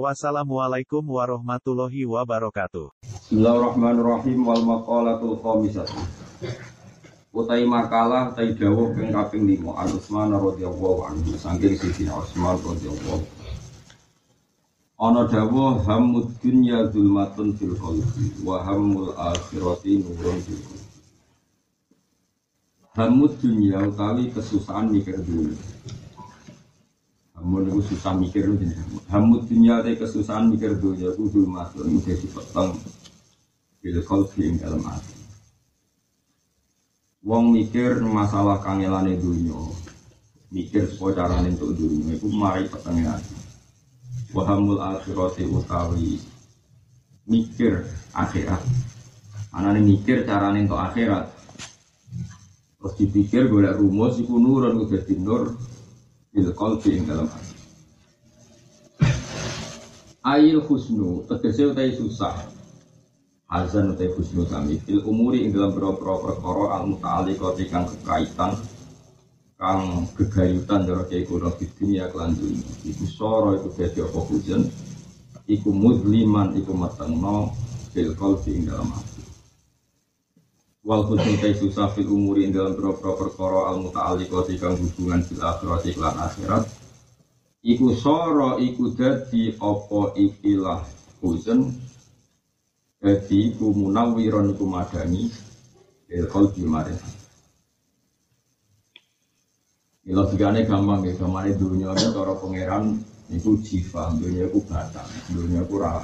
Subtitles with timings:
[0.00, 2.88] Wassalamualaikum warahmatullahi wabarakatuh.
[3.04, 6.00] Bismillahirrahmanirrahim wal maqalatul khamisatu.
[7.28, 13.20] Utai makalah utai dawuh ping kaping 5 An Utsman radhiyallahu anhu saking Sidina Utsman radhiyallahu
[14.96, 20.88] Ana dawuh hamud dunya zulmatun fil qalbi wa hammul akhirati nurun fil qalbi.
[22.96, 25.52] Hamud dunya utawi kesusahan mikir dunia.
[27.42, 28.78] Hamud itu susah mikir dunia.
[29.10, 32.78] Hamud dunya utawi kesusahan mikir dunia itu zulmatun jadi peteng
[33.82, 35.18] bil qalbi ing dalam hati.
[37.26, 39.58] Wong mikir masalah kangelane dunia,
[40.54, 43.34] mikir supaya carane untuk dunia itu mari petenge hati.
[44.30, 46.22] Wahamul akhirati utawi
[47.26, 48.62] mikir akhirat.
[49.50, 51.26] Anane mikir carane untuk akhirat.
[52.78, 55.58] Terus dipikir golek rumus iku nurun ku dadi nur
[56.32, 57.54] bil qalbi ing dalam hati.
[60.24, 62.48] Ail husnu tegese utai susah.
[63.52, 64.80] Azan utai husnul kami.
[64.80, 68.56] Fil umuri ing dalam boro-boro perkara al muta'alliqati kang kekaitan
[69.60, 71.28] kang gegayutan cara kiai
[71.60, 72.32] di dunia kelan
[72.82, 74.62] iku soro iku dadi apa hujan?
[75.44, 77.52] Iku musliman iku metengno
[77.92, 79.11] fil qalbi ing dalam hati
[80.82, 85.94] wal husnul tay susah fil umuri dalam boro-boro perkara al muta'alliqati kang hubungan fil akhirati
[85.94, 86.66] kelan akhirat.
[87.62, 90.82] Iku soro iku dadi apa ikilah
[91.22, 91.70] hujan
[92.98, 95.30] jadi ku munawiron ku madani
[96.10, 96.98] il qalbi maring.
[100.02, 101.14] Ya logikane gampang ya,
[101.54, 102.98] dunia ini cara pangeran
[103.30, 106.02] itu jiwa, dunia itu batang, dunia itu ora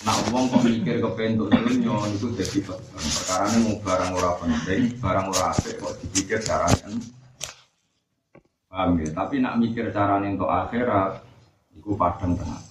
[0.00, 4.96] Nah, uang kok mikir ke pentuk dunia itu jadi perkara ini mau barang ora penting,
[4.96, 6.88] barang ora apik kok dipikir caranya.
[8.72, 9.12] Paham ya?
[9.12, 11.20] Tapi nak mikir caranya untuk akhirat,
[11.76, 12.64] itu padang tengah.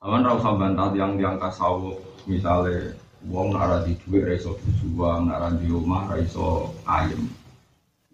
[0.00, 1.98] Aman rasa bantah yang yang kasau
[2.30, 2.94] misalnya
[3.26, 7.26] uang nara di duit reso berjuang nara di rumah reso ayam.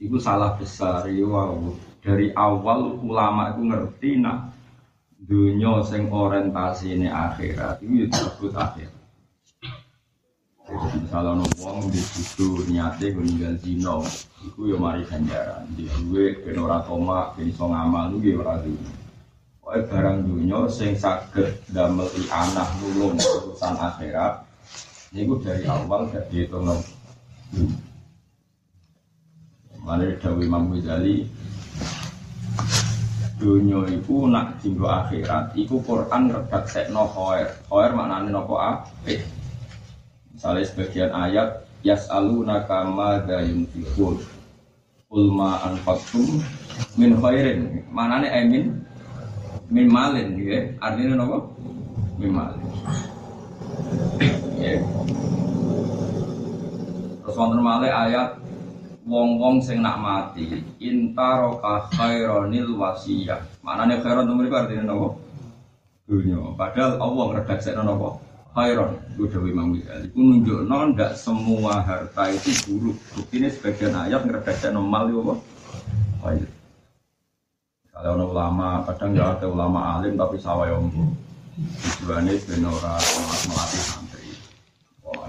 [0.00, 1.60] Itu salah besar ya wow.
[2.00, 4.55] Dari awal ulama itu ngerti nak
[5.26, 6.06] dunia sing
[6.86, 8.88] ini akhirat itu ya disebut akhir.
[10.66, 14.02] Jadi misalnya no uang di situ niatnya meninggal zino,
[14.42, 15.62] itu ya mari ganjaran.
[15.78, 18.74] Di duit penora toma, penisa ngamal itu ya orang
[19.66, 24.46] Pokoknya barang dunia sing saged damel anak nulung urusan akhirat
[25.10, 26.70] ini dari awal gak dihitung
[29.82, 31.26] Mana Dawi Imam Ghazali
[33.36, 39.20] Dunia itu nak jinggo akhirat Iku Quran redak sekno khoer Khoer maknanya nopo apik
[40.32, 44.24] Misalnya sebagian ayat Yas'alunaka madha yunfikun
[45.06, 46.42] Ulma anfaqtum
[46.98, 47.86] min khairin.
[47.94, 48.82] Manane emin
[49.70, 51.38] min malin ya artinya apa
[52.18, 52.62] min malin.
[54.58, 54.82] Ya
[57.22, 58.38] terus wonten malih ayat
[59.06, 63.38] wong-wong sing nak mati intaroka khaironil wasiyah.
[63.62, 65.08] Maknanya khairon itu mereka artinya apa?
[66.06, 66.38] Dunia.
[66.58, 68.08] Padahal Allah ngeredaksekno apa?
[68.58, 68.90] Khairon.
[69.14, 70.10] Itu Dewi Imam Ghazali.
[70.10, 72.98] Itu nunjukno ndak semua harta itu buruk.
[73.14, 75.34] Buktinya sebagian ayat ngeredaksekno mal itu apa?
[77.96, 81.14] Kalau ada ulama, kadang ya ada ulama alim tapi sawah ombo.
[81.56, 83.00] Tujuannya benora
[83.48, 83.95] melatih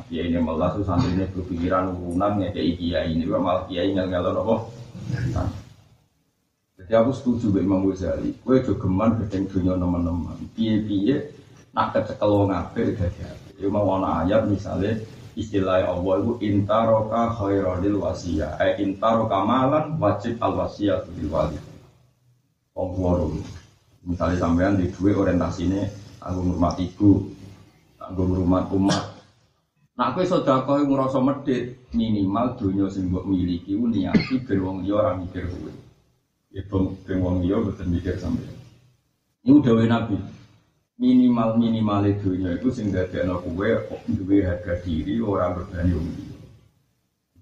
[0.07, 4.07] kiai ini malah tuh santri ini berpikiran urunan ya kayak kiai ini, malah kiai ngel
[4.07, 4.55] ngel apa?
[6.77, 8.31] Jadi aku setuju dengan Imam Ghazali.
[8.45, 10.37] Kue jogeman gedeng dunia teman-teman.
[10.55, 11.15] Piye-piye
[11.73, 13.53] nak kecekel wong apik dadi apik.
[13.57, 15.01] Ya mau ayat misalnya
[15.33, 18.61] istilah Allah itu intaroka khairadil wasiyah.
[18.61, 21.63] Eh intaroka malan wajib al wasiyah bil walid
[22.77, 23.41] wong
[24.07, 25.83] Misalnya sampean di dua orientasi ini,
[26.23, 27.27] aku ngurmat ibu,
[27.99, 29.16] aku ngurmat umat.
[29.97, 34.93] Aku kau yang ngerasa medit minimal dunia sing mbok miliki ku niati ben wong liya
[34.93, 35.73] ora mikir kowe.
[36.53, 38.53] Ya ben wong liya boten mikir sampean.
[39.41, 40.21] Ini udah Nabi.
[41.01, 43.69] Minimal minimal dunia itu sing dadekno kowe
[44.05, 46.37] duwe harga diri orang berani wong liya.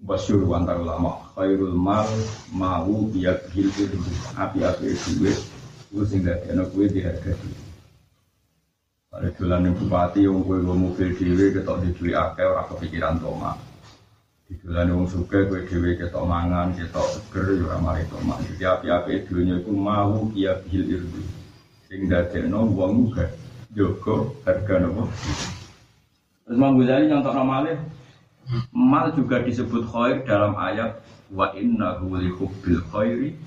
[0.00, 2.08] Basyur wantar ulama khairul mal
[2.56, 3.92] mau biak hilfir
[4.32, 5.32] api api duwe
[5.92, 7.65] itu sing dadi ana kuwe di harga diri
[9.14, 13.54] Ada dolan bupati, yang gue gue mobil dewe, ketok di duit akeh, orang kepikiran toma.
[14.50, 18.34] Di dolan yang suka, gue dewe ketok mangan, ketok seger, ya orang mari toma.
[18.42, 21.22] Jadi api-api dunia itu mau kia bil irdu.
[21.86, 23.30] Sing dadekno wong juga
[23.70, 25.06] joko harga nopo.
[26.46, 27.74] Terus Imam Ghazali nyontok normalnya,
[28.74, 30.98] mal juga disebut khair dalam ayat
[31.30, 33.38] wa innahu li hubbil khairi.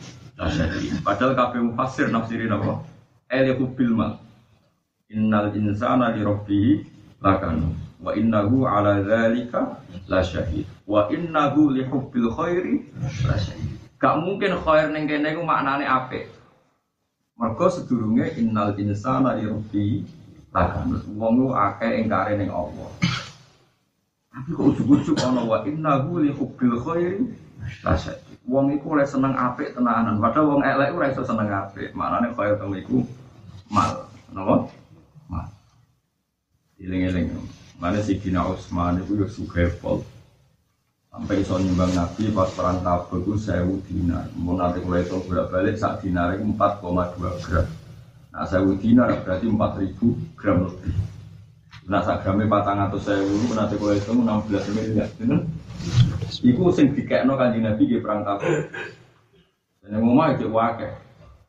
[1.04, 2.80] Padahal kabeh mufassir nafsirin apa?
[3.28, 4.24] El hubbil mal.
[5.10, 6.86] Innal insana li rabbih
[7.18, 10.70] lakanu wa innahu ala dzalika lasyahid.
[10.86, 12.86] Wa innahu li hubbil khairi
[13.26, 13.74] lasyahid.
[13.98, 16.30] Gak mungkin khair ning kene iku maknane apik.
[17.42, 20.06] Mergo sedurunge innal insana li rabbih
[20.54, 21.02] lakanu.
[21.18, 22.94] Wong ku akeh ingkare ning Allah.
[24.30, 27.34] Tapi kok ujug-ujug ana wa innahu li hubbil khairi
[27.82, 28.38] lasyadid.
[28.46, 30.22] Wong iku oleh seneng apik tenanan.
[30.22, 31.98] Padahal wong elek ora iso seneng apik.
[31.98, 33.02] Maknane kaya temu iku
[33.74, 34.06] mal.
[34.30, 34.70] Napa?
[36.80, 37.36] Iling-iling.
[37.80, 40.04] Mana si Dina Usman itu ya suka pol.
[41.10, 44.30] Sampai iso nyumbang Nabi pas perang Tabuk itu sewu dinar.
[44.38, 47.68] Mau nanti kalau itu bolak balik saat dinar itu 4,2 gram.
[48.31, 50.96] Nah sewu dinar berarti 4000 gram lebih.
[51.90, 55.10] Nah sak gramnya patang atau sewu nanti kalau itu 16 miliar.
[56.46, 58.70] Iku sing dikekno kanjeng Nabi di perang Tabuk.
[59.82, 60.94] Dan yang ngomong itu wakil.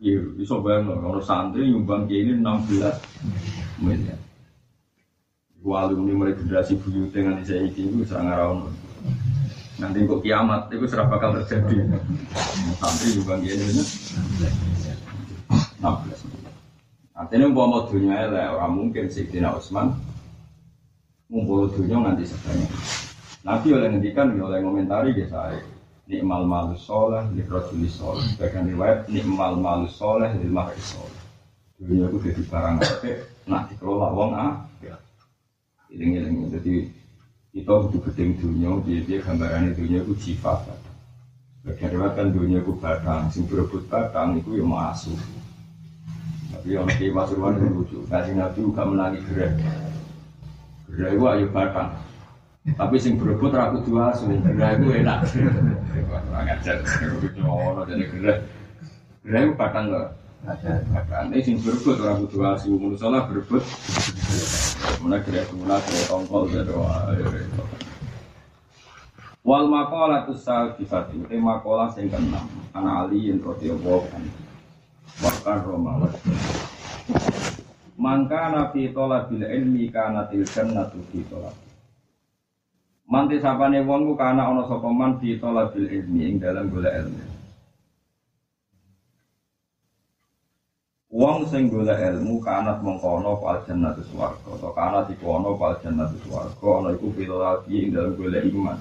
[0.01, 4.30] Iya, bisa bayang kalau santri nyumbang ini 16 miliar.
[5.61, 6.81] Iku alumni mulai generasi
[7.13, 8.73] dengan saya itu serang rawan.
[9.77, 12.01] Nanti kok kiamat itu serah bakal terjadi.
[12.81, 14.99] Santri nyumbang ini ini 16 miliar.
[17.13, 19.93] Artinya mau dunia lah orang mungkin sih Dina Usman
[21.29, 22.73] ngumpul dunia nganti sebanyak.
[23.45, 25.61] Nabi oleh ngendikan, oleh ngomentari ya saya
[26.11, 31.23] nikmal malus soleh li rojuli soleh sebagian riwayat nikmal malus soleh li mahri soleh
[31.79, 33.11] dunia itu jadi barang apa
[33.47, 34.53] nak dikelola wong ah
[35.91, 36.75] iling iling jadi
[37.51, 40.71] kita butuh gedeng dunia dia dia gambaran dunia itu sifat.
[41.61, 43.27] Sebagian riwayat kan dunia itu batang.
[43.29, 45.19] Sing berebut batang itu yang masuk.
[46.55, 47.99] Tapi yang di pasuruan itu lucu.
[48.07, 49.53] Kasih nabi juga menangi gerak
[50.91, 51.91] gerak itu ayo batang.
[52.79, 54.31] Tapi sing berebut ragu dua asu.
[54.31, 55.21] Gerak itu enak.
[56.07, 56.77] Kurang ajar
[57.43, 58.39] ono jadi gerak
[59.27, 60.07] gerak itu batang enggak
[60.95, 61.25] batang.
[61.35, 62.79] Ini sing berebut ragu dua asu.
[62.79, 63.67] Menurut salah berebut
[65.01, 66.77] mana gerak gula gerak tongkol jadi
[69.41, 72.45] Wal makola tu salifati, te makola sing keenam,
[72.77, 74.31] ana Ali yang radhiyallahu anhu.
[75.21, 75.97] Bahkan Roma
[78.01, 81.53] Mangka nabi tolabil ilmi kana til jannatu fi tolab.
[83.05, 87.40] Manti sapane wong ku kana ana sapa man fi tolabil ilmi ing dalam golek ilmu.
[91.21, 96.17] Wong sing golek ilmu kanat mengkono fal jannatu swarga atau kanat iku ana fal jannatu
[96.25, 98.81] swarga ana iku tolabi ing dalam golek iman.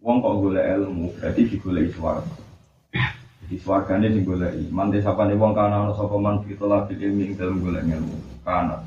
[0.00, 2.32] Wong kok golek ilmu berarti digoleki swarga.
[3.44, 4.72] Jadi swargane sing goleki.
[4.72, 8.16] Mante sapane wong kana ana sapa man tolabil ilmi ing dalam golek ilmu.
[8.40, 8.80] Kanat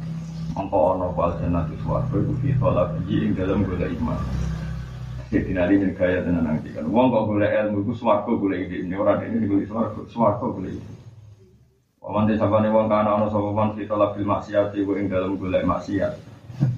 [0.58, 4.18] mengko ana fal jannatu swarga iku fi tolabi ing dalam golek iman.
[5.30, 6.90] Jadi nanti ini gaya tenan nanti kan.
[6.90, 10.97] Wong kok golek ilmu iku swarga golek ini ora dene golek swarga, swarga golek
[12.08, 12.16] ini.
[12.16, 16.16] Waman desapane wong kana ana sapa man fi talabil maksiat iku ing dalem golek maksiat.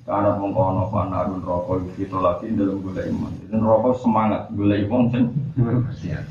[0.05, 3.31] Kana mongko ana panarun rokok iku fi talabi ing dalem golek iman.
[3.45, 5.23] Itu rokok semangat golek wong sing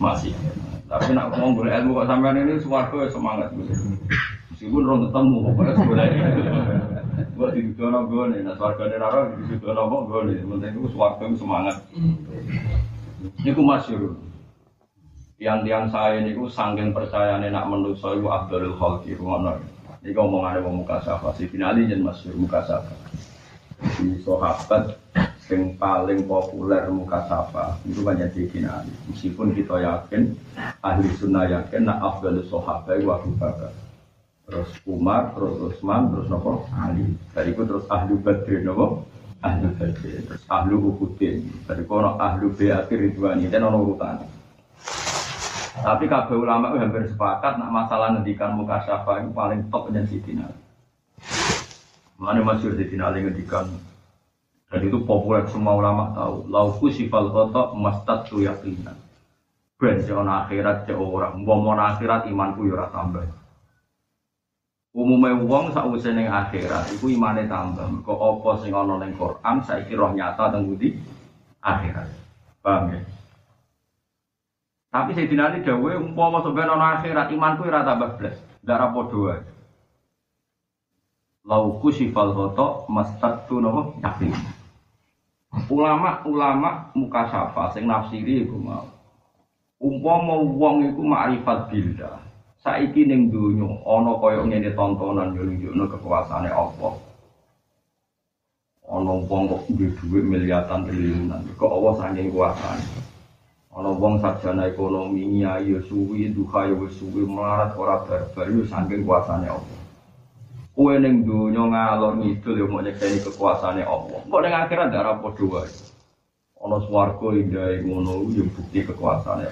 [0.02, 0.42] maksiat.
[0.88, 3.78] Tapi nak wong golek ilmu kok sampean ini swarga semangat golek.
[4.50, 6.11] Meskipun rong ketemu pokoknya golek.
[7.38, 10.42] Buat di gue nih, nah swarga nih raro di gue nih.
[10.42, 11.76] Penting itu swarga semangat.
[13.42, 14.14] Ini ku masyur.
[15.38, 16.50] Tiang-tiang saya niku
[16.90, 19.54] percaya nak menuso iku Abdul Khalqi ngono.
[20.02, 22.95] Iki omongane wong muka safa, si finali jen masyhur muka safa.
[23.78, 24.95] Di sahabat
[25.47, 28.90] yang paling populer muka safa itu banyak di finali.
[29.11, 30.35] Meskipun kita yakin
[30.83, 33.75] ahli sunnah yakin nak Abdul sahabat itu Abu Bakar.
[34.49, 37.04] Terus Umar, terus Utsman, terus nopo Ali.
[37.37, 39.04] Dari itu terus ahli Badr nopo
[39.45, 41.37] ahli Badr, terus ahli Uhudin.
[41.68, 44.38] Dari kono ahli Beatir Ridwani dan ono urutan.
[45.78, 50.04] Tapi kabeh ulama itu hampir sepakat nak masalah ngendikan muka syafa itu paling top dan
[50.11, 50.49] Sidina.
[52.18, 53.66] Mana masyur Sidina Ali ngendikan
[54.68, 56.44] dan itu populer semua ulama tahu.
[56.52, 58.97] Lauku sifal kotok mastad tu yakinan.
[59.78, 61.40] Ben seorang akhirat se orang,
[61.78, 63.25] akhirat imanku yura tambah.
[64.90, 67.87] Umumnya wong sakwise ning akhirat iku imane tambah.
[68.02, 70.66] Kok apa sing ana Quran saiki roh nyata teng
[71.62, 72.08] akhirat.
[72.58, 73.00] Paham ya?
[74.88, 79.28] Tapi saya dinali dawe umpama sampai nono akhirat imanku ora tambah blas, darah podo
[81.49, 84.37] lauku sifal foto mastatu nopo yakin.
[85.73, 88.85] Ulama-ulama muka syafa sing nafsiri iku mau.
[89.80, 92.21] Umpama wong iku makrifat billah.
[92.61, 96.92] Saiki ning donya ana kaya ngene tontonan yo nunjukno kekuasaane Allah.
[98.88, 102.85] Ana wong kok duwe dhuwit miliaran triliunan, kok Allah saking kuasane.
[103.78, 109.06] Ana wong sarjana ekonomi nyai yo suwi, duha yo suwi melarat ora barbar yo saking
[109.06, 109.78] kuasane Allah.
[110.78, 114.23] Kue ning donya ngalor ngidul ya mau nyekseni kekuasaane Allah.
[114.30, 115.70] Kok ning akhirat ndak padha wae.
[116.62, 119.47] Ana swarga indah ngono ya bukti kekuasaane.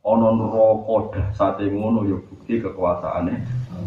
[0.00, 3.34] Ana neraka dahsate ngono ya bukti kekuasaane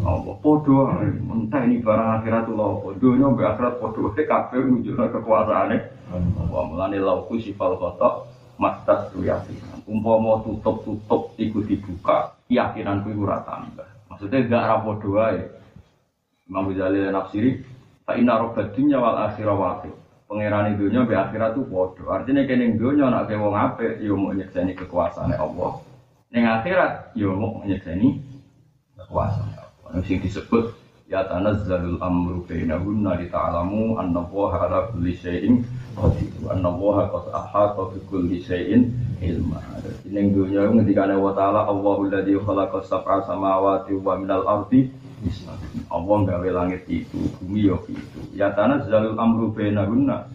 [0.05, 0.33] Allah.
[0.37, 2.93] Padha ini barang akhirat lho.
[3.01, 5.75] Donya mbek akhirat padha wae kabeh nunjukno kekuasaane
[6.13, 6.61] Allah.
[6.61, 8.29] Mulane lauku sifal khata
[8.61, 9.72] mastas yakin.
[9.83, 13.87] Umpama tutup-tutup iku dibuka, keyakinanku iku ora tambah.
[14.07, 15.41] Maksudnya gak ra padha wae.
[16.47, 17.51] Imam Ghazali nafsiri
[18.03, 19.91] fa inna rabbad dunya wal akhirah waqi.
[20.27, 22.03] Pangeran dunya be akhirat tuh padha.
[22.21, 25.71] Artinya kene dunya nek ke wong apik ya mau nyekseni kekuasaane Allah.
[26.31, 28.23] Ning akhirat ya mau nyekseni
[28.99, 30.03] kekuasaan Allah.
[30.03, 30.82] Sing disebut
[31.13, 35.61] ya tanazzalul amru bainahunna li ta'lamu anna Allaha ala kulli syai'in
[35.93, 36.33] qadir.
[36.49, 38.89] Anna Allaha qad ahata bi kulli syai'in
[39.21, 39.61] ilma.
[40.09, 44.89] Ning dunya ngendikane wa ta'ala Allahu alladzi khalaqa sab'a samawati wa minal ardi
[45.87, 48.19] Allah gawe langit itu, bumi yo itu.
[48.33, 50.25] Ya tanah zalul amru bainahunna.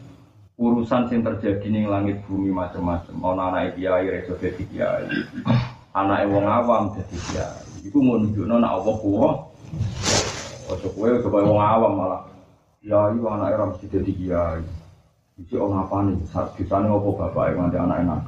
[0.59, 3.15] Urusan sing terjadi ning langit bumi macam-macam.
[3.21, 5.11] Ana anak kiai reso dadi kiai.
[5.93, 7.67] Anak wong awam dadi kiai.
[7.83, 9.31] Iku mau nunjukno Allah kuwa.
[10.69, 12.23] Ojo kowe coba wong awam malah.
[12.85, 14.61] Ya iya anak era mesti dadi kiai.
[15.41, 16.17] Iki orang apa nih?
[16.29, 18.21] Saat kisahnya apa bapak yang nanti anak enak.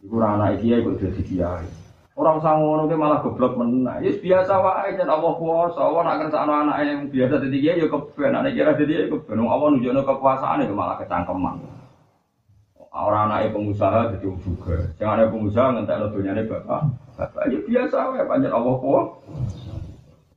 [0.00, 1.66] Iku anak kiai kok dadi kiai.
[2.16, 4.00] Orang usah ngono malah goblok menang.
[4.00, 5.80] Ya biasa wae jan Allah kuwasa.
[5.84, 9.38] Allah nak kersane anak yang biasa dadi kiai ya keben, anak kira dadi ya keben.
[9.44, 11.60] Allah nunjukno kekuasaan itu malah kecangkeman.
[12.92, 14.76] Orang anaknya pengusaha jadi juga.
[14.96, 16.80] Yang ada pengusaha ngentek dunyane bapak.
[17.20, 19.81] Bapak ya biasa wae panjat Allah kuwasa.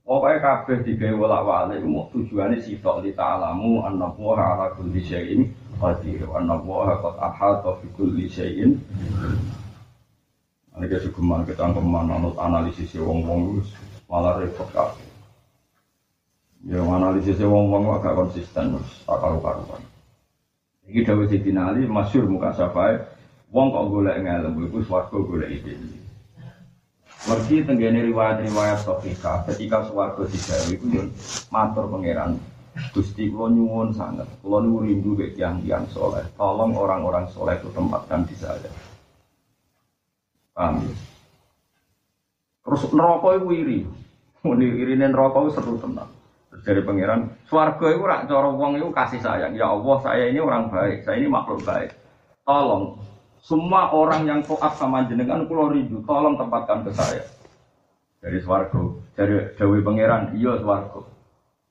[0.06, 5.50] Pokoknya kabeh digawe wolak-walik mau tujuannya sitok li ta'lamu anna Allaha ala kulli syai'in
[5.82, 8.78] qadir wa anna Allaha qad ahata bi kulli syai'in
[10.76, 13.64] ini kita sugeman, kita angkeman, anut analisis wong-wong
[14.12, 15.08] malah repot kabeh.
[16.68, 18.76] Ya analisis wong-wong agak konsisten,
[19.08, 19.82] tak karu-karuan.
[20.84, 23.00] Iki dawuh Sidina Ali muka safai,
[23.56, 26.05] wong kok golek ngelem iku swarga golek ide.
[27.26, 31.04] Mergi tenggene riwayat-riwayat sahihah ketika swarga digawe iku yo
[31.50, 32.38] matur pangeran
[32.92, 36.28] Gusti kula nyuwun sangat, kula niku rindu mek tiyang-tiyang soleh.
[36.36, 38.68] Tolong orang-orang soleh itu tempatkan di saya.
[40.52, 40.96] Paham ya?
[42.68, 43.80] Terus neraka itu iri.
[44.44, 46.12] Muni irine neraka itu seru tenang.
[46.52, 49.56] Terus dari pangeran, swarga itu rak cara wong itu kasih sayang.
[49.56, 51.96] Ya Allah, saya ini orang baik, saya ini makhluk baik.
[52.44, 53.00] Tolong
[53.46, 57.22] semua orang yang taat sama jenengan kula rindu, tolong tempatkan ke saya.
[58.18, 58.82] Dari swarga,
[59.14, 61.06] dari Dewi pangeran, iya swarga.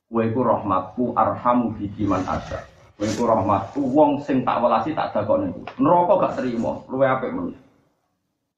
[0.07, 2.63] Kowe iku rahmatku arhamu fi man asa.
[2.95, 5.51] Kowe iku rahmatku wong sing tak welasi tak dakoni.
[5.83, 7.59] Neraka gak terima, luwe apik meneh.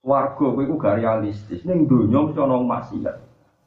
[0.04, 3.16] warga kowe iku gak realistis ning donya mesti ana maksiat.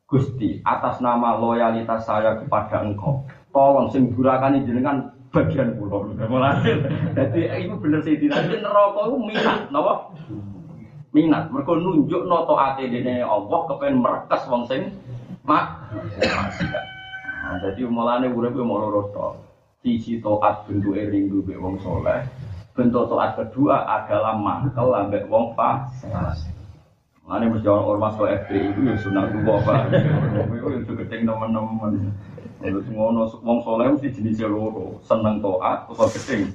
[0.10, 6.62] Gusti, atas nama loyalitas saya kepada engkau, tolong sing durakane jenengan bagian kula.
[7.14, 10.14] Dadi iku bener sih dinasti neraka iku minat, napa?
[11.10, 14.94] Minat, mergo nunjuk noto ate dene Allah kepen merekes wong sing
[15.42, 15.90] mak.
[17.40, 19.28] Nah, jadi mulane urip yo mau loro to.
[19.82, 22.22] Sisi taat bentuke rindu mek wong soleh,
[22.76, 26.14] bentuk taat kedua adalah mangkel ambek wong fasik.
[27.30, 29.94] Mana mesti orang ormas ke FPI itu ya sunat dua pak.
[30.50, 32.10] Itu yang gedeng teman-teman.
[32.60, 36.51] Terus ngono wong soleh mesti jenisnya loro, seneng taat atau gedeng.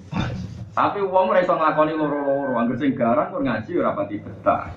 [0.77, 4.69] Tapi wong ora iso nglakoni loro-loro, anggere sing garang kok ngaji ora pati betah.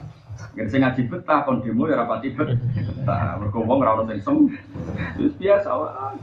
[0.55, 3.41] Anggere sing ngaji betah kon demo ya ora pati betah.
[3.43, 4.37] Mergo wong ora ono sing sem.
[5.19, 6.15] Wis biasa wae.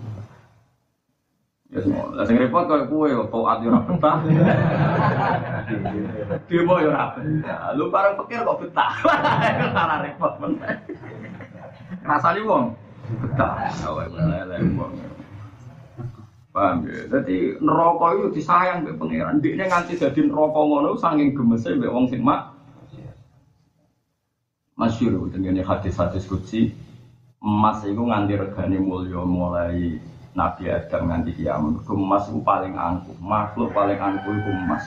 [1.75, 4.16] Ya semua, lah sing repot koyo kowe taat yo ora betah.
[6.49, 7.76] Demo yo ora betah.
[7.76, 8.90] Lu bareng pikir kok betah.
[9.84, 10.54] Ora repot men.
[12.04, 12.73] Rasane wong
[13.20, 13.70] betah.
[13.84, 14.92] Awake meleleh wong.
[16.54, 17.11] Paham ya?
[17.11, 19.42] Jadi neraka itu disayang mbek pangeran.
[19.42, 22.54] Dikne nganti dadi neraka ngono saking gemese mbek wong sing mak.
[24.75, 26.75] Masyur dengan hadis-hadis kutsi
[27.44, 30.00] emas itu nganti regane mulya mulai
[30.34, 31.87] Nabi Adam nganti kiamat.
[31.87, 34.84] Emas itu paling angkuh, makhluk paling angkuh itu emas.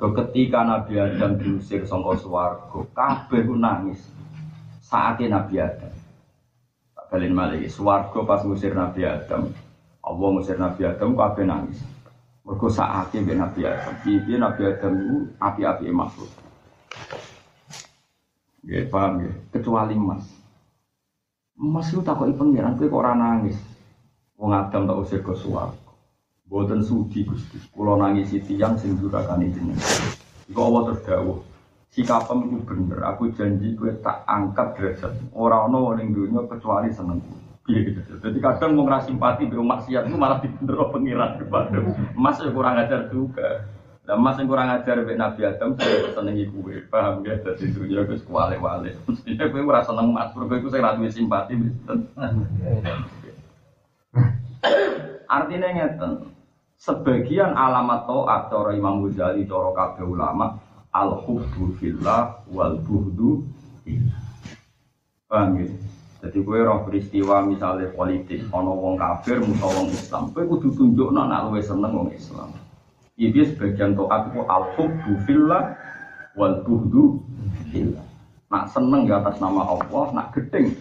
[0.00, 4.04] Ketika Nabi Adam diusir sangka swarga, kabeh nangis.
[4.84, 6.03] Saatnya Nabi Adam.
[7.14, 9.46] Tak balen malih, swarga pas ngusir Nabi Adam.
[10.02, 11.78] Allah ngusir Nabi Adam kabeh nangis.
[12.42, 13.94] Mergo sakake mbek Nabi Adam.
[14.02, 16.26] Piye Nabi Adam itu api-api makhluk.
[18.66, 19.30] Nggih, paham ya?
[19.54, 20.26] Kecuali emas.
[21.54, 23.62] Emas itu takoki pangeran kowe kok ora nangis.
[24.34, 25.94] Wong Adam tak usir ke swarga.
[26.50, 27.62] Boten sudi Gusti.
[27.70, 30.02] Kula nangisi tiyang sing durakane jenengan.
[30.50, 30.98] Iku Allah.
[31.94, 33.06] Sikapem itu bener.
[33.14, 35.14] Aku janji kowe tak angkat derajat.
[35.30, 37.22] Ora ana wong ning dunya kecuali seneng.
[37.70, 38.02] Gitu.
[38.18, 41.78] Jadi kadang mau ngerasa simpati be maksiat itu malah dibendero pengiran kepada.
[42.18, 43.62] Mas ya kurang ajar juga.
[44.04, 47.40] Lah mas yang kurang ajar be Nabi Adam saya senengi kue, paham ya?
[47.40, 49.00] Jadi dunia gue kuale wale.
[49.08, 51.56] Mestinya gue merasa seneng mas, gue gue saya ratu simpati.
[55.24, 56.12] Artinya ngeten,
[56.76, 60.60] sebagian alamat to'at cara Imam Ghazali, cara kabeh ulama,
[60.94, 63.42] al hubbu fillah wal buhdu.
[65.26, 65.66] Paham ya?
[66.24, 71.12] Jadi gue roh peristiwa misalnya politik, ono wong kafir, musuh wong Islam, gue kudu tunjuk
[71.12, 72.48] nak luwe seneng wong Islam.
[73.20, 75.76] Ini sebagian toat itu al hubbu fillah
[76.32, 77.20] wal buhdu
[77.68, 78.06] fillah.
[78.48, 80.72] Nak seneng ya atas nama Allah, nak gedeng.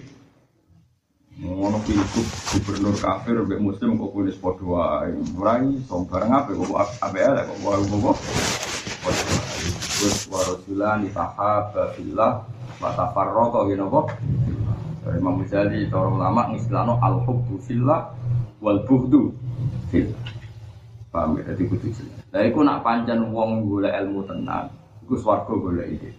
[1.43, 5.11] Ngono pilgub gubernur kafir mbek muslim kok kulis padha wae.
[5.35, 6.71] Ora iso bareng apa kok
[7.03, 8.17] ABL kok wae kok.
[10.03, 12.43] Terus warasulan tahaba fillah
[12.83, 14.01] wa tafarraqa ngene apa?
[14.99, 18.11] Dari Imam Ghazali, para ulama ngistilahno al hubbu fillah
[18.59, 19.31] wal buhdu
[19.87, 20.19] fillah.
[21.07, 21.55] Paham ya?
[21.55, 22.19] Jadi kudu jelas.
[22.35, 24.75] Lah iku nak pancen wong golek ilmu tenang,
[25.07, 26.11] iku swarga golek iki.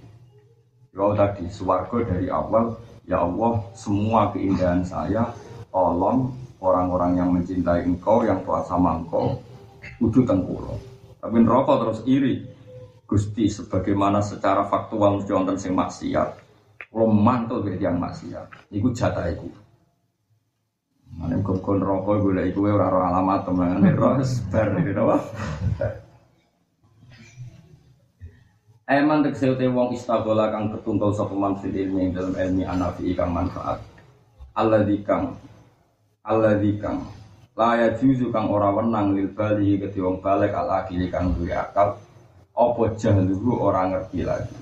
[0.97, 5.29] Kalau tadi swarga dari awal, ya Allah, semua keindahan saya
[5.69, 9.37] tolong orang-orang yang mencintai engkau, yang tua sama engkau,
[10.01, 10.81] kudu tengkulo.
[11.21, 12.54] Tapi neraka terus iri.
[13.15, 16.35] Gusti sebagaimana secara faktual mesti wonten sing maksiat,
[16.91, 19.47] kalau mantul dari yang maksiat, itu jatah itu.
[21.15, 25.07] Mana kon rokok gue lagi gue orang alamat teman ros bar gitu?
[28.91, 29.31] Eman te
[29.71, 33.79] wong istagola kang ketuntul sapa man fil ilmi dalam ilmi anafi kang manfaat.
[34.59, 35.39] Allah dikang
[36.27, 37.07] Allah dikang
[37.55, 41.95] laya juzu kang ora wenang lil bali ke wong balik al akili kang duwe akal
[42.55, 44.55] apa jahluhu ora ngerti lagi.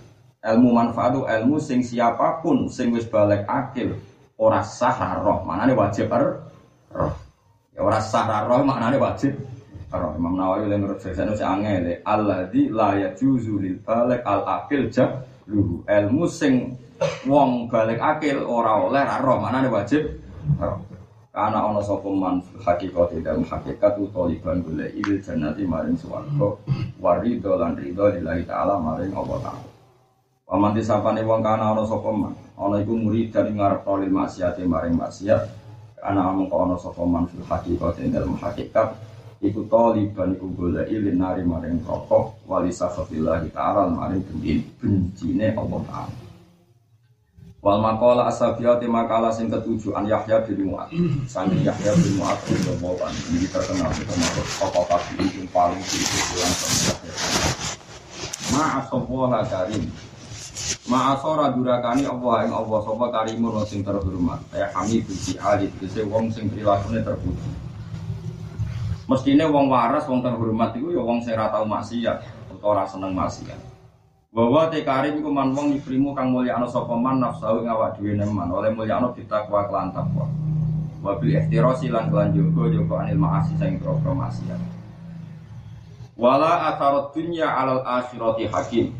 [0.43, 3.95] Ilmu manfaat ilmu sing siapa pun sing wis balik akil
[4.41, 6.43] ora sah roh, manane wajib er,
[6.91, 7.15] roh.
[7.71, 9.39] Ya ora sah roh maknane wajib
[9.93, 10.11] roh.
[10.19, 14.89] Imam Nawawi yang menurut saya itu angel alladzi la yajuzu lil balik al akil
[15.47, 16.75] luhu ilmu sing
[17.29, 20.11] wong balik akil ora oleh roh manane wajib
[20.59, 20.81] roh.
[21.33, 26.61] Karena ono sapa man hakikat dalam hakikat utoliban golek il jannati maring swarga
[27.01, 29.65] warido lan ridho lillahi taala maring Allah taala.
[30.45, 34.93] Paman disapane wong kana ana sapa man, ana iku murid dari ngarep lil maksiat maring
[34.93, 35.43] maksiat.
[36.05, 38.93] Ana amung ana sapa man hakikat dalam hakikat
[39.41, 46.32] iku taliban iku golek ilin nari maring rokok wali safafillahi ta'ala maring bencine Allah taala.
[47.63, 50.91] Wal makola asabiyati makalah sing ketujuh an Yahya bin Mu'ad.
[51.31, 53.15] Sangin Yahya bin Mu'ad bin Jomoban.
[53.31, 56.11] Ini terkenal termasuk tokoh kafir yang paling itu
[56.43, 56.51] yang
[56.91, 57.15] Yahya.
[58.51, 59.87] Ma'asoboha karim.
[60.91, 64.43] Ma'asora durakani Allah yang Allah sopa karimun sing terhormat.
[64.51, 65.71] Kayak kami si Ali.
[65.79, 67.51] Bisa wong sing perilakunya terpuji.
[69.07, 72.27] Mestinya wong waras, wong terhormat itu ya wong sing ratau maksiat.
[72.51, 73.72] Atau ora seneng maksiat.
[74.33, 78.49] Bahwa te karim iku man wong yukrimu kang mulyakno sapa man nafsu ngawak dhewe neman
[78.49, 80.25] oleh mulyakno ditakwa kelan takwa.
[81.05, 84.57] Wa bil ihtirasi lan kelan jogo jogo anil maasi sing pro maksiat.
[86.17, 88.97] Wala atharat dunya alal akhirati hakim.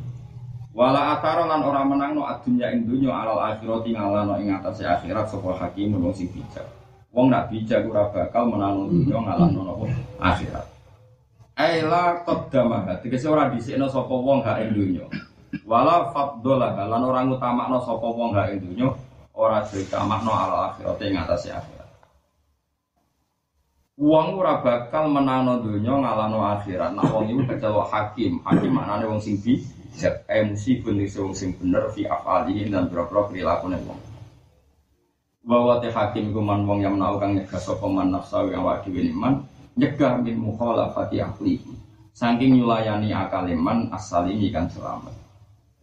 [0.77, 5.57] Wala athara lan ora menangno adunya ing dunya alal akhirati ngalano ing atase akhirat sapa
[5.57, 6.69] hakim wong sing bijak.
[7.09, 9.85] Wong nak bijak ora bakal menangno dunya ngalano napa
[10.21, 10.72] akhirat.
[11.57, 13.05] Aila qaddamah.
[13.05, 15.05] Tegese ora dhisikno sapa wong hak ing donya.
[15.69, 18.89] Wala faddolah lan ora ngutamakno sapa wong hak ing donya
[19.37, 21.89] ora ditamakno ala akhirat ing atase akhirat.
[24.01, 26.97] Wong ora bakal menano donya ngalano akhirat.
[26.97, 28.41] Nah wong iku kecewa hakim.
[28.49, 33.77] Hakim maknane wong sing bijak, emosi bener wong sing bener fi afalihi dan boro-boro prilakune
[33.85, 34.01] wong.
[35.45, 39.13] Bahwa hakim iku man wong yang menawa kang nyegah sapa man nafsu yang awak dhewe
[39.13, 41.73] man nyegah min mukhalafati ahlihi
[42.13, 45.23] saking nyulayani akaliman asal ini kan selamat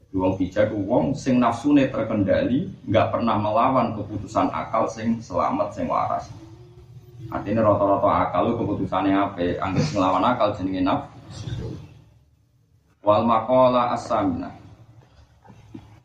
[0.10, 6.26] Wong bijak wong sing nafsune terkendali, nggak pernah melawan keputusan akal sing selamat sing waras.
[7.30, 9.62] Artinya rata-rata akal lu keputusannya apa?
[9.62, 11.78] Anggap ngelawan akal jenenge nafsu.
[13.06, 14.50] Wal makola asamina.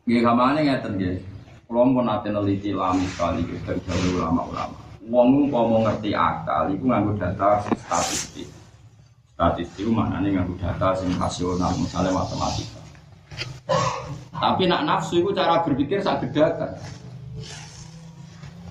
[0.04, 1.16] Gak kamane ngeten nggih.
[1.64, 4.83] Kulo pun nate neliti lami sekali dari ulama-ulama.
[5.04, 8.48] Wong mau ngerti akal, itu nganggo data statistik.
[9.36, 12.80] Statistik maknanya nganggo data sing rasional, misalnya matematika.
[14.32, 16.72] Tapi nak nafsu itu cara berpikir sak gedakan.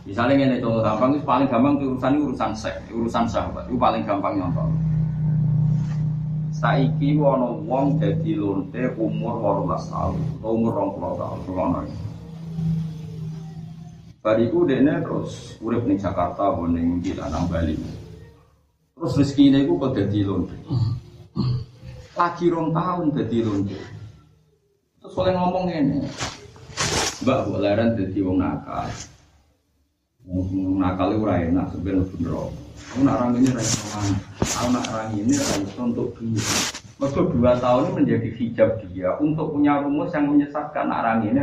[0.03, 4.03] Misalnya ini contoh gampang itu paling gampang itu urusan urusan seks, urusan sahabat itu paling
[4.03, 4.67] gampang nyontoh.
[6.51, 11.79] Saiki wono wong jadi lonte umur 18 tahun, umur 20 tahun, ngono.
[14.23, 17.75] Bariku dene terus urip ning Jakarta apa ning Lanang Bali.
[18.95, 20.55] Terus rezekine iku kok dadi lonte.
[22.15, 23.75] Lagi rong tahun dadi lonte.
[25.03, 25.99] Terus oleh ngomong ini,
[27.19, 28.87] Mbak boleran dadi wong nakal.
[30.23, 32.33] Wong nakal itu ora enak sebenarnya bener.
[32.93, 33.67] Aku nak ini rai
[34.39, 36.45] Aku nak ini rai untuk dia.
[36.95, 41.41] Mereka dua tahun ini menjadi hijab dia untuk punya rumus yang menyesatkan orang ini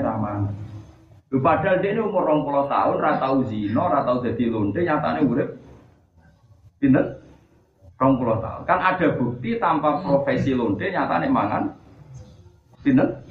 [1.30, 1.42] ramah.
[1.42, 5.48] Padahal dia ini umur 20 tahun, ratau zino, ratau jadi lonte, nyatanya urip.
[6.82, 7.22] Pinter?
[8.00, 8.62] 20 tahun.
[8.66, 11.62] Kan ada bukti tanpa profesi lonte, nyatanya mangan.
[12.82, 13.22] Pinter?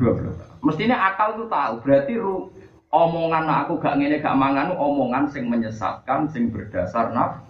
[0.00, 0.56] 20 tahun.
[0.64, 2.48] Mestinya akal itu tahu, berarti ru,
[2.92, 7.40] omongan aku gak ngene gak mangan omongan sing menyesatkan sing berdasar naf.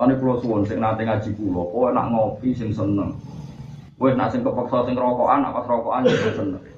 [0.00, 3.20] Ane pulau suwon sing nate ngaji pulau, kowe nak ngopi sing seneng.
[4.00, 6.69] Kowe nak sing kepeksa sing rokokan, apa rokokan sing seneng.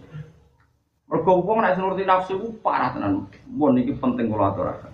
[1.12, 3.28] Mergo wong nek nuruti nafsu ku parah tenan.
[3.52, 4.88] Mun iki penting kula aturaken.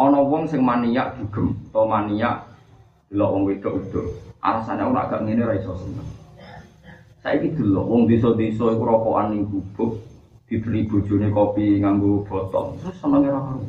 [0.00, 2.48] Ana wong sing maniak dugem utawa maniak
[3.12, 4.08] delok wong wedok-wedok.
[4.40, 6.08] Alasane ora gak ngene ra iso seneng.
[7.20, 10.00] Saiki delok wong desa-desa iku rokokan ning gubuk,
[10.48, 12.80] dibeli bojone kopi nganggo botol.
[12.80, 13.60] Terus seneng ora karo.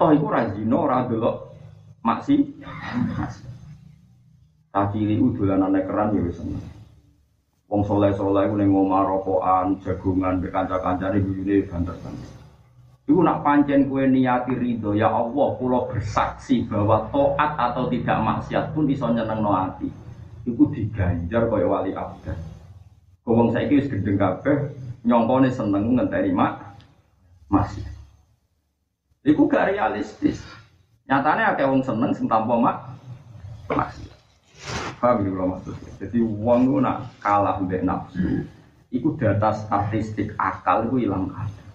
[0.00, 1.52] Toh iku ra zina ora delok
[2.00, 2.48] maksi.
[3.20, 3.44] Maksi.
[4.72, 6.64] Tapi ini udulanane keran ya wis seneng.
[7.72, 12.32] Wong soleh soleh ning ngomah rokokan, jagungan, berkanca-kancane guyune banter-banter.
[13.08, 18.76] Iku nak pancen kue niati ridho ya Allah, pulau bersaksi bahwa toat atau tidak maksiat
[18.76, 19.88] pun iso nyeneng no hati.
[20.44, 22.36] Iku diganjar kaya wali abad.
[23.24, 24.68] Wong saiki wis gendeng kabeh,
[25.08, 26.76] nyongkone seneng ngenteni mak
[27.48, 27.88] maksiat.
[29.24, 30.44] Iku gak realistis.
[31.08, 33.00] Nyatanya akeh wong seneng sing mak
[33.64, 34.11] maksiat.
[35.02, 35.90] Paham ya kalau maksudnya?
[35.98, 38.46] Jadi uang itu nak kalah mbek nafsu.
[38.94, 41.66] Iku data statistik akal itu hilang ada.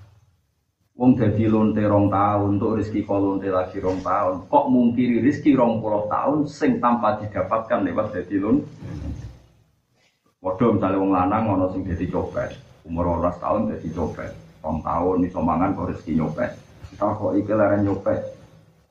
[0.96, 4.48] Wong jadi lonte rong tahun, untuk rezeki kok lonte lagi rong tahun.
[4.48, 8.72] Kok mungkiri rezeki rong puluh tahun, sing tanpa didapatkan lewat jadi lonte.
[10.40, 12.56] Waduh misalnya wong lanang ngono sing jadi copet,
[12.88, 14.32] umur 12 tahun jadi copet,
[14.64, 16.52] rong tahun iso mangan kok rezeki nyopet.
[16.96, 18.20] Kita kok iki leren nyopet,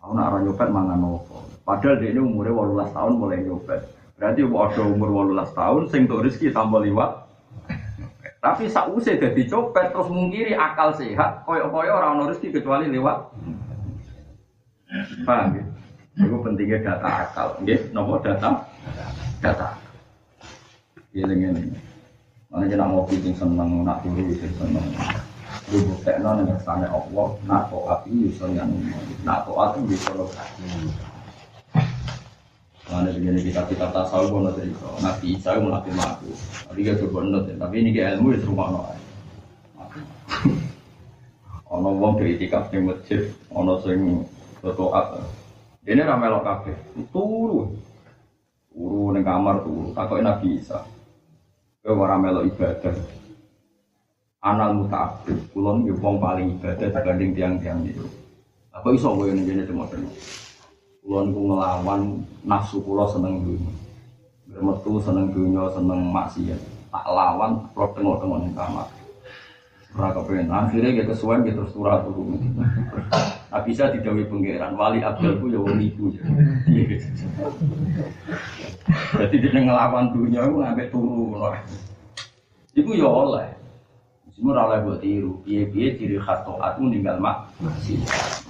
[0.05, 1.41] aku nak nyopet mangan nopo.
[1.65, 3.96] Padahal dia ini umurnya 18 tahun mulai nyopet.
[4.17, 7.29] Berarti ada umur 18 tahun sing tuh rezeki tambah liwat.
[8.41, 13.19] Tapi sausé dadi copet terus mungkiri akal sehat, koyo-koyo orang ono rezeki kecuali lewat.
[15.27, 15.65] Paham ya?
[16.17, 17.49] Itu pentingnya data akal.
[17.61, 18.65] Nggih, nopo data?
[19.43, 19.69] Data.
[21.13, 21.75] Eling-eling.
[22.49, 24.87] Mana jenang ngopi sing seneng, nak turu sing seneng.
[25.75, 28.71] Lu buktekno ning kersane Allah, nak taat iki iso yang
[29.27, 30.31] nak taat iki iso
[32.87, 34.87] Mana begini kita kita tasawuf bono cerita.
[35.03, 36.31] Nabi Isa nabi mati.
[36.71, 39.01] Tapi gak coba nut Tapi ini kayak ilmu itu rumah noai.
[41.67, 43.27] Ono wong kritikaf di masjid.
[43.51, 44.23] Ono sing
[44.63, 45.19] berdoa.
[45.83, 46.73] Ini ramelok kafe.
[47.11, 47.75] Turu.
[48.71, 49.91] Turu neng kamar turu.
[49.91, 50.79] Takut Nabi Isa.
[51.83, 52.95] Kau ramelok ibadah.
[54.47, 55.35] Anal mutaabid.
[55.51, 58.07] Kulon wong paling ibadah dibanding tiang-tiang itu.
[58.71, 59.91] Apa iso gue ini jadi cuma
[61.07, 63.71] Kulon ku ngelawan nafsu kulo seneng dunia.
[64.51, 66.59] Bermetu seneng dunia, seneng maksiat.
[66.91, 68.91] Tak lawan, kalau tengok-tengok ning kamar.
[69.95, 70.51] Ora kepengen.
[70.51, 72.43] Akhirnya kita kesuwen kita terus turun turun.
[73.55, 74.75] Tak bisa didawi pengiran.
[74.75, 76.11] Wali Abdulku ya wong iku.
[79.15, 81.39] Jadi dia ngelawan dunia aku ngambil turu.
[82.75, 83.49] Iku ya oleh.
[84.37, 85.41] Semua oleh buat tiru.
[85.49, 87.49] Piye-piye ciri khas toat meninggal mak.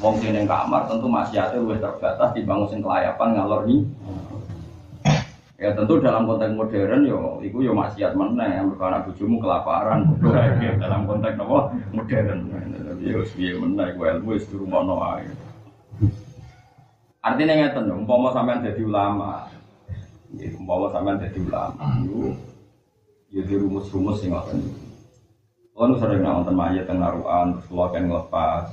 [0.02, 3.86] Wong sing ning kamar tentu maksiatnya lebih terbatas dibangun sing kelayapan ngalor nih.
[5.62, 10.10] Ya tentu dalam konteks modern yo iku yo maksiat meneh mergo anak bojomu kelaparan
[10.82, 12.50] dalam konteks nopo modern.
[12.98, 15.22] Yo piye meneh ku ilmu wis dirumono ae.
[17.22, 19.46] Artinya ngeten umpama sampean dadi ulama.
[20.34, 22.34] Umpama sampean dadi ulama yo
[23.30, 24.85] yo di rumus-rumus sing ngoten.
[25.76, 28.64] Kalau sering nonton mayat teng naruhan, terus kalau kan ngelepas,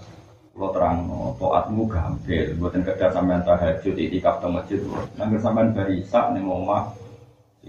[0.56, 4.80] kalau terang no, toatmu gampil, buatin kerja sampean tahajud, itikaf teng masjid,
[5.20, 6.96] nanti sampean barisa nih omah,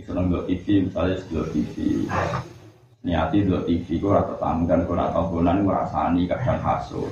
[0.06, 1.74] seneng dua TV, misalnya dua TV,
[3.02, 7.02] niati dua TV, gue rata tanggan, gue rata bonan, gue rasani kadang hasil.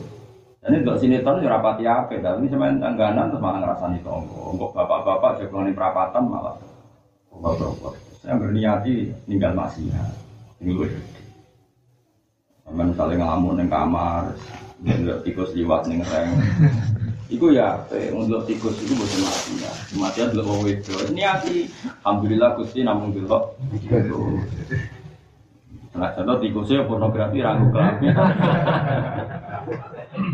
[0.63, 4.55] Jadi untuk sinetron ya rapati apa, tapi semen angganan terus malah ngerasani tonggo.
[4.55, 6.55] Kok bapak-bapak jagoan perapatan malah
[7.35, 7.99] bapak-bapak.
[8.23, 10.15] Saya berniati ninggal maksiat.
[10.63, 10.89] Ini gue.
[12.73, 14.33] Sampai misalnya ngelamun di kamar,
[14.81, 16.33] nggak tikus liwat nih reng.
[17.29, 17.85] Iku ya,
[18.17, 19.73] untuk tikus itu bukan mati ya.
[20.01, 20.97] Mati ya dulu itu.
[21.13, 21.69] Ini hati,
[22.01, 23.53] alhamdulillah gusti namun dulu.
[25.93, 28.17] Nah, contoh tikusnya pornografi ragu kelamin.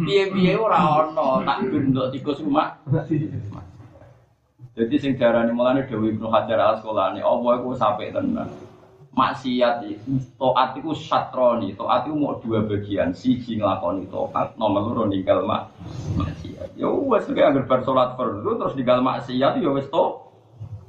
[0.07, 2.79] Piye-piye ora ono takbir untuk tikus rumah.
[4.79, 8.47] Jadi sing diarani mulane Dewi Ibnu Hajar al Asqalani, Allah iku sampai tenan.
[9.19, 9.83] Maksiat
[10.39, 15.75] taat itu satroni, taat itu mau dua bagian, siji nglakoni taat, nomor loro ninggal mak
[16.15, 16.79] maksiat.
[16.79, 20.05] Ya wes nek anggere bar salat fardu terus ninggal maksiat ya wes to.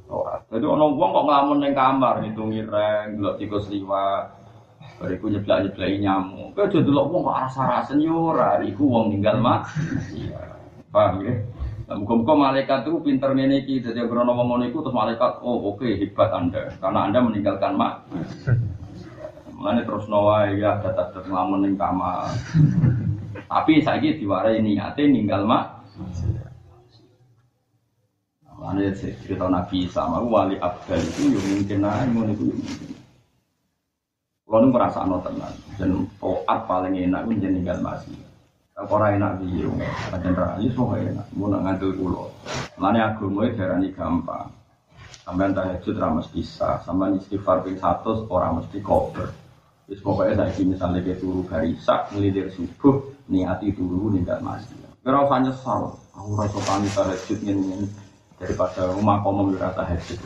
[0.05, 0.45] Taat.
[0.53, 4.37] Jadi ono wong kok nglamun ning kamar ngitungi reng, delok tikus liwat,
[4.99, 6.53] Bariku nyeblak-nyeblaki nyamuk.
[6.53, 9.71] Kowe aja delok wong kok rasa-rasen yo ora, iku wong ninggal mak.
[10.91, 11.33] Paham ya?
[11.89, 16.29] Muka-muka malaikat itu pinter iki, jadi krono wong ngono iku terus malaikat, oh oke hebat
[16.29, 18.05] Anda karena Anda meninggalkan mak.
[19.57, 22.29] Mulane terus nawa ya dadak nglamun ning kamar.
[23.49, 25.81] Tapi saiki diwarai niate ninggal mak.
[28.53, 32.33] Mulane cerita Nabi sama wali abdal itu yo mungkin ae ngono.
[34.45, 38.28] Kalau nu merasa no tenan, dan toat paling enak pun jadi ninggal masih.
[38.79, 41.27] Orang enak di rumah, pancen rayu semua enak.
[41.35, 42.31] Mau nak ngantul pulau.
[42.79, 44.47] Lani agama itu darani gampang.
[45.27, 49.35] Sampai tahajud ramas bisa, sampai istighfar ping satu orang mesti kober.
[49.83, 54.79] Terus pokoknya saya ini misalnya kayak turu garisak, ngelidir subuh, niati turu ninggal masih.
[55.03, 55.81] Kira usah nyesal,
[56.15, 57.83] aku rasa panik tahajud ini
[58.39, 60.19] daripada rumah komo berasa tahajud.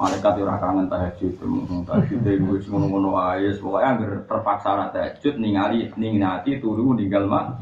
[0.00, 1.36] Malaikat ora kangen tahajud,
[1.84, 7.60] tahajud itu wis ngono-ngono ae, pokoke anggere terpaksa ora tahajud ningali ningati turu ninggal mak.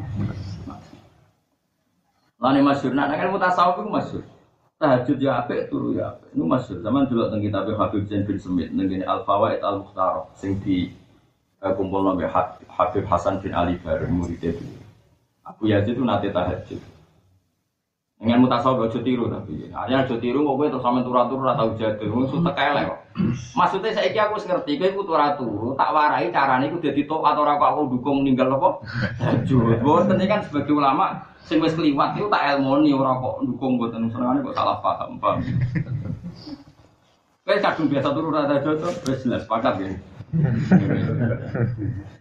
[2.38, 4.24] Lane masyhur, nek kan mutasawuf iku masyhur.
[4.78, 6.30] Tahajud ya apik, turu ya apik.
[6.38, 6.78] Iku masyhur.
[6.78, 10.94] Zaman dulu teng kitab Habib Zain bin Semit ning Al Fawaid Al Mukhtar sing di
[11.58, 12.30] eh, kumpul nabi
[12.70, 14.62] Habib Hasan bin Ali bareng murid itu.
[15.42, 16.78] Abu Yazid itu nate tahajud.
[18.18, 19.70] Dengan mutasawuf aja tiru tapi.
[19.70, 22.10] Hanya aja tiru kok kowe terus sampe turu-turu ora tau jadul.
[22.10, 22.98] Wong sutek elek kok.
[23.54, 27.46] Maksudnya saiki aku wis ngerti kowe iku turu-turu, tak warai carane iku dadi tok atau
[27.46, 28.82] ora kok aku dukung ninggal apa?
[29.22, 29.78] Tahajud.
[29.86, 34.42] Boten kan sebagai ulama sing wis kliwat iku tak elmoni ora kok dukung boten senengane
[34.42, 35.38] kok salah paham, paham.
[37.46, 39.94] Kowe kadung biasa turu ora tahajud wis jelas pakat ya.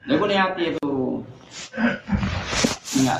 [0.06, 1.26] Lha niati turu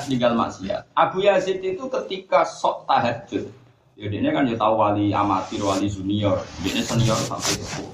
[0.06, 0.82] tinggal maksiat.
[0.96, 3.46] Abu Yazid itu ketika sok tahajud,
[3.94, 7.84] ya dia kan ya tahu wali amatir, wali junior, dia senior sampai itu.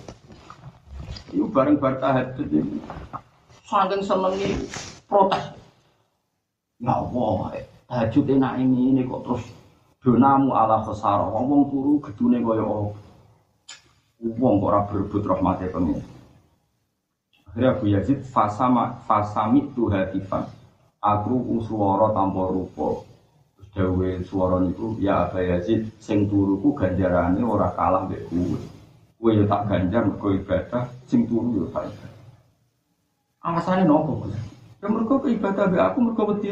[1.34, 2.78] Itu bareng bareng tahajud itu,
[3.66, 4.48] saking senengi
[5.10, 5.44] protes.
[6.78, 7.52] Nggak wah,
[7.90, 9.44] tahajud enak ini ini kok terus
[10.04, 13.00] donamu ala khosaro, ngomong turu gedune kaya apa.
[14.24, 16.00] Kok ora berebut rahmate pengen.
[17.54, 19.86] Akhirnya Abu Yazid fasama fasami tu
[21.04, 23.04] aku suara tanpa rupa.
[23.52, 28.56] Terus dawe suara niku ya Aba Yazid sing turuku ganjarane ora kalah mbek kowe
[29.20, 32.22] kowe ya tak ganjar mergo ibadah sing turu ya tak ibadah.
[33.44, 34.24] Alasane nopo
[34.80, 36.48] ya mergo ibadah mbek aku mergo wedi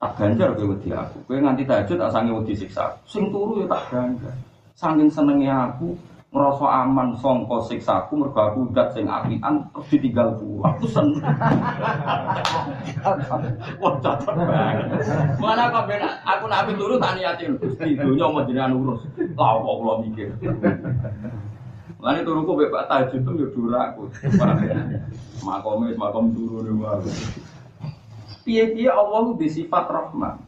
[0.00, 1.16] tak ganjar kowe wedi aku.
[1.28, 4.36] Kowe nganti tahajud tak sange wedi siksa sing turu ya tak ganjar.
[4.78, 5.92] Saking senenge aku
[6.28, 11.24] ngerasa aman songko siksaku mergo aku udat sing apian terus ditinggal ku aku seneng
[13.80, 14.86] wah cocok banget
[15.40, 19.08] mana kok ben aku nak api turu tak niatin Gusti donya mau jenengan urus
[19.40, 20.28] lah kok kula mikir
[21.98, 24.06] Lani turuku bebak tahajud tuh ya duraku.
[25.42, 27.10] Makom wis makom turu nih aku.
[28.46, 30.38] Piye-piye Allah ku sifat rahmat.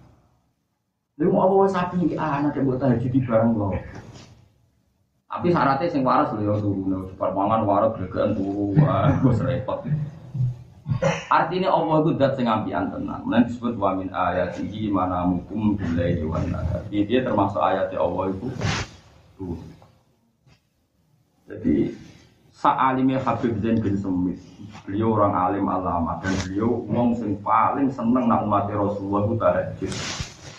[1.18, 3.74] Lalu Allah sapi anak yang buat tahajud di barang loh.
[5.30, 8.34] Tapi syaratnya sing waras lho turu, super mangan waras gregekan
[8.74, 9.86] wah wis repot.
[11.30, 13.22] Artinya Allah itu dat sing ampian tenan.
[13.22, 16.82] Mulane disebut wa min ayatihi mana mukum billahi wan nahar.
[16.90, 18.48] Dia termasuk ayat Allah itu
[19.38, 19.54] turu.
[21.46, 21.94] Jadi
[22.60, 24.36] Sa'alimnya Habib Zain bin Semit
[24.84, 29.92] Beliau orang alim alama Dan beliau ngomong sing paling seneng Nak umat Rasulullah itu tahajud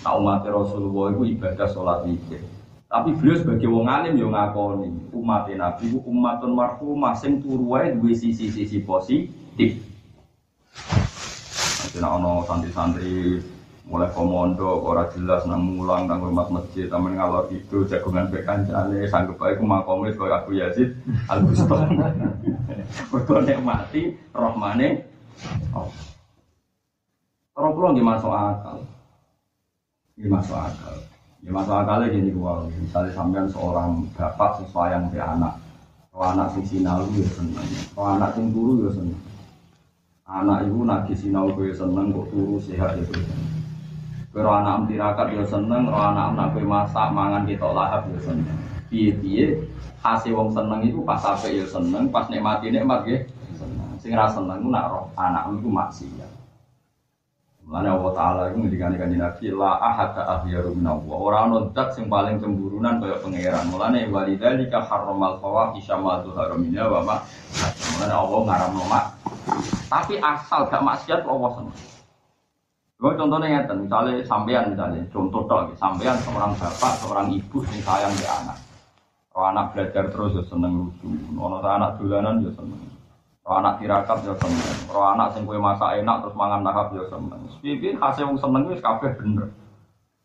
[0.02, 2.42] Nak umat Rasulullah itu ibadah sholat wikir
[2.92, 7.96] tapi beliau sebagai wong alim yo ngakoni umat Nabi ku umatun marhumah sing turu wae
[7.96, 9.80] duwe sisi-sisi positif.
[11.96, 13.40] Nek ana santri-santri
[13.88, 19.08] mulai komodo ora jelas nang mulang nang rumah masjid tamen ngalor itu jagongan pek kancane
[19.08, 20.92] sanggup bae ku makome koyo aku Yazid
[21.32, 21.96] Al Bustami.
[23.12, 25.08] Mergo nek mati rohmane
[25.72, 25.88] oh.
[27.56, 28.84] Orang pulau nggih masuk akal.
[30.20, 30.96] Nggih masuk akal.
[31.42, 35.58] Ya masuk akalnya gini gua, misalnya sampean seorang bapak sesuai di anak,
[36.14, 37.66] kalau anak sing sinau ya seneng,
[37.98, 39.18] kalau anak sing turu ya seneng.
[40.32, 43.52] Anak ibu nagi sinau gue seneng, kok turu sehat ya gue seneng.
[44.32, 48.60] Kalau anak tirakat ya seneng, kalau anak anak gue masak mangan kita lahap ya seneng.
[48.88, 49.66] Piye piye
[50.06, 53.18] hasil wong seneng itu pas sampai ya seneng, pas nikmati nikmat ya
[53.58, 53.90] seneng.
[53.98, 56.41] Sing rasa seneng nak roh anak itu maksiat.
[57.72, 61.16] Mulane Allah Taala itu ngendikane kanjeng Nabi la ahada ahyaru min Allah.
[61.16, 63.72] Ora ono zat sing paling cemburunan kaya pangeran.
[63.72, 67.16] Mulane walidzalika harramal fawahisha ma dzahara minha wa ma.
[67.96, 69.06] Mulane Allah ngaramno mak.
[69.88, 71.78] Tapi asal gak maksiat Allah seneng.
[73.00, 78.14] Gue contohnya ngeten, misalnya sampean misalnya, contoh tok, sampean seorang bapak, seorang ibu yang sayang
[78.14, 78.60] di anak.
[79.32, 82.91] Kalau anak belajar terus ya seneng lucu, kalau anak dolanan ya seneng.
[83.42, 84.78] Kalau anak tirakat ya seneng.
[84.86, 87.42] Kalau anak sing kue masak enak terus mangan lahap ya seneng.
[87.62, 89.50] Pipi hasil wong seneng wis kabeh bener.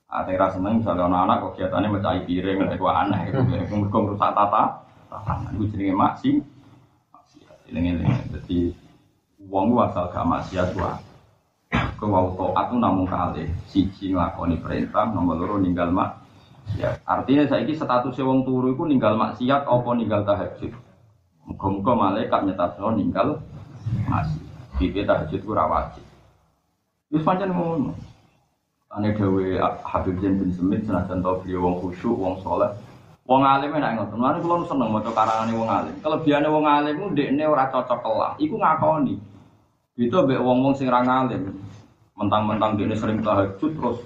[0.07, 4.63] Yang seneng misalnya anak-anak kok kegiatannya mencari piring, ada dua anak itu, mereka merusak tata,
[5.11, 6.31] tatanan itu jenenge maksi,
[7.11, 7.59] maksiat.
[7.69, 8.59] Ini ini, jadi
[9.51, 10.97] uang gua asal gak maksiat gua.
[11.99, 16.23] Kau mau taat tuh namun kali, siji nglakoni perintah, nomor loro ninggal mak.
[16.79, 20.73] Ya, artinya saya ini statusnya wong turu itu ninggal maksiat, apa ninggal tahajud.
[21.47, 23.39] Muka-muka malaikat nyetasno ninggal
[24.11, 24.43] masih.
[24.77, 26.05] Bibi tahajud itu rawajib.
[27.09, 27.95] Itu pancen ngono.
[28.93, 29.47] Ane dawe
[29.87, 32.71] Habib Zain bin Semit senajan tau beliau wong khusyuk, wong soleh.
[33.27, 34.19] Wong alim enak ngoten.
[34.21, 35.95] Lan kula seneng maca karangane wong alim.
[36.03, 38.33] Kelebihane wong alim ku ndekne ora cocok kelah.
[38.43, 39.15] Iku ngakoni.
[39.97, 41.57] Itu mbek wong-wong sing ra ngalim.
[42.17, 43.99] Mentang-mentang dia sering tahajud terus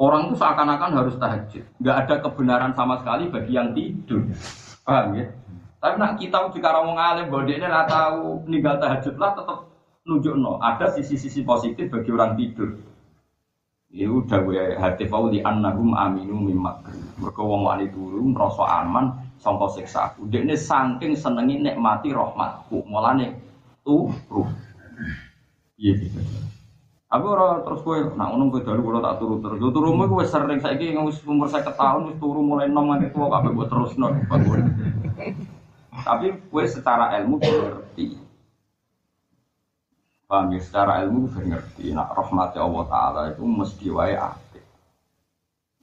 [0.00, 1.64] orang itu seakan-akan harus tahajud.
[1.80, 4.20] Nggak ada kebenaran sama sekali bagi yang tidur.
[4.84, 5.26] Paham ya?
[5.84, 9.58] Tapi nak kita jika orang ngalim bahwa dia nggak tahu ninggal tahajud lah tetap
[10.08, 10.56] nunjuk no.
[10.56, 12.72] Ada sisi-sisi positif bagi orang tidur.
[13.92, 16.88] Itu udah gue hati fau di annahum aminu mimak.
[17.20, 20.16] Mereka wong wani turu merasa aman sampai siksa.
[20.16, 22.80] Udah ini saking senengi nikmati rahmatku.
[22.88, 23.36] Mulane
[23.84, 24.08] tuh
[25.76, 26.16] Iya gitu.
[27.12, 29.60] Aku ora terus kowe nak ngono kowe dalu kula tak turu terus.
[29.60, 33.28] Yo turumu kowe sering saiki wis umur 50 tahun wis turu mulai nom nganti tuwa
[33.36, 34.16] kabeh mbok terusno.
[36.04, 38.20] Tapi kowe secara ilmu ngerti.
[40.28, 41.96] Paham ya, secara ilmu gue ngerti.
[41.96, 44.64] Nak rahmati Allah Ta'ala itu mesti wae apik.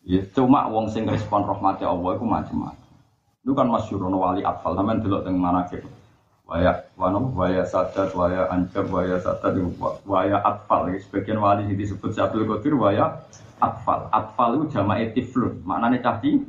[0.05, 2.93] Ya cuma wong sing respon rahmati Allah itu macam-macam.
[3.41, 5.81] Itu kan masyhur wali atfal, sampean delok teng manakib
[6.51, 9.55] waya wano waya sadat waya ancam waya sadat
[10.03, 13.23] waya atfal sebagian wali yang disebut Syabdul Qadir waya
[13.63, 16.43] atfal atfal itu jamaah tiflun maknanya cahdi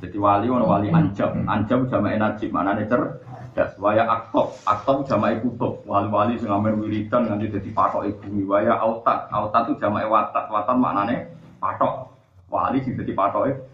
[0.00, 3.76] jadi wali wano wali ancam ancam jamaah najib maknanya cerdas.
[3.76, 9.28] Waya aktob aktob jamaah kutub wali-wali yang ngamen wiridan nanti jadi patok ibu waya autat.
[9.28, 11.28] Autat itu jamaah watat watat maknanya
[11.60, 12.08] patok.
[12.48, 13.70] Wali sing jadi patok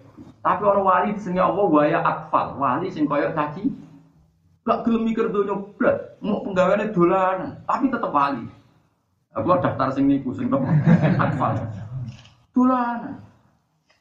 [0.46, 2.54] tapi orang wali sing Allah waya atfal.
[2.54, 3.66] Wali sing koyok caci
[4.66, 8.42] Gak gelem mikir donya blat, mau penggaweane dolanan, tapi tetep wali.
[9.30, 10.66] Aku daftar sing niku sing nopo?
[11.22, 11.54] Atfal.
[12.50, 13.14] Dolanan.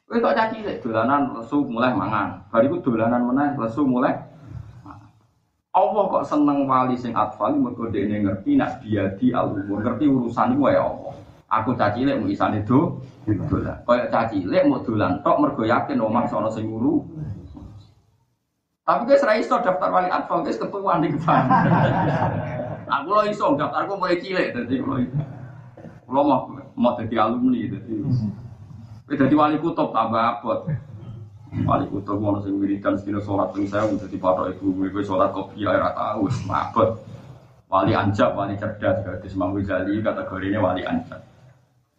[0.06, 2.46] Kowe kok caci lek dolanan lesu mulai mangan.
[2.46, 4.14] Bariku dolanan meneh lesu mulai
[5.76, 10.54] Allah kok seneng wali sing atfal mergo dekne ngerti nak biadi al umur ngerti urusan
[10.54, 11.12] iku ya Allah.
[11.50, 13.82] Aku caci lek mau isane do dolan.
[13.82, 17.02] Kaya caci lek mau dolan tok mergo yakin omah sono sing nguru
[18.86, 21.42] tapi guys rai iso daftar wali atfal guys ketuaan di depan.
[23.02, 25.02] Aku lo iso daftarku mulai cilik jadi lo
[26.06, 26.46] lo mau
[26.78, 27.66] mau jadi alumni
[29.14, 29.34] jadi.
[29.38, 30.66] Wali kutub tambah abot.
[31.62, 35.30] Wali kutub mau nasi wiridan sedina sholat pun saya udah di patok ibu gue sholat
[35.30, 36.98] kopi air tahu mabot.
[37.70, 41.22] Wali anjab, wali cerdas, gadis Imam Ghazali kategorinya wali anjab.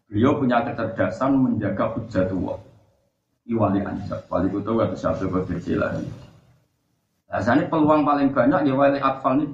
[0.07, 2.59] Beliau punya kecerdasan menjaga hujatullah.
[3.47, 6.07] Ini wali anjab, wali kutub atau siapa berjilani.
[7.27, 9.51] Biasanya peluang paling banyak ya wali atfal nih.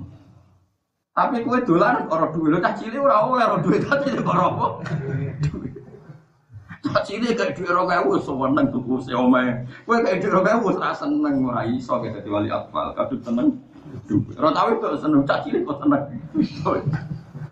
[1.13, 4.67] Tapi kue dolar orang duit lo cah cilik ora oleh orang duit tadi ora apa.
[6.83, 9.63] Cah cilik kayak duit orang ewu seneng tuku seomai.
[9.87, 13.55] Kue kayak duit orang ewu ora seneng ora iso kayak dadi wali atfal kadut seneng.
[14.03, 16.03] Tahu itu seneng cah cilik kok seneng.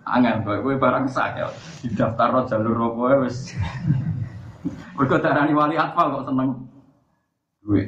[0.03, 1.47] Angan kowe kowe barang sak ya.
[1.79, 3.55] Di daftar jalur apa wis.
[4.99, 6.67] Mergo darani wali atfal kok seneng
[7.63, 7.88] duit.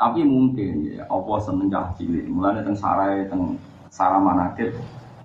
[0.00, 2.24] Tapi mungkin ya Allah seneng cah cilik.
[2.32, 3.60] Mulane teng sarai teng
[3.92, 4.72] sarah manakib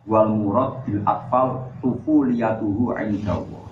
[0.03, 3.68] wal murad bil atfal tufu liyatuhu indallah.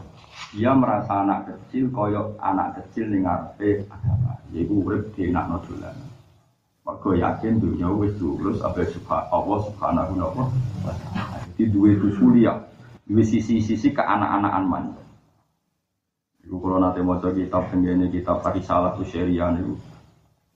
[0.55, 4.39] Dia merasa anak kecil koyok anak kecil ning ngarepe agama.
[4.55, 5.95] Yaiku urip anak dolan.
[6.87, 10.47] Mergo yakin dunia wis lulus apa subhan Allah subhanahu wa
[10.87, 11.43] taala.
[11.59, 12.55] Duwe tufu liya.
[13.03, 15.03] Dua sisi-sisi ke anak-anakan manja.
[16.47, 19.75] Iku kalau nanti mau kitab tenggene kitab salah tuh syariah itu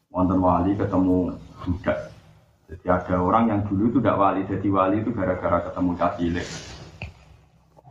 [0.07, 2.11] wonten wali ketemu budak.
[2.71, 6.47] Jadi ada orang yang dulu itu tidak wali, jadi wali itu gara-gara ketemu cacilik.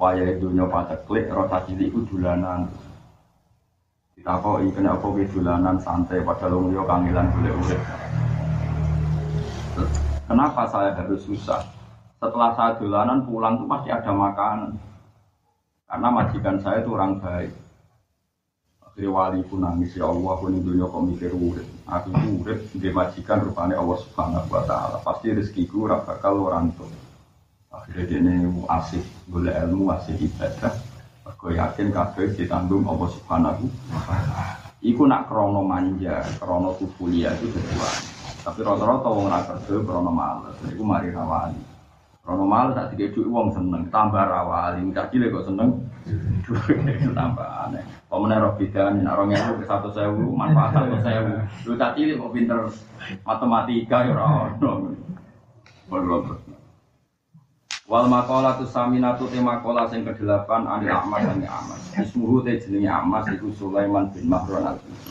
[0.00, 2.64] Waya dunia roh cacilik itu dulanan.
[4.16, 7.82] Kita kok ikan apa dulanan santai pada lu yo kangelan boleh urip.
[10.24, 11.60] Kenapa saya harus susah?
[12.16, 14.80] Setelah saya dulanan pulang tuh pasti ada makanan.
[15.84, 17.52] Karena majikan saya itu orang baik.
[18.80, 21.36] Akhirnya wali pun nangis ya Allah pun dunia kok mikir.
[21.84, 22.08] Aku
[22.40, 24.96] urip dia majikan rupanya Allah Subhanahu wa taala.
[25.04, 27.09] Pasti rezekiku ora bakal orang tuh.
[27.70, 28.34] Akhirnya dia ini
[28.66, 30.74] asik boleh ilmu asik ibadah.
[31.22, 33.70] Aku yakin kabeh ditanggung Allah Subhanahu.
[34.82, 37.90] Iku nak krono manja, krono tufulia itu kedua.
[38.42, 40.58] Tapi rata-rata wong ra kerja krono males.
[40.66, 41.62] Iku mari rawali.
[42.26, 44.90] Krono males tak dikek uang seneng, tambah rawali.
[44.90, 45.70] Cak cilik kok seneng.
[47.14, 47.84] Tambah aneh.
[48.10, 51.32] Pemenang roh bidan, nak rong ke satu sewu, manfaat satu sewu.
[51.70, 52.58] Lu tak cilik kok pinter
[53.22, 54.90] matematika ya ono.
[57.90, 61.82] Wal makola tu saminatu te makola sing kedelapan anil amas dan amas.
[61.98, 65.10] Ismuhu te jenenge amas iku Sulaiman bin Mahron al kufi.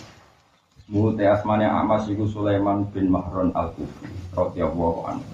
[0.79, 4.07] Ismuhu te asmane amas iku Sulaiman bin Mahron al kufi.
[4.31, 5.27] Radhiyallahu anhu.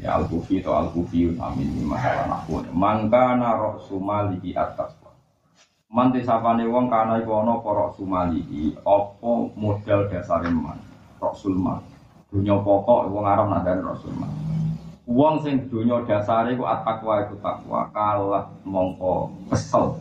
[0.00, 2.64] Ya al kufi atau al kufi amin masalah nahwu.
[2.72, 4.96] Mangkana roh sumali atas
[5.92, 10.80] Manti sapane wong kana iku ana para sumalihi apa modal dasare man.
[11.20, 11.84] Rasul man.
[12.32, 14.48] Dunya pokok wong Arab nadane Rasul man.
[15.08, 19.96] Wong sing dunya dasare iku at-taqwa iku takwa kalah mongko kesel.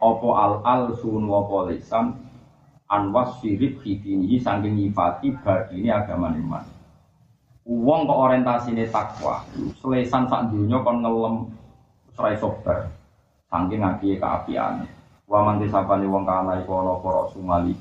[0.00, 2.16] Apa al-al sun wa lisan
[2.88, 6.64] anwas syirik fitinihi saking nyifati bagine agama iman.
[7.68, 9.44] Wong kok orientasine takwa,
[9.84, 11.52] selesan sak dunya kon ngelem
[12.16, 12.88] serai sobar.
[13.52, 14.88] Saking ngakie keapiane.
[15.28, 17.76] Wa man disapane wong kana iku ana para sumali.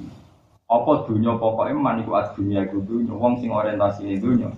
[0.68, 4.51] Apa dunya pokoke man iku dunya iku dunya wong sing orientasine dunya.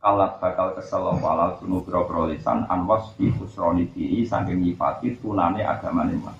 [0.00, 6.16] Kalat bakal kesel walal sunu biro lisan anwas di usroni diri saking nyifati tunane agamane
[6.16, 6.36] man.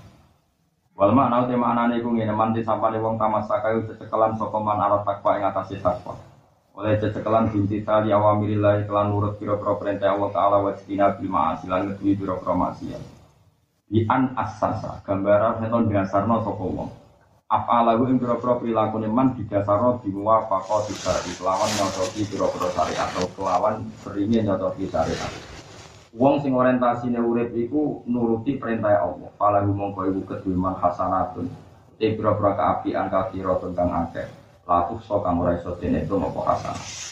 [0.96, 5.04] Wal makna te maknane iku ngene man disapane wong tamasaka iku cecekelan sapa man arah
[5.04, 6.16] takwa ing atase takwa.
[6.72, 11.92] Oleh cecekelan binti tali awamirillah kelan nurut biro-biro perintah Allah Ta'ala wa bil ma'asi lan
[11.92, 13.20] ngeduwi biro-biro maksiat
[13.90, 16.90] di an asasa gambaran seton dasarno sapa wong
[17.50, 24.54] afalagu ing pira-pira prilakune man didasarno dimuwafaqa disari kelawan nyocoki pira-pira syariat atau kelawan seringnya
[24.54, 25.32] nyocoki syariat.
[26.14, 29.34] Wong sing orientasine urip iku nuruti perintah Allah.
[29.34, 31.50] Falagu mongko iku kedue man hasanatun.
[31.98, 34.30] Te pira-pira kaapian kafira tentang akeh.
[34.70, 37.10] Laku so kang ora iso dene itu nopo hasanah.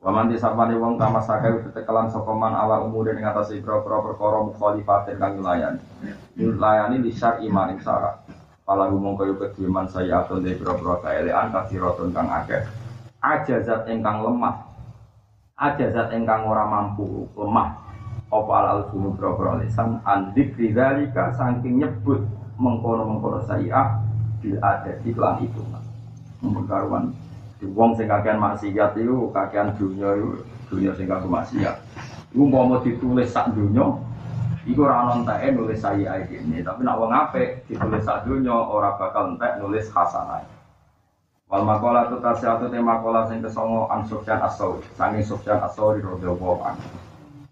[0.00, 5.40] Waman disapane wong kama sakai tetekelan sokoman ala umur ing atas ibro-ibro perkara mukhalifatin kang
[5.40, 5.80] layani.
[6.36, 7.80] Layani di syar'i maring
[8.70, 8.86] syarat.
[8.86, 12.62] Pala gumong kaya kediman saya atun de ibro-ibro kaelean kasirotun kang akeh.
[13.20, 14.62] Ajazat ingkang lemah.
[15.58, 17.74] Ajazat ingkang ora mampu lemah.
[18.30, 22.22] Apa al sunu bro lisan andik rizalika saking nyebut
[22.62, 23.98] mengkono-mengkono saya
[24.38, 25.62] bil ada di kelan itu.
[26.40, 27.10] Mengkaruan
[27.76, 30.40] Wong sing kakean maksiat itu kakean dunia itu
[30.72, 31.76] dunia sing kaku maksiat.
[32.32, 34.00] Iku mau ditulis sak dunia,
[34.68, 36.60] iku ora ono enteke nulis saya ini.
[36.60, 40.44] Tapi nak wong apik ditulis sak dunia ora bakal entek nulis hasanah.
[41.50, 46.62] Wal makola tu tasyatu te makola sing kesongo an Sufyan As-Sauri, sange Sufyan As-Sauri radhiyallahu
[46.62, 46.88] anhu.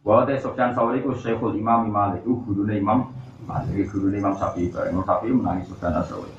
[0.07, 3.11] Wa te Sufyan Sauri ku Syekhul Imam Malik, gurune Imam
[3.43, 6.31] Malik, gurune Imam Syafi'i, Imam Syafi'i menangi Sufyan As-Sauri.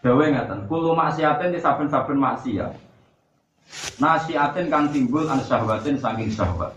[0.00, 2.72] Dawe ngaten, kulo maksiatin di saben-saben maksiat.
[4.00, 6.72] Nasiatin kang timbul an syahwatin saking syahwat.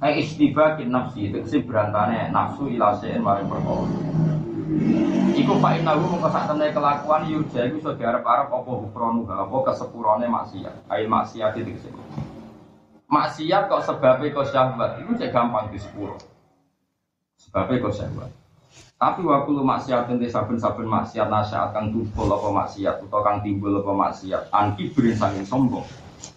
[0.00, 3.84] Eh istibakin nafsi itu si berantane nafsu ilasein maring perkara.
[5.36, 10.24] Iku pak inahu mengko sak temne kelakuan yurja iku iso diarep-arep apa hukronu apa kesepurane
[10.24, 10.88] maksiat.
[10.88, 11.92] Ail maksiat itu sing.
[13.12, 16.16] Maksiat kok sebabnya kok syahwat itu cek gampang disepuro.
[17.36, 18.30] Sebabnya kok syahwat.
[18.96, 23.84] Tapi waktu lu maksiat nanti saben-saben maksiat nasihat kang tumpul apa maksiat atau kang timbul
[23.84, 25.84] apa maksiat anti beri saking sombong.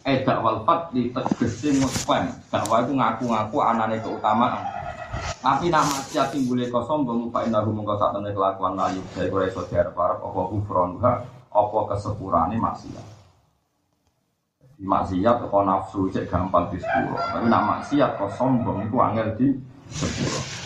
[0.04, 2.32] Eh dakwal fat di tegese muspen.
[2.52, 4.64] Dakwah itu ngaku-ngaku anane keutamaan.
[5.44, 9.44] Tapi nak maksiat timbul kok sombong lupa indah mongko sak temne kelakuan layu dari kowe
[9.44, 10.98] iso diarep-arep apa kufron
[11.54, 13.06] apa kesepurane maksiat.
[14.80, 17.20] Di maksiat kok nafsu cek gampang di sepuro.
[17.20, 19.48] Tapi nak maksiat kok sombong itu angel di
[19.92, 20.64] sepuro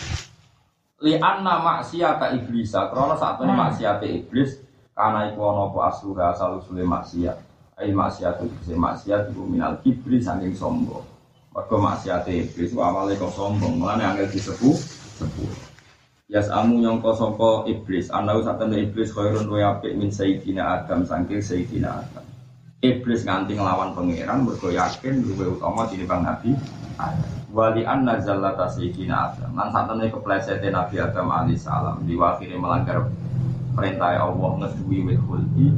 [0.97, 3.61] li anna maksiata iblis krana sak temene hmm.
[3.61, 4.57] maksiate iblis
[4.97, 7.37] kana iku ana apa asura asal usule maksiat
[7.77, 11.05] ai maksiat itu maksiat iku minal kibri saking sombong
[11.57, 14.77] Mergo maksiat iblis awale kok sombong, mulane angel disepuh
[15.17, 15.49] sepuh.
[16.29, 21.41] Yas amu nyongko sangka iblis, anau satene iblis khairun wa apik min sayyidina Adam saking
[21.41, 22.21] sayyidina Adam.
[22.85, 26.53] Iblis nganti nglawan pangeran mergo yakin luwih utama tinimbang Nabi.
[27.49, 29.57] Wali anna zallata sayyidina Adam.
[29.57, 33.09] Lan satene keplesete Nabi Adam alaihi salam diwakili melanggar
[33.77, 35.69] perintah Allah ngeduwi wit khuldi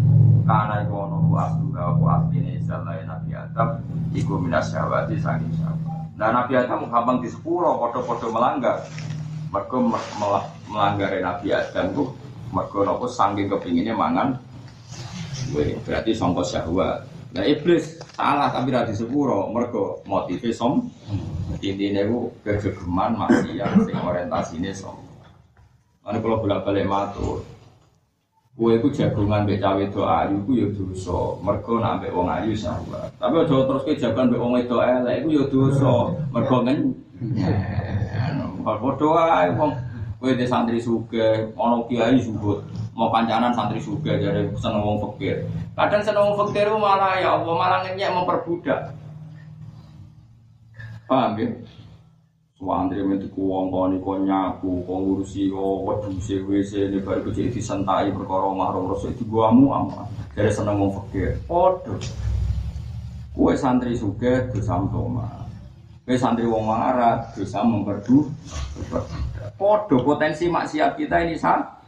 [0.47, 3.83] karena iku ono ku asluha ku asline zallai Nabi Adam
[4.15, 6.15] iku minas syahwati saking syahwat.
[6.15, 8.87] Nah Nabi Adam gampang di sepuro podo-podo melanggar.
[9.51, 12.03] Mergo melah melanggar Nabi Adam ku
[12.55, 14.39] mergo nopo saking kepinginnya mangan
[15.83, 17.03] berarti songkos syahwat.
[17.35, 20.87] Nah iblis salah tapi radi sepuro mergo motifnya som.
[21.59, 24.95] Intinya itu kegegeman maksiat sing orientasine som.
[25.99, 27.43] Mana kalau bolak balik matur,
[28.59, 31.39] Kue ku jagungan mbek cawe do ayu ku ya dosa.
[31.39, 33.07] Mergo nak mbek wong ayu syahwat.
[33.15, 35.93] Tapi aja terus ke jagungan mbek wong wedok elek iku ya dosa.
[36.27, 36.77] Mergo ngen.
[38.67, 39.71] Padha ae wong
[40.19, 42.59] kowe de santri sugih, ana kiai subut.
[42.91, 45.39] Mau kancanan santri sugih jare seneng wong fakir.
[45.79, 48.91] Kadang seneng wong fakir malah ya Allah malah ngenyek memperbudak.
[51.07, 51.47] Paham ya?
[52.59, 57.47] Suwandri mentu ku wong koni ko nyaku, ko ngurusi ko wedhuse WC ne bar kecil
[57.55, 60.03] disentai perkara mahrum rasa itu guamu ama.
[60.35, 61.39] Jare seneng wong fakir.
[61.47, 61.95] Padha.
[63.31, 65.47] Kue santri sugih dosa mtoma.
[66.03, 68.27] Kue santri wong melarat dosa memperdu.
[69.55, 71.79] Padha potensi maksiat kita ini sama.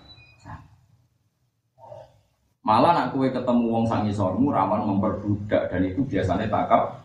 [2.64, 7.01] Malah nak kue ketemu wong sangisormu rawan memperbudak dan itu biasanya takap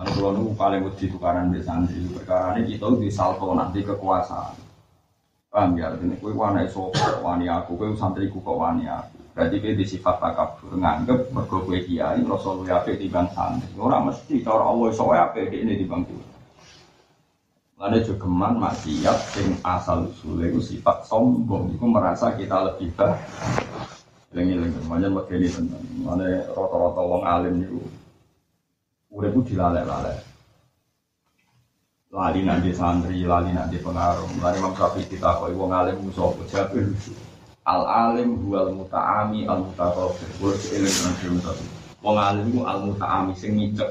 [0.00, 4.56] Lalu kalau nunggu paling wedi tukaran di santri perkara ini kita di salto nanti kekuasaan.
[5.52, 5.92] Paham ya?
[5.92, 9.20] Ini kue wani sopo, wani aku, kue santri ku kok wani aku.
[9.36, 10.16] Berarti kue di sifat
[10.72, 13.76] nganggep mergo kue kiai rasul di bang santri.
[13.76, 16.28] Orang mesti cara Allah iso ape di ini di bang kiai.
[17.76, 21.76] Lalu jogeman maksiat asal usulnya itu sifat sombong.
[21.76, 23.20] Itu merasa kita lebih baik.
[24.30, 25.84] Lengi-lengi, makanya begini tentang.
[26.06, 27.82] Mana rata-rata wong alim itu
[29.10, 30.22] Urip ku dilalek-lalek.
[32.14, 34.26] Lali nanti santri, lali nanti pengaruh.
[34.38, 36.90] Lali Imam Syafi'i kita koi wong alim musuh Jabir.
[37.66, 40.30] Al alim huwal muta'ami al mutaqabir.
[40.38, 41.66] Kulo eling nang film tapi.
[42.02, 43.90] Wong alim al muta'ami sing ngicek.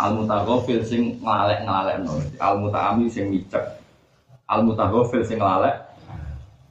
[0.00, 2.12] Al mutaqabir sing ngalek-ngalekno.
[2.40, 3.64] Al muta'ami sing ngicek.
[4.48, 5.76] Al mutaqabir sing ngalek.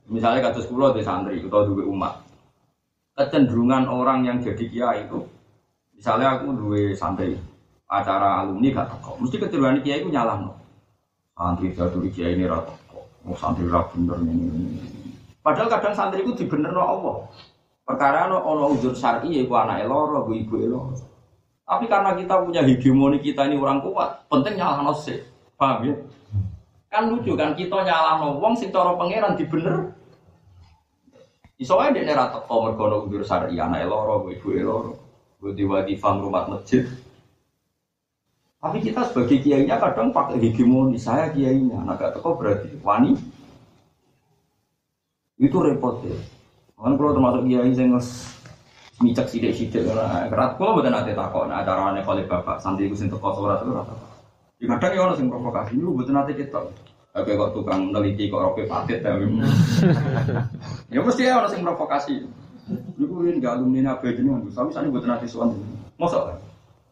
[0.09, 2.17] Misalnya kados kula di santri atau duwe umat.
[3.13, 5.22] Kecenderungan orang yang jadi kiai itu
[5.99, 7.36] misalnya aku duwe santri
[7.90, 9.18] acara alumni gak teko.
[9.18, 10.54] Mesti keturunan kiai itu nyalah no.
[11.34, 13.02] Santri jatuh kiai ini rata teko.
[13.26, 14.78] Mau santri rata bener ini.
[15.42, 17.18] Padahal kadang santri itu dibener no Allah.
[17.82, 20.94] Perkara no ono uzur syar'i ya anak eloro, bu ibu eloro.
[21.66, 25.26] Tapi karena kita punya hegemoni kita ini orang kuat, penting nyalah no sih.
[25.58, 25.96] Paham ya?
[26.94, 29.98] Kan lucu kan kita nyalah no wong sing cara pangeran dibener.
[31.58, 32.70] Iso ae dekne ra teko
[33.10, 34.94] uzur syar'i anak eloro, bu ibu eloro.
[35.42, 36.86] Bu diwadifah rumah masjid,
[38.60, 43.16] tapi kita sebagai kiainya kadang pakai hegemoni saya kiainya, nah gak teko berarti wani
[45.39, 46.20] itu repot ya.
[46.76, 48.07] Kan kalau termasuk kiai saya nges
[48.99, 52.99] micak sidik sidik karena kerat kalau bukan nanti takut nah acaranya kali bapak santri itu
[52.99, 53.95] teko surat itu rata.
[54.60, 56.60] Di kadang ya orang sing provokasi itu bukan nanti kita.
[57.16, 59.16] Oke kok tukang neliti kok rope patit ya.
[60.93, 62.28] ya mesti ya orang sing provokasi.
[62.99, 65.55] Iku ini gak alumni apa jenengan, tapi sana buat nanti suan.
[65.97, 66.38] Masa kan?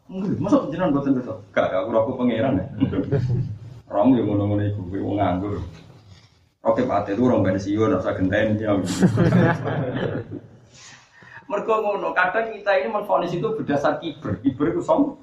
[0.08, 1.36] Masa jenengan buatan besok?
[1.52, 2.66] Gak, aku rokok pangeran ya.
[3.92, 5.56] Rom yang ngono-ngono iku, kowe wong nganggur.
[6.60, 8.76] Oke, Pak itu orang pensiun, rasa genteng ya.
[11.48, 14.36] Mergo ngono, kadang kita ini menfonis itu berdasar kiber.
[14.44, 15.16] Kiber itu som.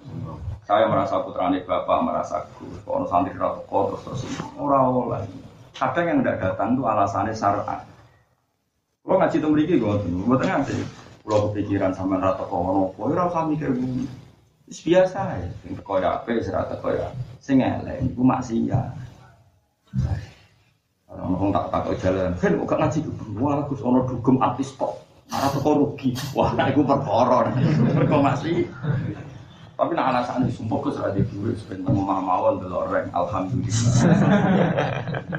[0.66, 2.74] Saya merasa putrane bapak, merasa gus.
[2.82, 4.22] Kalau santri rata terus terus
[4.58, 5.30] orang-orang.
[5.78, 7.86] Kadang yang tidak datang itu alasannya syar'an.
[9.06, 10.82] Kalau ngaji itu memiliki gue, gue tengah sih.
[11.22, 14.25] Kalau kepikiran sama rata kono, gue rasa mikir gue.
[14.66, 17.08] Wis biasa ya, sing teko ya ape, sing ora teko ya
[17.38, 18.90] sing elek iku maksiat.
[21.06, 23.00] Orang ngomong tak tak jalan, kan kok ngaji
[23.38, 24.98] wah Gus ono dugem artis kok.
[25.30, 26.18] Ora teko rugi.
[26.34, 27.54] Wah, nek iku perkara.
[27.94, 28.66] Mergo maksi.
[29.76, 33.94] Tapi nak alasan itu sumpah Gus ora duwe sebenarnya mau mawon delok reng alhamdulillah.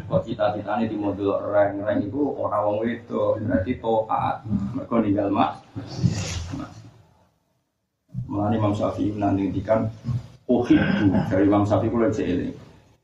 [0.07, 4.47] Kok cita-citane di model reng, reng iku ora wong wedok, berarti taat.
[4.71, 5.67] Mergo ninggal mak.
[8.27, 9.87] Mulane Imam Syafi'i nanti ngendikan
[10.51, 12.51] uhibbu dari Imam Syafi'i kula ini.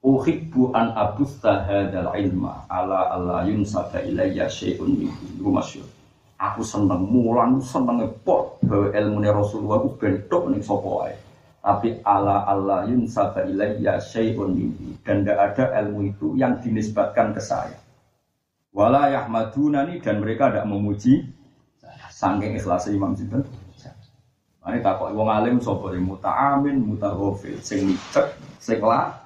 [0.03, 5.47] Uhibbu an abusta hadzal ilma ala alla yunsaba ilayya syai'un minhu.
[5.47, 5.87] masyhur.
[6.43, 11.15] Aku seneng mulan seneng ngepot bahwa ilmu Rasulullah ku bentuk ning sapa wae.
[11.63, 14.99] Tapi ala Allah yunsaba ilayya syai'un minhu.
[15.07, 17.79] Dan tidak ada ilmu itu yang dinisbatkan ke saya.
[18.75, 21.31] Wala yahmadunani dan mereka tidak memuji
[22.23, 23.43] Sangking ikhlas Imam Sinten.
[24.63, 29.19] Ini takut wong alim sapa muta'amin mutaghafil sing micek sing lah.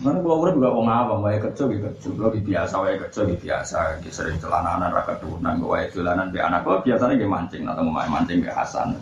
[0.00, 4.10] Mana kalau urip juga wong awam, wae kerja gitu, juga biasa, wae kerja biasa, gitu
[4.10, 8.42] sering celananan, raka turunan, wae dolanan be anak, kalau biasanya gak mancing, atau mau mancing
[8.42, 8.98] be Hasan.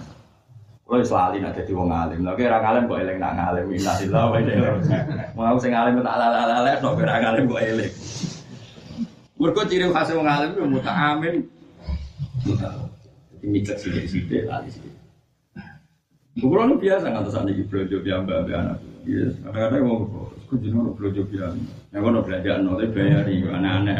[0.84, 4.60] Kalau selalu nanti di wong alim, eling nak ngalim, innasillah wae deh.
[5.32, 6.20] Mau sing alim tak.
[9.40, 11.40] Mereka ciri khas wong alim itu muta amin,
[13.42, 13.74] muta.
[13.74, 14.94] Jadi mikir sidik-sidik, lali sidik.
[16.38, 18.78] Bukulan biasa nggak terus ane belanja biamba be anak.
[19.02, 19.98] Iya, kadang-kadang mau
[20.48, 21.72] kudu nono belanja biamba.
[21.92, 23.94] Ya kono belanja nono tapi bayar aneh-aneh.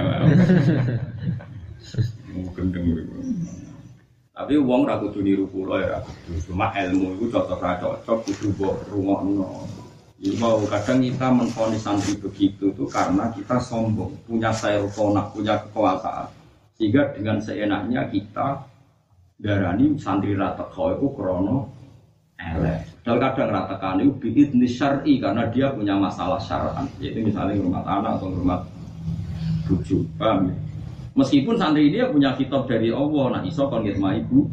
[2.57, 3.13] Gendeng gitu.
[4.33, 6.09] Tapi uang ragu tuh niru pulau ya ragu
[6.49, 9.69] Cuma ilmu itu cocok ra cocok kudu mbok rungokno.
[10.23, 16.31] Ya mau kadang kita menfonis santri begitu tuh karena kita sombong, punya sayropona, punya kekuasaan.
[16.79, 18.72] Sehingga dengan seenaknya kita
[19.43, 21.67] darani santri rata kau itu krono
[22.39, 23.03] elek.
[23.03, 26.87] Dan kadang ratakan itu biidni syar'i karena dia punya masalah syar'an.
[27.03, 28.63] Yaitu misalnya rumah tanah atau rumah
[29.67, 30.07] bujuk.
[30.15, 30.55] Paham ya?
[31.19, 34.49] Meskipun santri ini punya kitab dari Allah, nah iso kon ibu.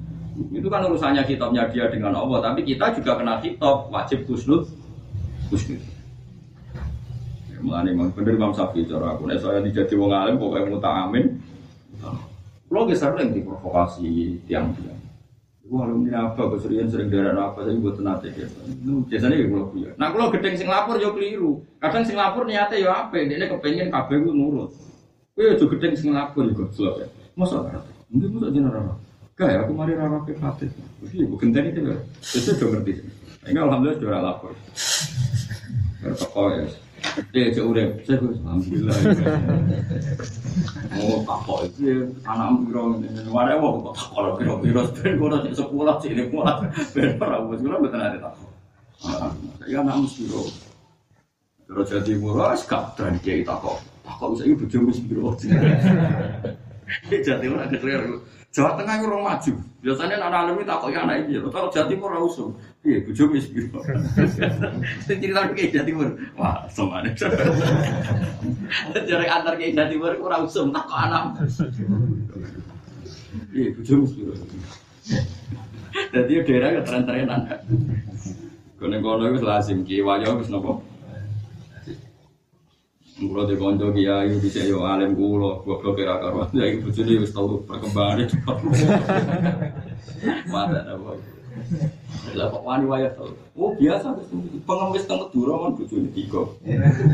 [0.50, 4.68] Itu kan urusannya kitabnya dia dengan Allah, tapi kita juga kena kitab, wajib kusnut.
[5.48, 5.80] Kusnut.
[7.48, 9.28] Ya, memang bener Imam Syafi'i cara aku.
[9.36, 11.38] Saya dijadi wong alim muta amin.
[12.70, 15.00] Lo geser yang diprovokasi tiang-tiang.
[15.70, 16.50] Wah, ini apa?
[16.58, 17.62] Keserian sering darah apa?
[17.62, 18.58] Saya buat tenate gitu.
[19.06, 19.90] Biasanya ya kalau punya.
[20.02, 21.62] Nah, kalau gedeng sing lapor ya keliru.
[21.78, 23.22] Kadang sing lapor niatnya ya apa?
[23.22, 24.74] Dia kepengen kabeh gue nurut.
[25.38, 27.08] Kowe aja gedeng sing lapor iku goblok ya.
[27.38, 27.86] Masa ora?
[28.10, 28.98] Mungkin masa jeneng ora.
[29.38, 30.66] Kae aku mari ora ke hati.
[31.06, 32.02] Iki bu genteni itu lho.
[32.18, 32.94] Wis do ngerti.
[33.46, 34.52] Ini alhamdulillah sudah lapor.
[36.02, 36.66] Bertoko ya.
[37.30, 38.98] Dia cek urip, saya gue alhamdulillah.
[41.00, 42.84] Oh, takok itu ya anak biro.
[43.30, 46.58] Mana mau kok takok biro biro ben gue nanti sekolah sih ini muat.
[46.96, 48.52] Ben ora wis gue betul ada takok.
[49.70, 50.44] Ya anak biro.
[51.70, 53.78] Terus jadi murah, sekarang dan dia takok.
[54.10, 55.30] Kok bisa ibu bojomu biro
[57.06, 59.54] Jadi orang kecil Jawa Tengah itu orang maju.
[59.80, 61.48] Biasanya anak alim itu takut anak itu.
[61.48, 62.52] Tahu Jawa Timur orang usung.
[62.82, 63.80] Iya, bojomu biro.
[65.06, 66.08] Itu cerita kayak Jawa Timur.
[66.34, 67.12] Wah, semuanya.
[68.98, 71.24] Jadi antar kayak Jawa Timur orang usung takut anak.
[73.54, 74.34] Iya, bojomu biro.
[76.10, 77.42] Jadi daerah keteren-terenan.
[78.80, 80.80] Kono-kono itu lazim kiwayo wis nopo
[83.20, 86.24] Kulo di konco kiai bisa yo alim kulo, goblok kira.
[86.56, 88.36] Ya ibu bojone wis tau perkembangan itu.
[90.56, 91.20] Mata apa?
[92.40, 93.28] Lah kok wani wayah tau.
[93.60, 94.16] Oh biasa
[94.64, 96.42] pengemis teng Madura kan bojone tiga.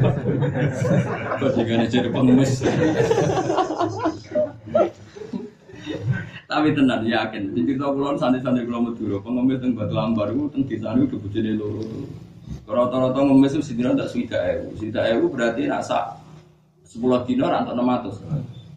[1.41, 2.61] Bandingane jadi pengemis.
[6.45, 10.69] Tapi tenan yakin, jadi kita kulon santri-santri kulo Madura, pengemis teng Batu Ambar itu teng
[10.69, 11.81] desa itu bojone loro.
[12.65, 14.73] Rata-rata ngemis itu sidina tak suida ewu.
[14.77, 16.17] Suida ewu berarti nak sak
[16.81, 18.21] sepuluh dinar atau enam ratus.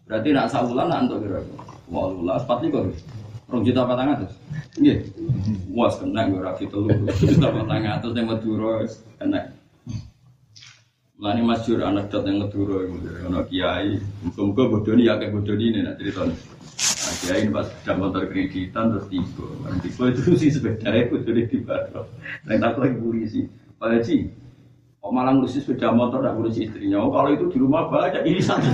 [0.05, 1.39] Berarti nak sak bulan nak untuk kira
[1.89, 2.85] Mau lulas empat likur.
[3.49, 4.37] Rong juta patang atas.
[4.77, 5.09] Iya.
[5.73, 6.93] Was kena gue rapi telur.
[7.17, 8.85] Juta patang atas yang Madura
[9.17, 9.41] kena.
[11.19, 12.85] Lani masyur anak dot yang Madura
[13.25, 13.97] anak kiai.
[14.21, 16.29] Muka-muka bodoni ya kayak bodoni ini nak cerita.
[17.19, 19.47] Nah, kiai pas sudah motor kreditan terus tiba.
[19.83, 21.75] Tiba itu sih sepeda itu jadi tiba.
[22.47, 23.41] Yang takut lagi polisi.
[23.79, 24.17] Pak Haji,
[24.99, 26.99] kok malah ngurusin sepeda motor dan ngurusin istrinya?
[26.99, 28.67] Oh, kalau itu di rumah banyak ini satu.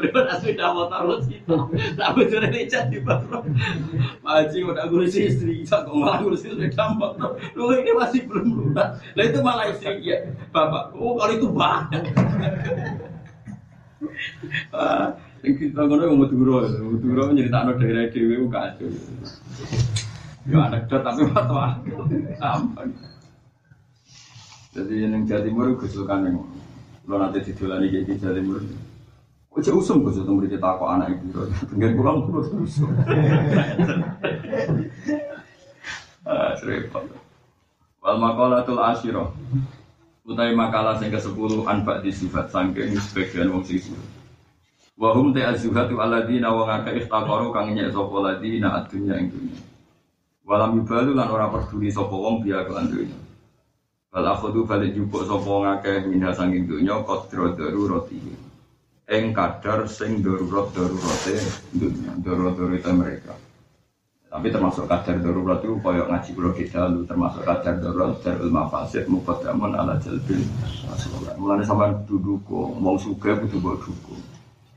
[0.00, 1.56] Berapa sepeda motor lu kita?
[2.00, 3.44] Tak betul ini jadi baru.
[4.24, 7.36] Haji udah ngurusin istri, kok malah ngurusin sepeda motor?
[7.52, 8.96] Lu ini masih belum lunas.
[8.96, 10.24] Nah itu malah istri ya,
[10.56, 10.96] bapak.
[10.96, 12.02] Oh kalau itu banyak.
[15.40, 18.08] Yang kita yang Madura, Madura nyeritakno daerah
[18.48, 18.88] kacau.
[20.48, 21.76] Ya anekdot tapi fatwa.
[22.40, 22.88] Ampun.
[24.70, 26.36] Jadi yang Jawa Timur gusulkan yang
[27.04, 28.60] lo nanti didolani kayak di Jawa Timur.
[29.50, 31.42] Kok cek usum gus itu memberi kita kok anak ibu.
[31.74, 32.88] Dengan pulang terus usum.
[36.20, 37.02] Ah, repot.
[38.04, 39.32] Wal makalatul asyirah.
[40.22, 43.90] Utai makalah sing ke-10 anfak di sifat sangking sebagian wong sisi.
[45.00, 49.69] Wahum te azuhatu aladina wa ngaka ikhtaqaru kang nyek sapa ladina adunya ing dunya.
[50.50, 53.14] Walam yubalu lan ora peduli sapa wong biya kelan dunya.
[54.10, 58.50] Wal akhudhu balik jupuk sapa ngake minha sanging dunya qadra darurati.
[59.10, 61.34] ing kadar sing darurat darurate
[61.74, 63.34] dunia, darurat darurat mereka.
[64.30, 69.10] Tapi termasuk kadar darurat itu koyok ngaji pulau kita lu termasuk kadar darurat darul mafasid
[69.10, 70.38] muqaddamun ala jalbil
[71.34, 74.22] Mulane sama duduk kok mau butuh buat dukung.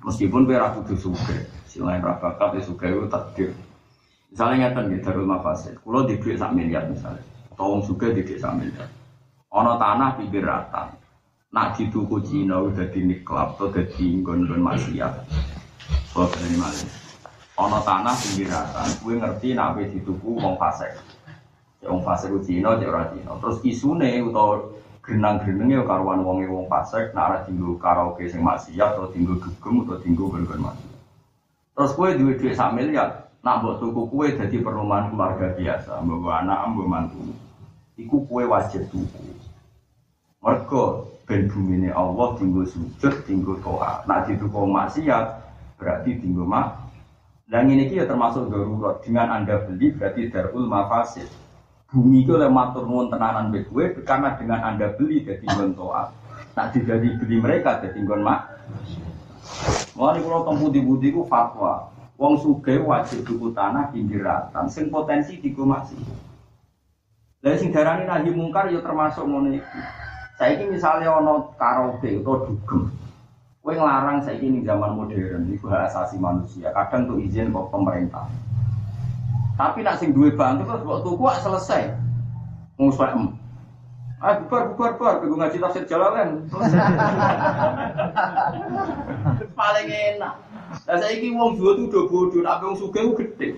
[0.03, 1.37] Meskipun kira kudu suka,
[1.69, 3.51] selain rabakat ya suka itu takdir.
[4.33, 7.21] Misalnya ngeten gitu darul mafasid, kalau di duit sak miliar misalnya,
[7.53, 8.89] atau wong suka di duit sak miliar.
[9.53, 10.89] Ono tanah pinggir rata,
[11.53, 15.13] nak dituku Cina udah di niklap atau di nggon-nggon maksiat.
[16.09, 16.81] Kalau dari malah
[17.61, 20.97] Ono tanah pinggir rata, gue ngerti nak di dituku wong fasik.
[21.85, 23.37] Ya wong fasik ku Cina, cek ora Cina.
[23.37, 24.65] Terus isune utawa
[25.05, 30.01] grenang-grenenge karuan wonge wong fasik, nak ora dinggo karaoke sing maksiat atau dinggo dugem atau
[30.01, 30.93] dinggo nggon-nggon maksiat.
[31.77, 36.47] Terus gue duit duit sak miliar, nak buat tuku kue jadi perumahan keluarga biasa, bawa
[36.47, 37.19] anak, bawa mantu.
[37.99, 39.35] Iku kue wajib tuku.
[40.39, 40.83] Mereka
[41.27, 44.07] ben bumine Allah tinggal sujud, tinggal toa.
[44.07, 45.25] Nak dituku maksiat
[45.75, 46.87] berarti tinggal mak.
[47.43, 49.03] Dan ini ya termasuk darurat.
[49.03, 51.27] Dengan anda beli berarti darul mafasid.
[51.91, 56.09] Bumi itu oleh matur nuwun tenanan be gue karena dengan anda beli jadi nggon toa.
[56.57, 58.49] Nak jadi beli mereka jadi nggon mak.
[59.93, 61.92] Mulai kalau tempuh di budi ku fatwa.
[62.23, 64.71] Wong suge wajib tuku tanah pinggiratan.
[64.71, 65.99] Sing potensi digo masih.
[67.43, 69.79] Lah sing darani nahi mungkar ya termasuk ngono iki.
[70.39, 72.87] Saiki misalnya ono karaoke atau dugem.
[73.59, 76.71] Kowe nglarang saiki ning zaman modern iku hak asasi manusia.
[76.71, 78.31] Kadang tuh izin kok pemerintah.
[79.59, 81.91] Tapi nak sing duwe bantu terus mbok tuku ak selesai.
[82.79, 83.35] Nguswek em.
[84.23, 86.47] Ah bubar bubar bubar kudu ngaji tafsir Jalalain.
[89.59, 90.39] Paling enak.
[90.73, 93.57] Lah saiki wong duwe tuh do bodoh, tapi wong sugih ku gedhe.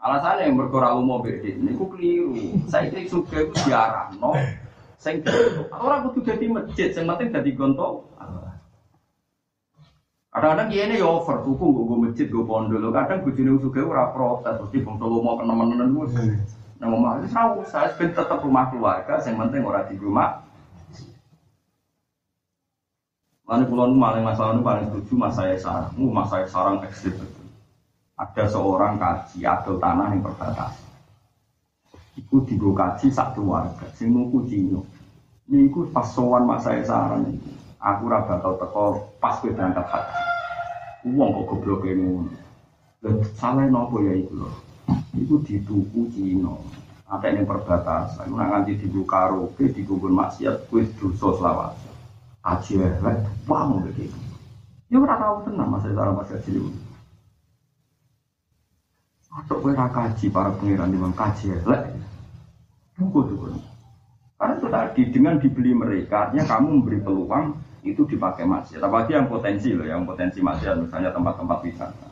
[0.00, 2.32] Alasannya yang berkora umum beda, ini ku keliru.
[2.66, 4.32] Saya kira suka itu diarahno,
[4.96, 5.20] sing
[5.76, 8.08] orang kudu jadi masjid, sing penting jadi gonto.
[10.30, 12.94] Kadang-kadang ini ya over, tuku gue gue masjid, gue pondok.
[12.94, 16.06] Kadang gue jenis suka ora protes, terus di bangsa mau ke teman-teman gue.
[16.80, 20.48] Nah, itu tahu saya tetap rumah keluarga, yang penting orang di rumah.
[23.50, 27.50] Lalu pulau paling masalah itu paling setuju mas saya sarang, mas saya sarang ekstrim betul.
[28.14, 30.86] Ada seorang kaji adol tanah yang perbatasan.
[32.14, 34.86] Iku digo kaji sak keluarga, sing nuku Cino.
[35.50, 37.50] Niku pas sowan mas saya saran iku.
[37.82, 40.22] Aku ora bakal teko pas kowe berangkat haji.
[41.10, 41.90] Wong kok goblok.
[43.02, 44.50] Lah salah nopo ya iku lho.
[45.18, 46.62] Iku dituku Cino.
[47.10, 51.89] Ada yang perbatasan, nak nganti digo karaoke, digo maksiat, kuwi dosa selawat.
[52.40, 54.16] Haji elek, wah mau begitu.
[54.88, 56.70] Ya ora tahu tenang mas saya saran mas haji itu.
[59.30, 61.82] Atau ra kaji para pangeran di kaji elek.
[62.96, 63.60] Tunggu tuh.
[64.40, 67.46] Karena itu tadi dengan dibeli mereka, artinya kamu memberi peluang
[67.84, 68.80] itu dipakai maksiat.
[68.80, 72.08] Apalagi yang potensi loh, yang potensi maksiat misalnya tempat-tempat wisata.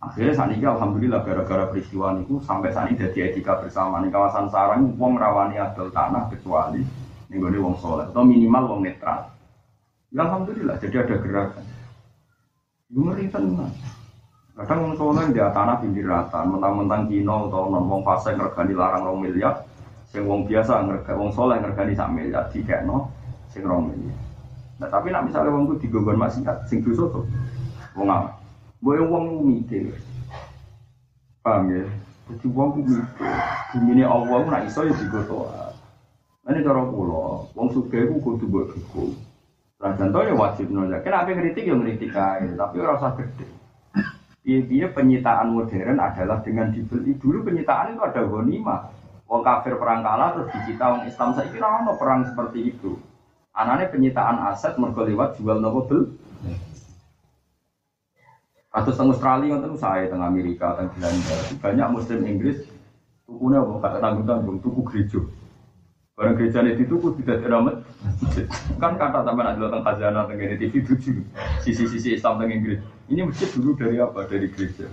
[0.00, 4.50] Akhirnya saat ini alhamdulillah gara-gara peristiwa itu sampai saat ini jadi etika bersama di kawasan
[4.50, 6.82] sarang uang rawani adol tanah kecuali
[7.30, 9.30] ini gue wong soleh atau minimal wong netral.
[10.10, 11.62] Ya alhamdulillah jadi ada gerakan.
[12.90, 13.70] Gue ngeri tenang.
[14.58, 19.06] Kadang wong soleh di tanah pinggir rata, mentang-mentang kino atau non wong fase ngergani larang
[19.06, 19.62] rong miliar,
[20.10, 23.14] sing wong biasa ngergani wong soleh ngergani sak miliar tiga no,
[23.54, 24.18] sing rong miliar.
[24.82, 27.24] Nah tapi nak misalnya wong itu digogon maksiat, sing dosa tuh,
[27.94, 28.42] wong apa?
[28.82, 29.94] Boleh wong mikir,
[31.46, 31.86] paham ya?
[32.26, 33.00] Jadi wong mikir,
[33.70, 35.69] bumi Allah nak iso ya digotoa.
[36.40, 39.12] Ini cara pulau, wong suge ku kudu buat buku.
[39.80, 41.04] Lah contoh ya wajib nolak.
[41.04, 43.46] Kenapa ngeritik ya ngeritik aja, tapi orang usah gede.
[44.44, 48.88] Iya penyitaan modern adalah dengan dibeli dulu penyitaan itu ada ghanimah.
[49.28, 52.96] Wong kafir perang kalah terus dicita wong Islam saya kira ono perang seperti itu.
[53.52, 56.02] Anaknya penyitaan aset mergo lewat jual nopo bel.
[58.72, 62.64] Atau teng Australia ngoten saya teng Amerika teng Belanda banyak Muslim Inggris
[63.28, 65.20] tukunya apa kata tanggung tanggung tuku gereja.
[66.20, 67.80] Barang gereja ini itu tidak ada
[68.76, 71.16] Kan kata sama ada tentang khazanah tentang TV tujuh
[71.64, 72.76] sisi-sisi Islam tentang Inggris.
[73.08, 74.28] Ini masjid dulu dari apa?
[74.28, 74.84] Dari gereja.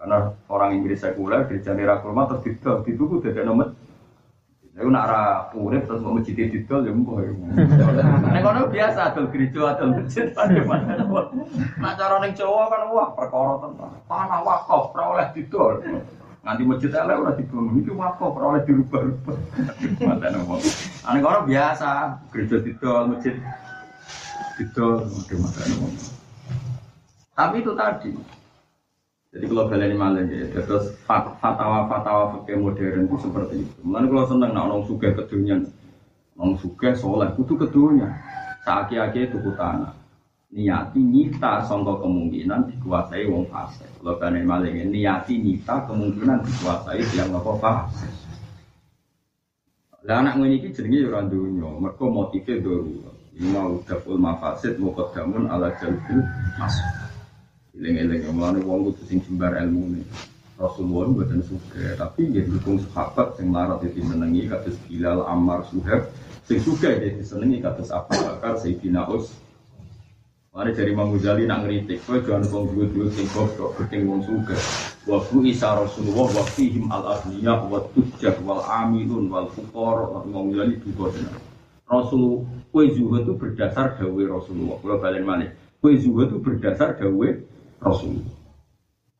[0.00, 3.76] Karena orang Inggris sekuler, gereja nira kurma terus didol, dituku tidak masjid.
[4.72, 7.44] Saya nak arah urip terus mau masjid didol ya mungkin.
[8.24, 10.96] Nah kalau biasa adol gereja adol masjid pada mana?
[11.76, 15.84] Nah cara neng Jawa kan wah perkara tentang tanah wakaf, oleh didol.
[16.40, 19.36] Nanti masjid elek ora dibangun iki wakaf ora oleh dirubah-rubah.
[20.00, 20.54] Mantan apa?
[21.04, 21.90] Ane orang biasa,
[22.32, 23.36] gereja didol, masjid
[24.56, 25.66] didol, macam-macam.
[27.36, 28.10] Tapi itu tadi.
[29.30, 33.78] Jadi kalau kalian malah ya, terus fatwa-fatwa fakir modern itu seperti itu.
[33.86, 35.56] Mulanya kalau seneng nak orang suka kedunya,
[36.34, 38.10] orang suka soleh, itu kedunya.
[38.66, 39.99] Saaki-aki tuku tanah.
[40.50, 43.86] Niati nyita sangka kemungkinan dikuasai wong fasik.
[44.02, 48.10] Kalau kane maling niati nyita kemungkinan dikuasai yang apa fasik.
[50.02, 53.16] Lah anak ngene iki jenenge ya ora donya, mergo motive darurat.
[53.38, 56.18] Ima udaful mafasid muqaddamun ala jalbil
[56.58, 56.88] masuk.
[57.78, 60.02] Eling-eling mulane wong kudu sing jembar ilmune.
[60.60, 66.12] Rasulullah buatan suka, tapi dia dukung sahabat yang larat itu senengi kados Bilal, Ammar, Suhaib,
[66.44, 69.08] sing suka dia disenengi kados Abu Bakar, Sayyidina.
[70.50, 74.58] Mari dari Imam Ghazali nak ngeritik, kowe jangan wong duwe-duwe sing goblok, gedeng wong suka.
[75.06, 80.74] Wa isa Rasulullah wa fihim al agniya wa tujjar wal amilun wal fuqara Imam Ghazali
[80.82, 81.38] juga tenan.
[81.86, 84.74] Rasul kue zuhud itu berdasar dawe Rasulullah.
[84.82, 85.54] Kalau balik mana?
[85.78, 87.28] Kue zuhud itu berdasar dawe
[87.78, 88.34] Rasulullah.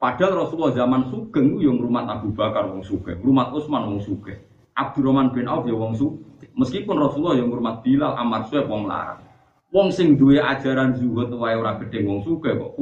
[0.03, 4.43] Padahal Rasulullah zaman Sugeng yang rumah Abu Bakar wong Sugeng, rumah Utsman wong Sugeng,
[4.75, 6.27] Abdurrahman bin Auf ya wong Sugeng.
[6.59, 9.30] Meskipun Rasulullah yang rumah Bilal, Ammar Suhaib wong larang.
[9.71, 12.75] Wong sing duwe ajaran zuhud wae ora gedeng wong Sugeng kok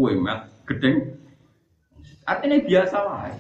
[0.65, 0.97] gedeng.
[2.25, 3.33] Artinya biasa wae.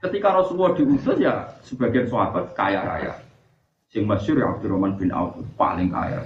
[0.00, 3.12] Ketika Rasulullah diutus ya sebagian sahabat kaya raya.
[3.92, 6.24] Sing masyhur ya Abdurrahman bin Auf paling kaya.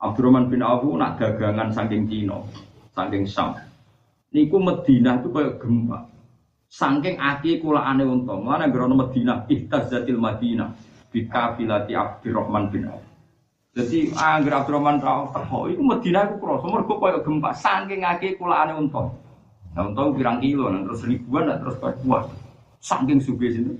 [0.00, 2.40] Abdurrahman bin Auf nak dagangan saking Cina,
[2.96, 3.72] saking Sam
[4.32, 6.08] niku Madinah itu kayak gempa.
[6.72, 10.72] Saking aki kula ane untung, mana gerono Madinah ihtazzatil Madinah
[11.12, 13.04] bikafilati Abdurrahman bin Auf.
[13.72, 18.36] Jadi angger Abdurrahman bin Auf teko iku Madinah iku krasa mergo koyo gempa saking aki
[18.36, 19.16] kula ane untung.
[19.72, 22.28] Nah, untung pirang kilo, nah, terus ribuan, nah, terus kuat.
[22.84, 23.72] Saking suge sini.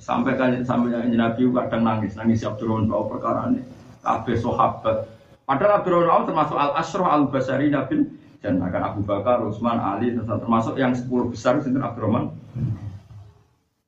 [0.00, 3.60] Sampai kali sampai Nabi kadang nangis, nangis Abdurrahman Auf perkara ini.
[4.00, 5.04] Kabeh sahabat.
[5.44, 8.08] Padahal Abdurrahman Auf termasuk al asroh al basari nabil
[8.40, 12.32] dan akan Abu Bakar, Utsman, Ali, termasuk yang 10 besar itu Abdurrahman.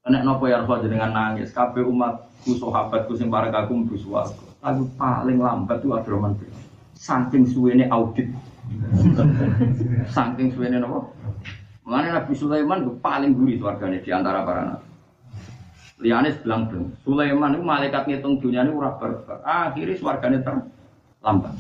[0.05, 1.57] Enak nopo ya Rasul dengan nangis.
[1.57, 3.89] Kabeh umatku, sahabatku sing parek aku.
[4.59, 6.51] Tapi paling lambat itu Abdurrahman bin
[6.99, 8.27] Saking suwene audit.
[10.15, 11.15] Saking suwene nopo?
[11.89, 14.89] Mengenai Nabi Sulaiman itu paling gurih warganya di antara para nabi.
[16.05, 19.41] Liane bilang dong, Sulaiman itu malaikat ngitung dunia ini ora barbar.
[19.41, 21.57] Akhirnya warganya terlambat.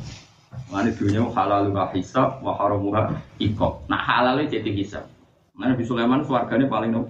[0.68, 3.80] Mana dunia halal wa hisab wa haramuha iko.
[3.88, 5.08] Nah halalnya jadi hisab.
[5.56, 7.08] Mana Nabi Sulaiman suarganya paling no,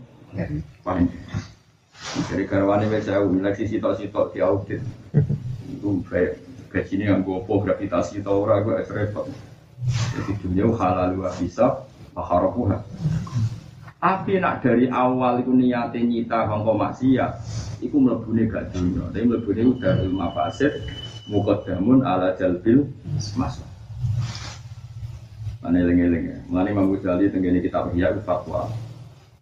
[0.86, 1.10] paling.
[2.30, 4.80] Dari karwane saya lagi sitok-sitok di audit.
[5.78, 6.42] Itu kayak
[6.74, 9.30] gajinya yang gue gravitasi tau ora gue repot.
[9.86, 12.82] Jadi dunia halal wa hisab wa haramuha.
[13.98, 17.32] Tapi nak dari awal itu niatnya nyita kongko maksiat,
[17.82, 19.10] itu melebuni gak dunia.
[19.10, 20.70] Tapi melebuni udah ilmu fasid,
[21.26, 22.86] mukadamun ala jalbil
[23.34, 23.66] masuk.
[25.58, 26.38] Mana eling-eling ya.
[26.46, 28.70] Mana Imam Ghazali tenggene kitab Ihya itu fatwa.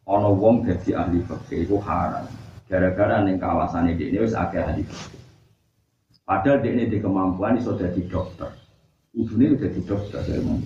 [0.09, 2.24] Ono wong dadi ahli fikih itu haram.
[2.72, 5.16] Gara-gara ning kawasan ini ini wis akeh ahli fikih.
[6.27, 8.51] Padahal dia ini di kemampuan iso dadi dokter.
[9.14, 10.59] Ibune udah di dokter saya mau.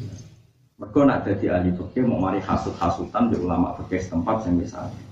[0.81, 5.05] Mereka nak jadi ahli fikih mau mari hasut-hasutan di ulama fikih setempat yang misalnya.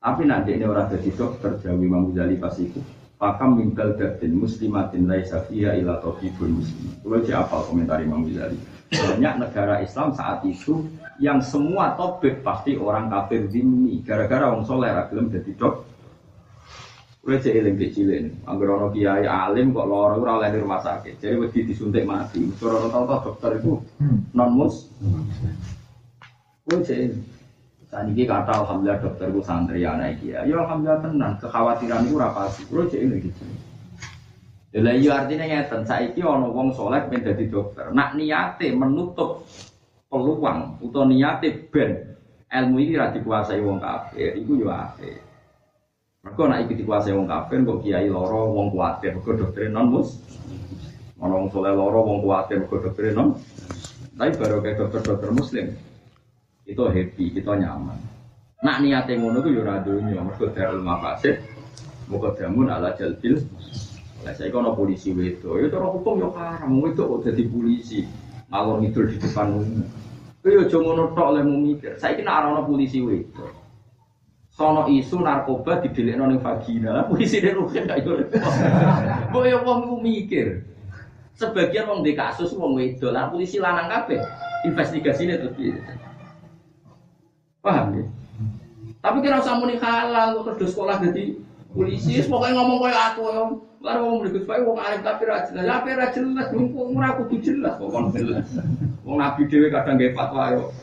[0.00, 2.80] Tapi nanti ini orang jadi dokter jauh Imam Ghazali pas itu
[3.18, 6.94] Pakam minggal datin muslimatin laisa fiha ila tabibun muslim.
[7.02, 8.54] Kalau di apa komentar Imam Ghazali.
[8.88, 10.86] Banyak negara Islam saat itu
[11.18, 14.00] yang semua topik pasti orang kafir zimmi.
[14.06, 15.87] Gara-gara orang soleh ragilem jadi dok.
[17.28, 21.20] Kalau cek iling kecilin, anggur ono kiai alim kok loro ora oleh di rumah sakit.
[21.20, 22.40] Jadi wedi disuntik mati.
[22.56, 23.76] Tahu tahu dokter itu
[24.32, 24.88] non mus.
[26.64, 27.12] Kalau cek
[27.92, 30.48] saat ini kata alhamdulillah dokter gue santri anak iki ya.
[30.48, 31.36] Ya alhamdulillah tenang.
[31.36, 32.64] Kekhawatiran itu apa sih?
[32.64, 33.44] Bro cek ini gitu.
[34.72, 35.84] Jadi iya artinya ngeten.
[35.84, 37.92] Saiki ono wong soleh pengen jadi dokter.
[37.92, 39.44] Nak niate menutup
[40.08, 42.16] peluang atau niate ben
[42.48, 44.32] ilmu ini rati kuasai wong kafir.
[44.32, 45.27] Iku yo ape.
[46.28, 50.20] Mereka nak ikut dikuasai wong kafir, kok kiai loro wong kuatir, mereka dokter non mus.
[51.24, 53.32] Ono wong loro wong kuatir, mereka dokter non.
[54.12, 55.66] Tapi baru kayak dokter-dokter muslim
[56.68, 57.96] itu happy, kita nyaman.
[58.60, 61.40] Nak niatnya ngono itu yura dunia, mereka darul mafasid,
[62.12, 63.40] muka damun ala jalbil.
[64.26, 68.02] Lah saya kono polisi wedo, itu orang hukum yo haram, itu kok jadi polisi,
[68.52, 69.86] ngalor ngidul di depan umum.
[70.44, 71.92] Yo aja ngono tok oleh mikir.
[71.96, 73.57] Saiki nek ana polisi wedo.
[74.58, 78.18] Sono isu narkoba didelikno ning vagina, polisi nek rugen gak yo.
[79.30, 80.66] Mbok yo wong mikir.
[81.38, 84.18] Sebagian wong di kasus wong wedo, lah polisi lanang kabeh.
[84.66, 85.78] Investigasinya terus piye?
[87.62, 88.04] Paham ya?
[88.98, 91.38] Tapi kira usah muni halal kok terus sekolah jadi
[91.70, 93.42] polisi, pokoknya ngomong kayak aku ya.
[93.78, 97.38] Lalu ngomong berikut baik, wong alim tapi rajin jelas, apa rajin jelas, wong aku tuh
[97.38, 98.46] jelas, pokoknya jelas.
[99.06, 100.74] Wong nabi dewi kadang gak fatwa yo,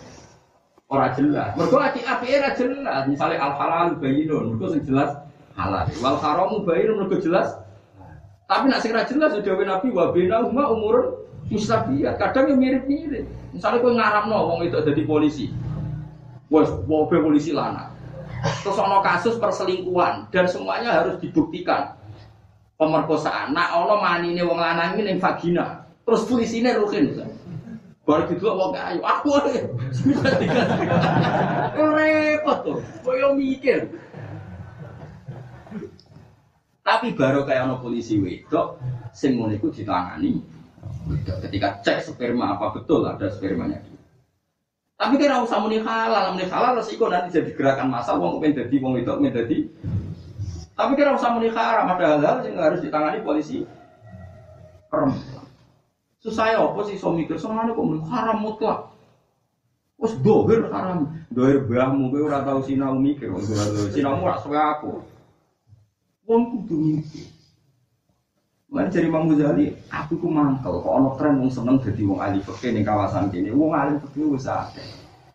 [0.90, 1.50] orang jelas.
[1.58, 5.10] Mereka aci api era jelas, misalnya al halal bayinun, mereka sing jelas
[5.58, 5.86] halal.
[6.04, 7.50] Wal haramu bayinun mereka jelas
[8.46, 11.18] Tapi nak sing ra jelas ya dawuh Nabi wa bainahuma umurun
[11.50, 12.22] mustabiyat.
[12.22, 13.26] Kadang yang mirip-mirip.
[13.50, 15.50] Misalnya kowe ngaramno wong itu jadi polisi.
[16.54, 17.90] Wes, mobil polisi lana.
[18.62, 21.98] Terus ono kasus perselingkuhan dan semuanya harus dibuktikan.
[22.78, 23.50] Pemerkosaan.
[23.58, 25.82] Nak ono manine wong lanang ini ning vagina.
[26.06, 27.18] Terus polisinya rukin.
[28.06, 29.66] Baru gitu wong ayo aku ae.
[31.74, 32.78] Repot tuh.
[33.02, 33.90] Koyo mikir.
[36.86, 38.78] Tapi baru kayak ono polisi wedok
[39.10, 40.38] sing ngono iku ditangani.
[41.26, 43.98] Ketika cek sperma apa betul ada spermanya dia.
[44.96, 48.76] Tapi kira usah muni halal, muni halal resiko nanti jadi gerakan massa wong pengen dadi
[48.80, 49.58] wong wedok pengen dadi.
[50.78, 53.66] Tapi kira usah muni haram ada hal-hal yang harus ditangani polisi
[54.94, 55.45] perempuan.
[56.26, 58.90] Susah ya apa sih so mikir sama kok haram mutlak.
[60.02, 63.30] Wes dohir haram, dohir bahmu kowe ora tau sinau mikir,
[63.94, 65.06] sinau ora suka aku.
[66.26, 67.30] Wong kudu mikir.
[68.74, 72.42] Mulai dari Imam Ghazali, aku ku mangkel, kok ono tren wong seneng dadi wong ahli
[72.42, 73.54] fikih ning kawasan kene.
[73.54, 74.84] Wong ahli fikih wis akeh.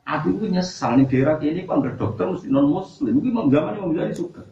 [0.03, 3.22] Aku ku nyesal ning daerah kene kok anggere dokter mesti non muslim.
[3.22, 4.43] Imam zaman Imam Ghazali suka.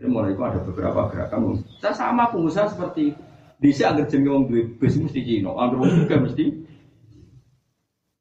[0.00, 1.60] Jadi mulai itu ada beberapa gerakan.
[1.76, 3.22] Saya sama pengusaha seperti itu.
[3.62, 6.44] Bisa agar jenenge wong duwe bis mesti Cina, agar wong juga mesti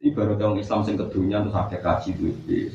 [0.02, 2.74] Ibarat orang Islam sing kedunya terus akeh kaji duwe bis.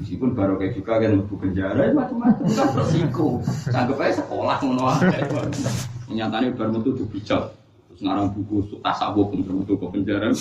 [0.00, 3.44] Meskipun baru kayak juga kan lebu penjara, ya macam-macam kan resiko.
[3.68, 4.88] Anggap aja sekolah ngono.
[6.08, 7.52] Nyatanya baru itu dibijak.
[7.92, 10.32] Terus ngarang buku tasawuf untuk metu ke penjara.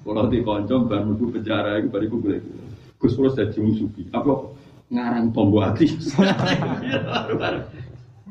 [0.00, 2.40] Kalau di konco baru buku penjara itu baru gue
[2.96, 4.08] Gus Pros jadi musuhi.
[4.16, 4.32] Apa
[4.88, 5.92] ngarang tombo hati.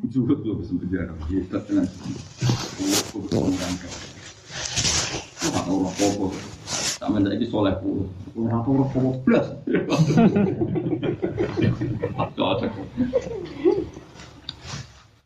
[0.10, 1.14] Juga tuh ke penjara.
[1.30, 1.90] Kita tenang.
[2.80, 3.42] Gue gue
[5.42, 6.28] Wah, orang apa
[7.02, 8.06] Sama lagi soleh puluh.
[8.38, 9.46] Orang orang apa belas.
[12.38, 12.72] Cocok.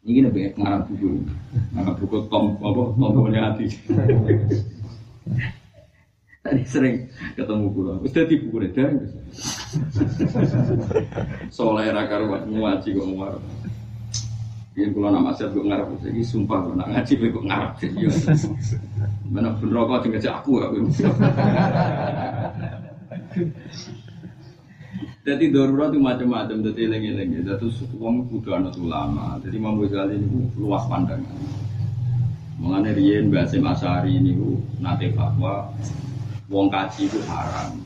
[0.05, 1.25] Ini lebih ngarang buku,
[1.73, 3.65] ngarang buku tom apa tombolnya hati.
[6.45, 9.01] Tadi sering ketemu pulau, udah di buku redang.
[11.49, 13.41] Soleh rakar ngaji kok ngomong.
[14.75, 17.79] Biar kalau nama saya gue ngarep, ini sumpah gue nak ngaji gue ngarep.
[19.31, 20.67] Mana pun rokok tinggal cek aku ya.
[25.25, 27.41] Jadi darurat itu macam-macam, jadi lengi-lengi.
[27.41, 27.65] Jadi
[27.97, 29.41] uang kudu anak ulama.
[29.41, 31.39] Jadi Imam Ghazali ini luas pandangan.
[32.61, 34.37] Mengenai Rien bahasa Masari ini
[34.83, 35.71] nanti fatwa,
[36.51, 37.79] wong kaji itu haram.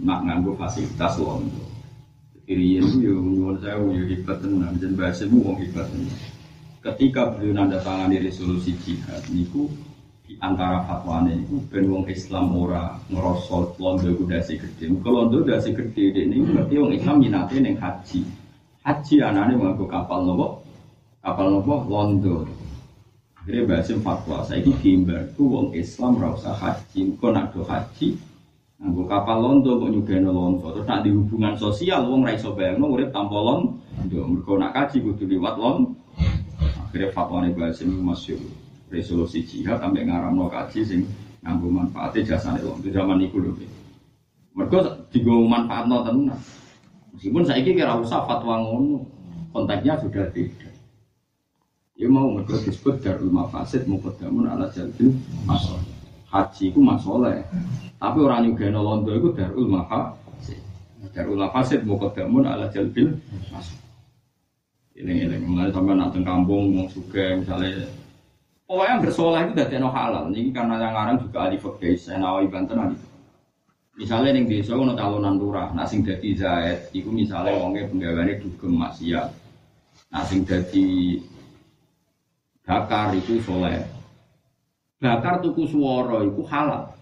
[0.00, 1.60] Nak nganggo fasilitas londo.
[1.60, 1.75] Jadi
[2.46, 4.78] Rien itu ya nyuwun saya ya hebat tenan.
[4.78, 6.18] Jadi bahasa itu wong hebat tenan.
[6.78, 9.66] Ketika beliau nanda tangan di resolusi jihad, niku
[10.22, 14.94] di antara fatwane itu ben wong Islam ora ngrosol londo dasi gede.
[14.94, 18.22] Muga londo dasi gede ini berarti wong Islam minate ning haji.
[18.86, 20.62] Haji anane nganggo kapal nopo?
[21.18, 21.74] Kapal nopo?
[21.90, 22.46] Londo.
[23.42, 28.18] Akhirnya bahasa fatwa, saya ini gimbar, ku wong Islam ora usah haji, kok nak haji,
[28.76, 32.92] nganggo kapal londo kok nyugeno londo, terus nak di hubungan sosial wong ra iso bayangno
[32.92, 35.96] urip tanpa londo, mergo nak haji kudu liwat londo.
[36.84, 38.52] Akhirnya fatwa ini bahasa masyhur
[38.92, 41.00] resolusi jihad sampai ngaramno kaji sing
[41.40, 43.56] nganggo manfaatnya jasa nih itu zaman itu loh.
[44.56, 46.40] Mereka juga manfaatno tenan.
[47.16, 49.08] Meskipun saya kira usah fatwa ngono,
[49.56, 50.68] konteksnya sudah beda.
[51.96, 55.16] Ya mau mereka disebut darul mafasid muqaddamun ala jalbil
[55.48, 55.95] masalah.
[56.26, 57.38] Haji itu masalah.
[57.96, 60.60] Tapi orang juga londo itu darul mafasid.
[61.14, 63.14] Darul mafasid muqaddamun ala jalbil
[63.50, 63.84] masalah.
[64.96, 67.84] Ini-ini, mulai sampai nak kampung, mau suka misalnya
[68.66, 70.34] Pokoknya bersolah itu dari no halal.
[70.34, 72.98] Ini karena yang ngarang juga ahli fikih, saya nawai banten ahli
[73.96, 78.76] Misalnya ning desa ono calonan lurah, nah sing dadi zaid iku misalnya wonge penggaweane dugem
[78.76, 79.32] maksiat.
[80.12, 81.16] Nah sing dadi
[82.60, 83.80] bakar itu soleh.
[84.96, 86.96] Bakar tuku suara itu halal.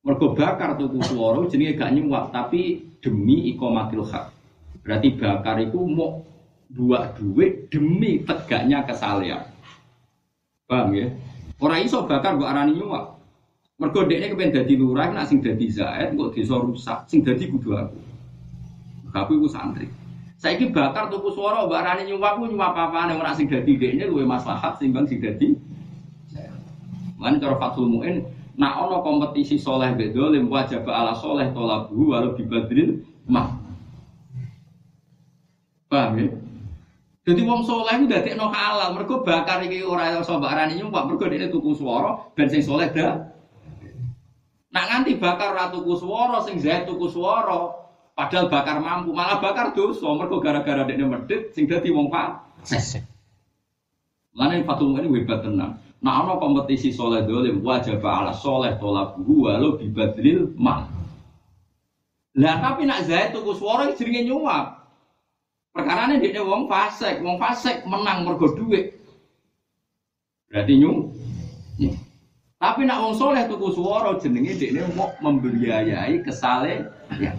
[0.00, 4.32] Mergo bakar tuku suara jenenge gak nyuwak tapi demi ikomatil hak.
[4.80, 6.24] Berarti bakar itu mau
[6.72, 9.44] buat duit demi tegaknya kesalehan.
[10.64, 11.12] Paham ya?
[11.60, 13.20] Orang iso bakar mbok arani nyuwak.
[13.76, 17.76] Mergo dekne kepen dadi lurah nak sing dadi zaid kok desa rusak, sing dadi kudu
[17.76, 17.98] aku.
[19.12, 19.84] Aku santri.
[20.40, 24.24] Saiki bakar tuku swara mbok arani nyuwak ku nyuwak apa-apane ora sing dadi dekne luwih
[24.24, 25.52] maslahat timbang sing dadi
[27.22, 28.26] Mana cara Fathul Mu'in
[28.58, 33.54] nak ono kompetisi soleh bedolim wajib ala soleh tolabu walau dibadrin mah.
[35.86, 36.26] Paham ya?
[37.22, 41.06] Jadi wong soleh itu dari no halal, mereka bakar ini orang yang sobat rani nyumpah,
[41.06, 43.30] mereka dia tuku suara, ben sing soleh dah.
[44.74, 47.78] Nak nganti bakar ratu tuku suara, sing zait tuku suara,
[48.18, 52.42] padahal bakar mampu, malah bakar dosa, mereka gara-gara dia medit, sing dadi wong pak.
[52.66, 53.06] sesek.
[54.32, 55.76] Mana Fatul ini hebat tenang.
[56.02, 60.90] Nah, ono kompetisi soleh dolim wajib ala soleh tolak walau bibadril mal.
[62.34, 64.82] Lah tapi nak Zaid tuku suara jenenge nyuap.
[65.70, 68.98] Perkara ini dia wong fasek, wong fasek menang mergo duit.
[70.50, 71.14] Berarti nyum.
[72.58, 76.90] Tapi nak wong soleh tuku suara jenenge dia mau membiayai kesale.
[77.22, 77.30] Ya.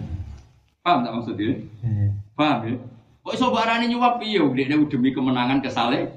[0.80, 1.60] Paham tak maksudnya?
[1.84, 2.16] Hmm.
[2.32, 2.74] Paham ya?
[3.28, 6.12] Kok iso barani nyuap piye dia demi kemenangan kesale?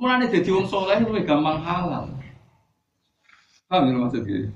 [0.00, 2.08] Mulane dadi wong soleh luwih gampang halal.
[3.68, 4.48] Paham ya maksudnya?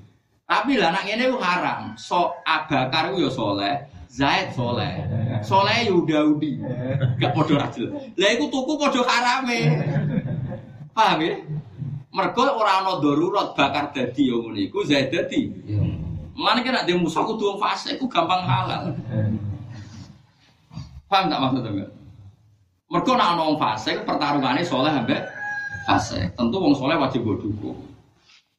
[0.49, 1.93] Tapi lah anak ini haram.
[2.01, 5.05] So Abakar ya soleh, Zaid soleh,
[5.45, 7.93] soleh Yuda ya gak podo rajil.
[7.93, 9.69] Lah iku tuku podo harame.
[10.97, 11.37] Paham ya?
[12.09, 15.53] Mergo ora ana darurat bakar dadi ya ngene iku Zaid dadi.
[16.33, 18.97] Mana kira dia musuh kudu fase iku gampang halal.
[21.05, 21.85] Paham tak maksudnya?
[22.85, 25.25] Mergo nek ana wong fase pertarungane soleh ambek
[25.89, 26.29] fase.
[26.37, 27.81] Tentu wong soleh wajib dukung.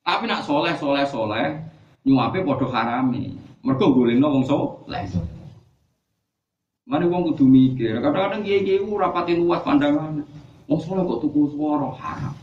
[0.03, 1.55] Tapi nak soleh soleh soleh
[2.03, 3.31] nyuape padha harame.
[3.63, 5.07] Mergo golekno wong saleh.
[6.87, 10.23] Mari wong kudu mikir, kadang-kadang kiai-kiai ora pati luas pandangan.
[10.67, 12.35] Wong saleh kok tuku swara haram.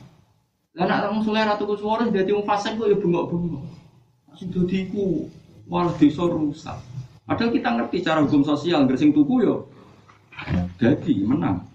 [0.75, 3.63] Lah nek wong saleh ra tuku swara dadi wong fasik kok ya bengok-bengok.
[4.39, 5.27] Sing dadi iku
[5.67, 6.79] malah desa rusak.
[7.23, 9.67] Padahal kita ngerti cara hukum sosial, gersing tuku yo
[10.75, 11.72] jadi menang.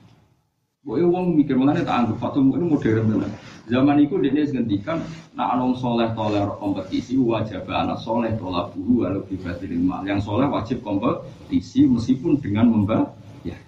[0.87, 3.33] Boy wong mikir mengenai tak anggap fatum ini modern tenan.
[3.67, 5.03] Zaman itu dia ngendikan
[5.35, 10.07] nak anong soleh toler kompetisi wajib anak soleh tolak buhu walau dibatirin mal.
[10.07, 13.11] Yang soleh wajib kompetisi meskipun dengan membayar.
[13.43, 13.59] Ya.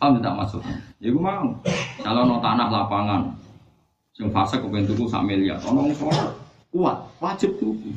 [0.00, 0.76] Paham tidak maksudnya?
[1.04, 1.52] Ya gue mau.
[2.00, 3.22] Kalau no tanah lapangan,
[4.16, 6.32] yang fase kepengen tuku sak miliar, ono soleh
[6.72, 7.92] kuat, wajib tuku.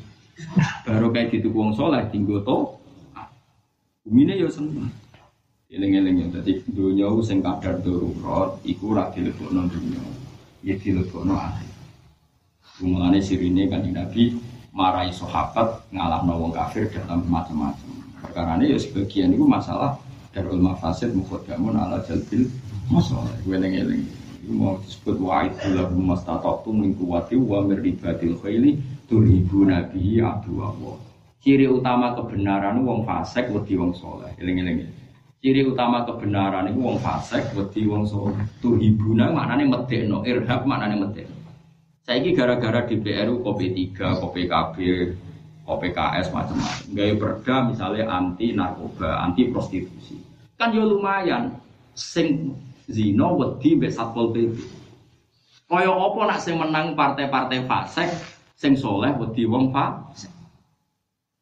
[0.85, 2.57] Baru kayak gitu uang soleh tinggal to.
[4.05, 4.91] Bumi ini ya seneng.
[5.67, 9.99] Eling-eling ya, jadi dunia sing kadar darurat, iku rak dilebokno dunia,
[10.63, 11.67] ya dilebokno akhir.
[12.79, 14.31] Mulane sirine kan Nabi
[14.71, 17.99] marai sahabat ngalah wong kafir dalam macam-macam.
[18.23, 19.99] Perkara ini ya sebagian itu masalah
[20.31, 22.47] darul mafasid mukhadamun ala jalbil
[22.87, 23.27] masalah.
[23.43, 24.07] Eling-eling.
[24.39, 28.79] Itu mau disebut wa'id lahum mastata'tum min quwwati wa mir khayli
[29.11, 30.95] turibu nabi adu Allah.
[31.43, 34.31] Ciri utama kebenaran wong fasik wedi wong soleh.
[34.39, 35.06] Eling-eling
[35.37, 40.25] ciri utama kebenaran itu wong fasik wedi wong so tuhibuna maknane medekno.
[40.25, 41.37] Irhab maknane medekno.
[42.07, 44.75] Saiki gara-gara DPR kopi 3 kopi KB
[45.67, 46.87] kopi KS macam-macam.
[46.95, 50.15] Gaya perda misalnya anti narkoba anti prostitusi.
[50.55, 51.53] Kan yo lumayan.
[51.97, 52.53] Sing
[52.87, 54.77] zino wedi mbek satpol pp
[55.67, 58.07] kaya apa nak sing menang partai-partai fasik
[58.55, 60.31] sing soleh wedi wong fasik?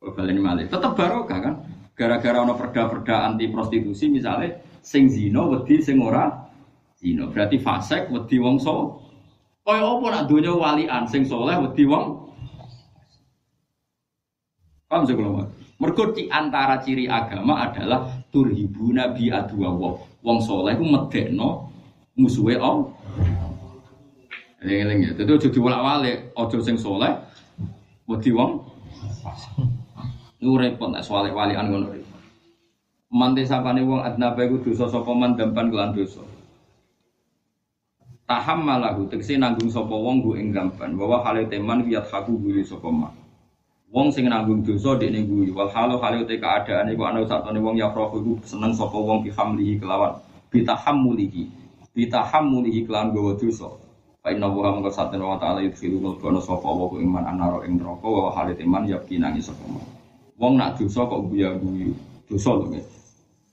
[0.02, 0.66] Baleni malih?
[0.66, 1.56] Tetep barokah kan
[1.96, 6.28] gara-gara ono perda-perda anti prostitusi misalnya sing zino wedi sing ora
[7.00, 9.02] zino berarti fasek wedi wong so.
[9.66, 12.30] Kaya apa nak donya walian sing soleh wedi wong?
[14.86, 15.50] Paham sih kalau
[15.82, 19.66] mergo di antara ciri agama adalah turhibu nabi adu
[20.22, 21.74] wong soleh ku medekno
[22.14, 22.94] musuhe om
[24.66, 27.14] Eling-eling ya, jadi ojo diwolak-walik, ojo sing soleh,
[28.10, 28.66] wedi wong
[30.46, 32.06] Iku repot nek soal walian ngono iki.
[33.10, 36.22] Mante sapane wong adnaba iku dosa sapa man dampan kelan dosa.
[38.30, 42.62] Taham malahu tegese nanggung sapa wong go ing gampan bahwa hale teman wiyat haku guyu
[42.62, 43.10] sapa man.
[43.90, 47.82] Wong sing nanggung dosa dekne guyu wal halu hale te keadaan iku ana satone wong
[47.82, 50.14] ya profu iku seneng sapa wong bi hamlihi kelawan
[50.54, 51.50] bitahammulihi
[51.98, 53.66] bitahammulihi kelan gowo dosa.
[54.22, 58.06] Fa inna wa mangka satene wa ta'ala yudkhilu mulkono sapa wa iman anaro ing neraka
[58.06, 59.95] wa hale teman ya kinangi sapa.
[60.36, 61.96] Wong nak dosa kok guya guyu.
[62.28, 62.84] Dosa lho nggih.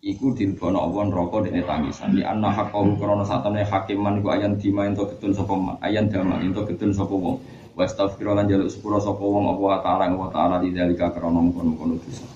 [0.03, 2.19] Iku dilbono Allah neraka dene tangisan.
[2.19, 5.79] Li anna haqqahu krana satane hakiman iku ayan dima ento ketun sapa man.
[5.79, 7.39] Ayan dama ento ketun sapa wong.
[7.79, 12.03] Wa astaghfiru lan jaluk sepura sapa wong apa taala wa taala di dalika krana mungkon-mungkon
[12.03, 12.27] dosa.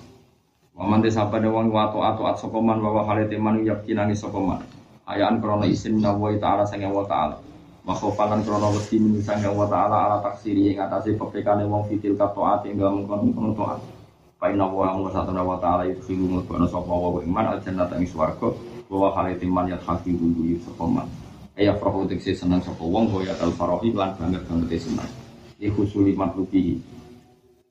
[0.79, 4.63] Waman desa pada wong wato ato at sapa man wa halate man yakinani sapa man.
[5.03, 7.35] Ayaan krana isin nawa taala sang wa taala.
[7.83, 12.15] Wa khofalan krana wedi min sang wa taala ala taksiri ing atase pepekane wong fitil
[12.15, 13.83] katoat ing mungkon-mungkon taat.
[13.83, 13.96] Fa
[14.45, 18.05] inna wa amur satana wa ta'ala yudkhilu mudbana sapa wa wa iman al jannata ing
[18.05, 18.53] swarga
[18.85, 21.09] wa halati man yathaqi buyu sapa man.
[21.57, 25.09] Aya farahu tekse seneng sapa wong wa ya al farahi lan banget banget seneng.
[25.57, 26.77] Iku suli makluki.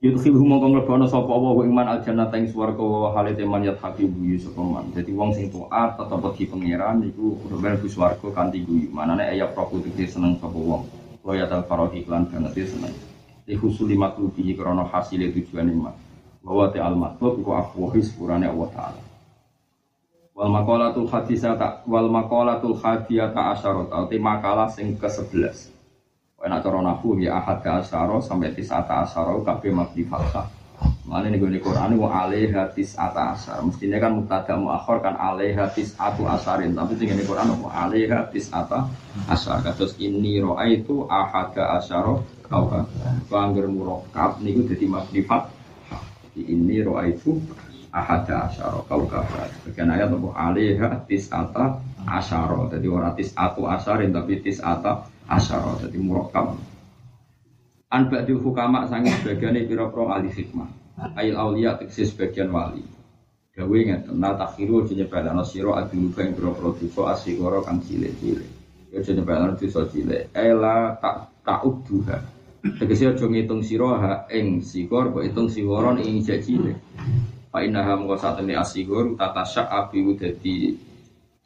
[0.02, 4.02] Yudkhilu mongko mlebana sapa wa wa iman al jannata ing swarga wa halati man yathaqi
[4.10, 4.90] buyu sapa man.
[4.90, 8.90] Dadi wong sing taat tetep wedi pangeran iku kudu mlebu swarga kanthi guyu.
[8.90, 10.82] Manane aya farahu tekse seneng sapa wong.
[11.22, 12.90] Wa ya al farahi lan banget seneng.
[13.46, 16.05] Iku suli makluki krana hasile tujuane iman
[16.46, 19.02] bahwa te al matlub iku afwahi sepurane Allah taala
[20.36, 25.72] Wal maqalatul hadisata wal maqalatul hadiyata asyarat atau makalah sing ke-11.
[26.44, 30.44] Enak cara nahu ya ahad ke asyara sampai tisata asyara kabeh mabni falsah.
[31.08, 33.64] Mana nih gue Quran wa alaiha tisata asyar.
[33.64, 36.76] Mestinya kan mubtada muakhir kan alaiha tisatu asyarin.
[36.76, 38.84] Tapi tinggal di Quran wa alaiha tisata
[39.32, 39.64] asyar.
[39.72, 42.84] Terus ini roa itu ahad ke asyara kau kan.
[43.32, 45.55] Bangger murokab niku jadi mabni falsah.
[46.36, 47.40] Ini roa itu
[47.88, 49.48] ahada asyara kau kafir.
[49.64, 52.68] Bagian ayat apa alaiha tis'ata asyara.
[52.68, 55.80] Jadi ora tis'atu asyarin tapi tis'ata asyara.
[55.80, 56.60] Jadi murakkab.
[57.88, 60.68] An ba'dil hukama sangi sebagian pira-pira ahli hikmah.
[61.16, 62.84] Ail aulia teksi sebagian wali.
[63.56, 68.52] Gawe ngeten na takhiru aja nyepelana sira adil bang pira-pira dosa asigara kang cilik-cilik.
[68.92, 70.28] Ya aja nyepelana dosa cilik.
[70.36, 72.35] Ela tak ta'udduha.
[72.74, 76.24] Tegese aja ngitung sira ha ing sikor kok hitung siworon ing
[77.56, 80.76] mengko saat ini asigur tata syak api jadi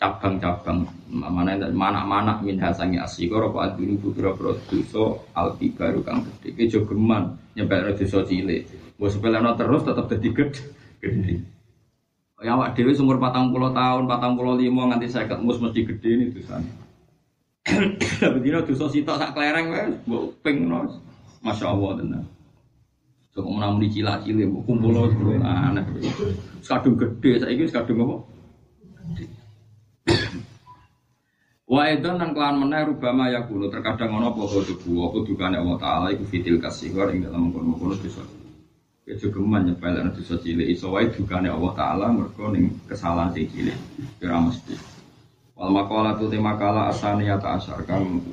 [0.00, 0.88] cabang-cabang.
[1.12, 7.36] Mana mana-mana min hasangi asigur apa aduni putera produso alti baru kang gede ke jogeman
[7.54, 8.66] nyampe dosa cilik.
[8.96, 11.34] Mau sepeleno terus tetap jadi gede
[12.40, 16.08] Ya awak dewi umur patang puluh tahun, patang puluh lima nganti saya mus mesti gede
[16.08, 16.72] ini dosanya.
[18.24, 20.64] Tapi dino dosa sitok sak klereng wes, mbok ping
[21.40, 22.24] Masya Allah tenan.
[23.30, 25.06] So kok namun dicila cile, kumpul lo
[25.40, 25.84] aneh.
[26.60, 28.16] Sekadung gede, saya ini sekadung apa?
[31.70, 35.78] Wa edan dan kelan meneh rubama ya kulo terkadang ono apa kudu buah kudukane Allah
[35.78, 38.26] taala iku fitil kasihor ing dalam kono-kono dosa.
[39.06, 43.78] Ya jogeman nyepelane dosa cilik iso wae dukane Allah taala mergo ning kesalahan sing cilik.
[44.18, 44.74] Ora mesti.
[45.60, 48.24] Wal makalah tu tema kala asani ta asar kang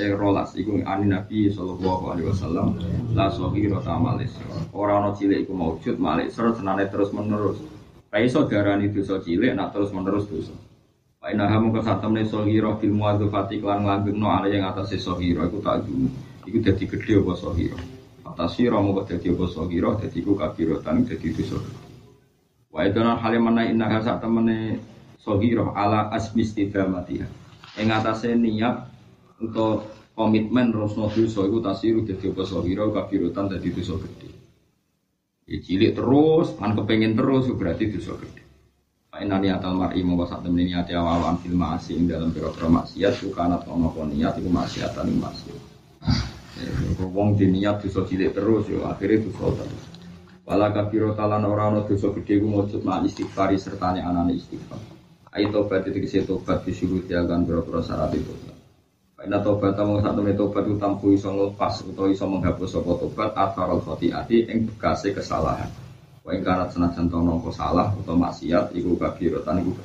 [0.00, 2.80] eh rolas iku ani Nabi sallallahu alaihi wasallam
[3.12, 4.32] la sohiro tamalis.
[4.72, 7.60] Ora ana cilik iku maujud malik serut senane terus menerus.
[8.08, 10.56] Ra iso darani dosa cilik nak terus menerus dosa.
[11.20, 15.60] Wa inna hamu ka khatamne sohiro fil muadzafati klan langgengno ale yang atas sohiro iku
[15.60, 16.08] tak dulu.
[16.48, 17.76] Iku dadi gedhe apa sohiro.
[18.24, 21.60] Atas sira mung dadi apa sohiro dadi iku kabirotan dadi dosa.
[22.72, 24.95] Wa idana halimana inna sak temene
[25.26, 27.26] sohiro ala asmi istidamatiha
[27.82, 28.86] yang atasnya niat
[29.42, 34.30] untuk komitmen rosno dosa itu tasiru jadi apa sohiro kabirutan jadi dosa gede
[35.50, 38.46] ya cilik terus kan kepengen terus berarti dosa gede
[39.16, 43.72] Inna niatal mar'i mau sak temen niat awalan fil ma'asi dalam biro-biro maksiat bukan atau
[43.72, 45.60] nopo niat itu maksiatan ini maksiat.
[47.00, 49.84] Wong di niat dosa cilik terus yo akhirnya dosa terus.
[50.44, 54.95] Wala kabiro talan orang no dosa gede ku mujud ma istighfari serta anane istighfar.
[55.36, 58.32] Ayo tobat itu kisi tobat disuruh tiagan biro-biro syarat itu.
[59.20, 63.36] Karena tobat tamu satu temen tobat itu tampu iso ngelepas atau iso menghapus sopo tobat
[63.36, 65.68] atfarol khotiati yang bekasi kesalahan.
[66.24, 69.76] Wa ing kanat senajan tono salah atau maksiat iku kabirotan iku.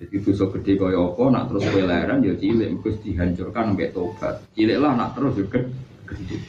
[0.00, 4.34] Jadi dosa gede kaya apa nak terus kowe leren ya cilik mesti dihancurkan sampai tobat.
[4.56, 5.60] Cilik lah nak terus juga
[6.08, 6.40] gede.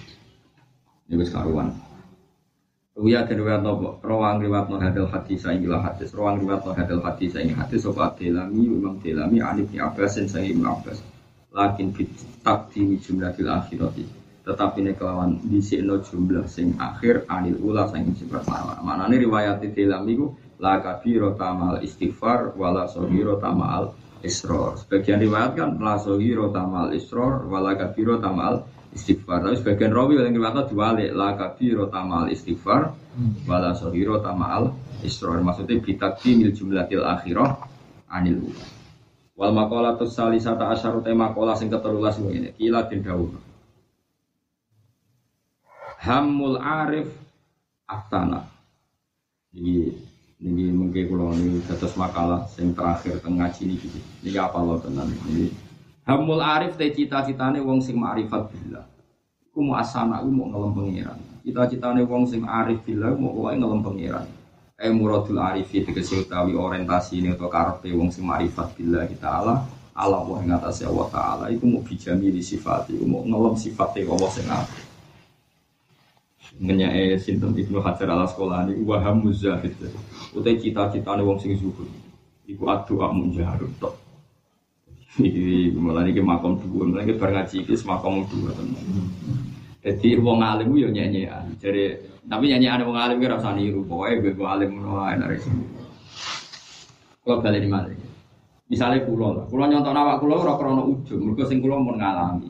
[1.11, 1.84] Ini wis karuan.
[2.95, 6.71] Uya dan riwayat nopo, rawang riwayat no hadil hadis saya ingin hadis, rawang riwayat no
[6.71, 11.03] hadil hadis saya ingin hadis, sobat delami, imam delami, anif ni abbasin saya ibn abbas,
[11.51, 12.07] lakin fit
[12.39, 14.07] takdimi jumlah fil akhirati,
[14.47, 18.79] tetapi ini kelawan disikno jumlah sing akhir anil ula sing pertama.
[18.79, 20.31] Mana ini riwayat delami ku
[20.63, 23.91] la kabiro tamal istighfar wala sohiro tamal
[24.23, 24.79] isror.
[24.79, 28.63] Sebagian riwayat kan la sohiro tamal isror wala kabiro tamal
[28.95, 29.43] istighfar.
[29.43, 32.95] Tapi sebagian rawi yang riwayat diwalik la kabiro tamal istighfar
[33.43, 34.71] wala sohiro tamal
[35.03, 35.37] isror.
[35.43, 37.59] Maksudnya bitakti mil jumlatil akhirah
[38.07, 38.65] anil ula.
[39.35, 42.55] Wal makola tus salisata asyaru tema makola sing keterulas ini.
[42.55, 43.35] Kila din dawuh.
[45.99, 47.11] Hamul arif
[47.83, 48.47] aftana.
[49.51, 49.91] Ini
[50.39, 53.99] ini mungkin kalau ini atas makalah yang terakhir tengah sini gitu.
[54.23, 55.64] Ini apa lo tenan ini.
[56.05, 58.85] Hamul arif teh cita-citane wong sing ma'rifat billah.
[59.49, 61.19] Iku mau asana, iku mau ngelem pangeran.
[61.41, 64.25] Cita-citane wong sing arif billah mau wae ngelem pangeran.
[64.77, 69.63] Eh muradul arifi tegese utawi orientasi ini atau karepe wong sing ma'rifat billah kita Allah
[69.95, 74.03] Allah wa ing atase Allah taala iku mau bijami di sifat iku mau ngelem sifate
[74.05, 74.85] Allah sing apik.
[76.61, 79.73] Ngenyae sinten Ibnu Hajar al Asqalani wa hamuz zahid.
[80.37, 81.89] Utai cita-citane wong sing zuhud.
[82.45, 84.04] Iku addu'a munjarut tok.
[85.15, 88.83] Iki mulane iki makom dhuwur, mulane iki bar ngaji iki makom dhuwur tenan.
[89.79, 91.55] Jadi wong alim yo nyanyian.
[91.61, 91.95] Jadi
[92.27, 95.51] tapi nyanyian wong alim ki rasa niru, pokoke gue wong alim ngono wae nek iso.
[97.23, 97.97] Kula bali di malih.
[98.65, 102.49] Misalnya kulo lah, kulo nyontok awak kulo ora krana ujung, mergo sing kulo mun ngalami.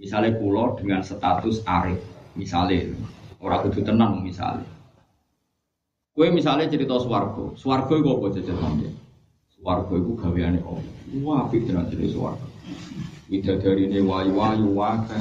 [0.00, 2.00] Misalnya kulo dengan status arif,
[2.34, 2.96] misalnya
[3.44, 4.64] orang kudu tenang misalnya.
[6.16, 8.58] Kue misalnya cerita swargo, swargo itu apa jajan
[9.58, 10.78] Swargo itu gaweane apa?
[11.26, 12.46] Wah, apik tenan cerita swargo.
[13.42, 15.18] dari ini wayu-wayu wakai,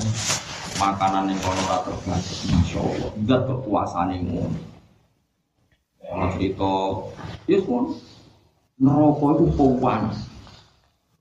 [0.77, 3.11] makanan yang kono ora terbatas, masya Allah.
[3.26, 4.59] Zat kekuasaan yang ngono.
[6.05, 6.73] Kalau cerita,
[7.49, 7.97] ya pun
[8.77, 10.18] neraka itu panas.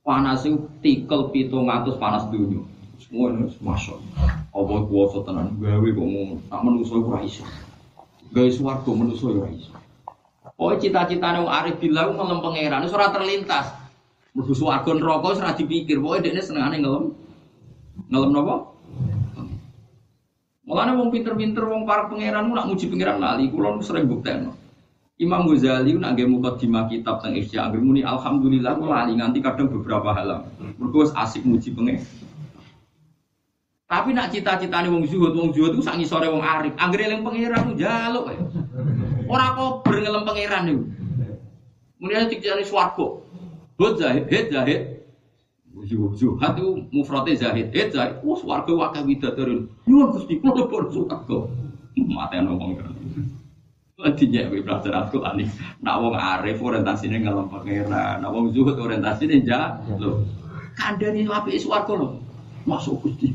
[0.05, 2.63] Panas itu tikel pitung atus panas dunia.
[3.01, 4.45] Semua ini masya Allah.
[4.53, 6.37] Allah kuasa tenan gawe kok ngono.
[6.53, 7.49] Tak menungso ora iso.
[8.31, 9.73] Gawe swarga manusa ya iso.
[10.57, 13.77] Oh cita-citane wong arif bilau ngelem pangeran ora terlintas.
[14.33, 14.53] Mlebu
[14.97, 16.01] neraka wis ora dipikir.
[16.01, 17.13] Pokoke dekne senengane ngelem.
[18.09, 18.55] Ngelem napa?
[20.67, 24.57] Mulane wong pinter-pinter wong para pangeran nak muji pangeran lali kula sering buktekno.
[25.17, 29.69] Imam Ghazali nak nggih mukadimah kitab teng Ihya anggere muni alhamdulillah kula lali nganti kadang
[29.69, 30.49] beberapa halam.
[30.81, 32.05] Mergo asik muji pangeran.
[33.87, 36.75] Tapi nak cita-citane wong zuhud, wong zuhud itu sak ngisore wong arif.
[36.75, 38.25] Anggere eling pangeran ku njaluk.
[39.27, 40.85] Ora kober ngelem pangeran niku.
[42.01, 43.07] Mulane dikjane swarga.
[43.77, 44.81] Hud zahid, hid zahid.
[45.87, 48.21] Zuhud itu mufrate zahid, hid zahid.
[48.25, 49.67] Wah swarga wakah widadari.
[49.85, 51.39] Nyuwun Gusti kula pun swarga.
[51.97, 52.93] Mate ngomong kan.
[53.97, 55.41] Artinya we belajar Al-Qur'an
[55.81, 60.21] Nak wong arif orientasine ngelem pangeran, nak wong zuhud orientasine njaluk.
[60.77, 62.27] Kandhane apik swarga lho
[62.67, 63.31] masuk gusti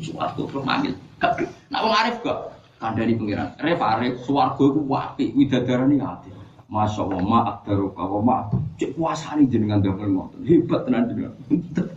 [0.00, 0.96] suwargo permangil
[1.68, 3.52] nak wong arif gak kandani pengiran.
[3.60, 6.32] Ref arif suwargo itu wapi widadarani hati
[6.70, 11.34] Masya Allah, maaf daruka, wa maaf Cek puasa ini jenengan damel ngotot Hebat tenan jenengan.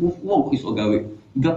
[0.01, 0.97] Wong iso gawe.
[1.37, 1.55] Enggak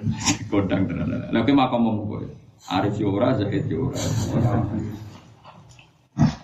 [0.52, 2.28] Kodang tenan Lagi makam mau gue
[2.68, 3.96] Arif yora, Zahid yora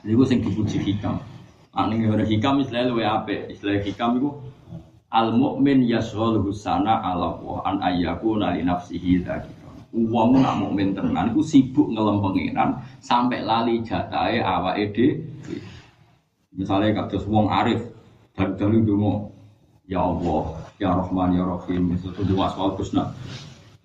[0.01, 1.21] Ini gue sing dipuji hikam.
[1.77, 4.33] Aneh ada hikam istilahnya lu apa Istilah hikam itu
[5.13, 9.56] Al mukmin yashol husana ala wa an ayyaku nali nafsihi tadi.
[9.97, 15.17] Uang nak mukmin tenan iku sibuk ngelem pengiran sampai lali jatahe awake dhewe.
[16.53, 17.81] Misalnya kados wong arif
[18.37, 19.33] dan dalu donga
[19.89, 20.43] ya Allah
[20.77, 23.09] ya Rahman ya Rahim itu dua soal kusna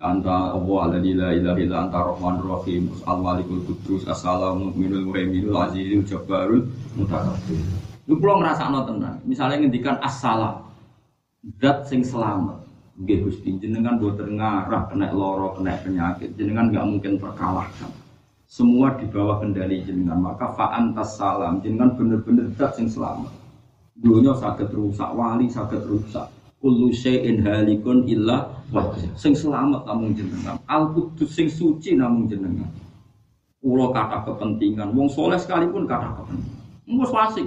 [0.02, 5.54] anta Allah alladzi la ilaha illa anta rahman rahim al malikul qudus assalamu minul muhaiminul
[5.62, 6.66] azizul jabbarul
[6.98, 7.62] mutakabbir.
[8.10, 9.22] Lu pulau ngrasakno tenan.
[9.22, 10.66] Misalnya ngendikan assalam
[11.62, 12.61] zat sing selamat
[12.98, 13.56] nggih Gusti.
[13.56, 16.36] Jenengan boten ngarah kena loro kena penyakit.
[16.36, 17.90] Jenengan nggak mungkin terkalahkan.
[18.44, 20.20] Semua di bawah kendali jenengan.
[20.20, 21.64] Maka fa'an salam.
[21.64, 23.32] Jenengan bener-bener zat sing selamat.
[23.96, 26.26] Dunia sakit rusak wali sakit rusak.
[26.62, 29.12] Kullu syai'in halikun illa wajah.
[29.16, 30.60] Sing selamat namun jenengan.
[30.68, 32.68] Al kudus sing suci namun jenengan.
[33.62, 34.92] Ulo kata kepentingan.
[34.92, 36.60] Wong soleh sekalipun kata kepentingan.
[36.92, 37.46] Mus fasik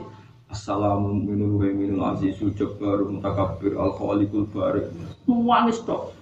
[0.55, 4.87] Assalamu minul wa minul azizul jabbar mutakabbir al khaliqul barik.
[5.27, 6.15] Nuwangis tok.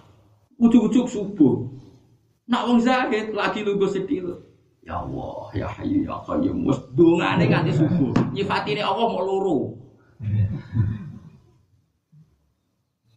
[0.58, 1.70] Ujuk-ujuk subuh.
[2.50, 4.34] Nak wong zahid lagi lugu sedih.
[4.82, 6.66] Ya Allah, ya Hayyu ya Qayyum.
[6.66, 8.10] Wes dongane nganti subuh.
[8.34, 9.58] Nyifatine Allah mau loro.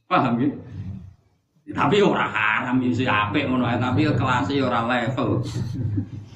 [0.04, 0.52] Paham ya?
[1.72, 5.40] Tapi ora haram isi apik ngono tapi kelasnya ora level.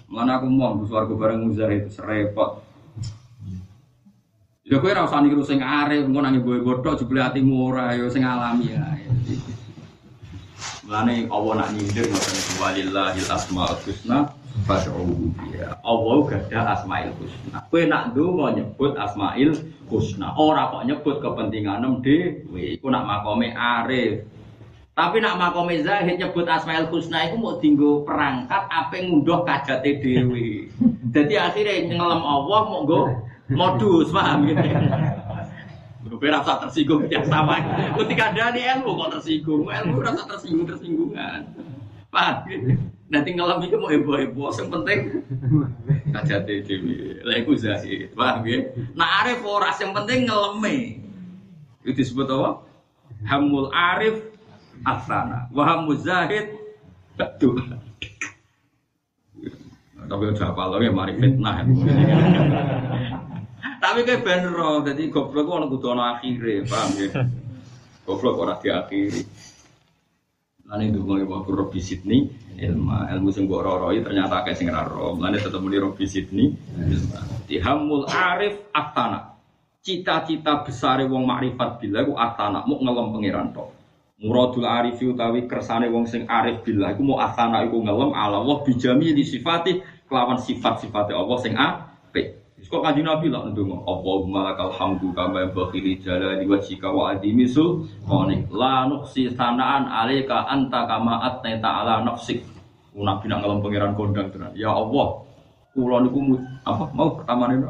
[0.09, 2.70] Mana aku mau suaraku bareng muzahid serepot.
[4.71, 8.07] Ya kowe ora usah niru sing arep, engko nang ibu bodoh jebule atimu ora ya
[8.07, 8.87] sing alami ya.
[10.87, 14.31] Mulane Allah nak nyindir ngoten walillahil asmaul husna
[14.71, 15.75] fad'uhu biha.
[15.83, 17.67] Allah gada asmaul husna.
[17.67, 19.59] Kowe nak ndonga nyebut asmaul
[19.91, 22.79] husna, ora kok nyebut kepentinganem dhewe.
[22.79, 24.23] Iku nak makome arif.
[24.95, 30.71] Tapi nak makome zahid nyebut asmaul husna iku mau dinggo perangkat apa ngunduh kajate dhewe.
[31.11, 34.69] Dadi akhirnya ngelem Allah mau nggo modus paham gitu
[36.11, 37.61] Gue rasa tersinggung yang sama.
[37.97, 41.45] Ketika ada di ilmu kok tersinggung, ilmu rasa tersinggung tersinggungan.
[42.09, 42.77] Paham gitu.
[43.11, 44.99] Nanti ngalami itu mau heboh-heboh, yang penting
[46.15, 46.85] kaca TV,
[47.27, 48.71] lagu zahid, paham ya?
[48.95, 51.03] Nah arif oras yang penting ngeleme.
[51.83, 52.63] Itu disebut apa?
[53.27, 54.31] Hamul arif
[54.87, 56.55] asana, wahamul zahid
[57.19, 57.59] betul.
[60.11, 61.67] Tapi udah apa lagi, mari fitnah.
[63.81, 67.09] Tapi kayak bener jadi goblok kok kudu ana akhire, paham ya?
[68.07, 69.23] Goblok ora diakhiri.
[70.71, 74.87] Lan itu mulai waktu Robi Sydney, ilmu ilmu sing mbok roroi ternyata kayak sing ora
[74.87, 75.19] ro.
[75.19, 76.55] Lan tetep muni Robi Sydney,
[77.51, 79.35] Dihamul arif atana.
[79.81, 83.69] Cita-cita besar wong makrifat bila ku atana mau ngelem pangeran tok.
[84.21, 88.61] Muradul arifi utawi kersane wong sing arif bila iku mau atana iku ngelem ala Allah
[88.61, 92.40] bijami di sifati kelawan sifat-sifate Allah sing apik.
[92.71, 98.47] Kok kanjeng Nabi lah ndonga, Allahumma lakal hamdu kama bakhili jalali wajhika wa adimi sultanik.
[98.55, 102.47] La nuksi sanaan alaika anta kama atnaita ala nafsik.
[102.95, 104.55] Nabi nak ngalem pangeran kondang tenan.
[104.55, 105.19] Ya Allah,
[105.71, 106.35] Kulo niku
[106.67, 107.63] apa mau pertama nih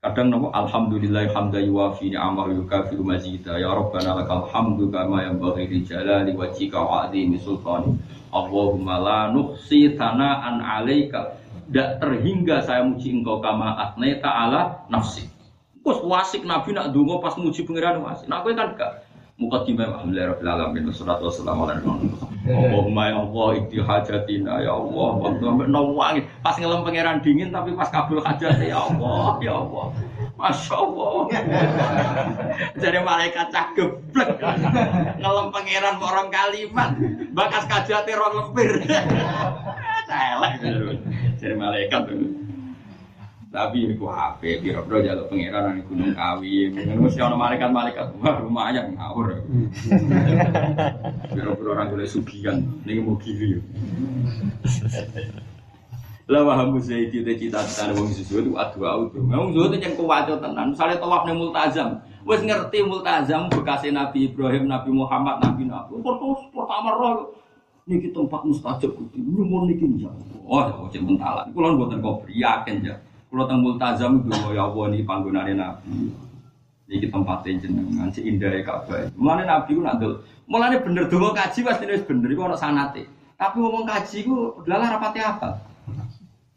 [0.00, 5.68] Kadang nopo alhamdulillah hamda yuwafi ni'amahu yukafiru mazida ya rabbana lakal hamdu kama yang bagi
[5.68, 8.00] di jalali wajhika wa azimi sultani
[8.32, 11.39] Allahumma la nuhsi tana'an alaika
[11.70, 15.30] tidak terhingga saya muji engkau kama atneta ala nafsi.
[15.86, 18.26] Kus wasik nabi nak dungo pas muji pengiran wasik.
[18.26, 19.06] Nah aku kan gak?
[19.40, 25.10] Mukaddimah Alhamdulillah Rabbil Alamin Wassalatu wassalamu ala Allahumma ya Allah ikti hajatina ya Allah.
[25.16, 29.86] Waktu sampai nawangi Pas ngelem pangeran dingin tapi pas kabul hajat ya Allah ya Allah.
[30.36, 31.12] Masya Allah.
[32.82, 34.42] Jadi malaikat cah geblek.
[35.22, 36.90] Ngelem pangeran orang kalimat.
[37.32, 38.70] Bakas kajatnya orang lempir.
[40.10, 40.54] Celek
[41.40, 42.04] Jadi malaikat
[43.50, 46.70] tapi aku HP, biro-biro jaluk pangeran di Gunung Kawi.
[46.70, 48.14] Mungkin mesti ada malaikat-malaikat.
[48.22, 49.42] Wah, lumayan ngawur.
[51.34, 52.62] Biro-biro orang boleh sugihan.
[52.86, 53.58] Ini mau gili.
[56.30, 59.18] Lah waham saya cita cita cita wong susu itu adu auto.
[59.18, 60.70] Wong susu itu yang kuwaco tenan.
[60.70, 65.98] Misalnya tawaf nih multazam, wes ngerti multazam bekasnya Nabi Ibrahim, Nabi Muhammad, Nabi Nabi.
[65.98, 67.34] Terus pertama roh
[67.90, 69.18] niki tempat mustajab kuti.
[69.18, 70.14] Nyumur niki njak.
[70.46, 71.50] Oh, cek mentalan.
[71.50, 72.94] Kulo mboten kok yakin ya.
[73.30, 76.10] Kalau teng multazam itu ya Allah ini panggonane Nabi.
[76.90, 79.06] Iki tempatnya jenengan si indah Ka'bah.
[79.14, 80.02] Mulane Nabi ku nak
[80.50, 83.06] Mulane bener donga kaji pasti wis bener iku ana sanate.
[83.38, 85.62] Tapi ngomong kaji ku adalah rapati apa?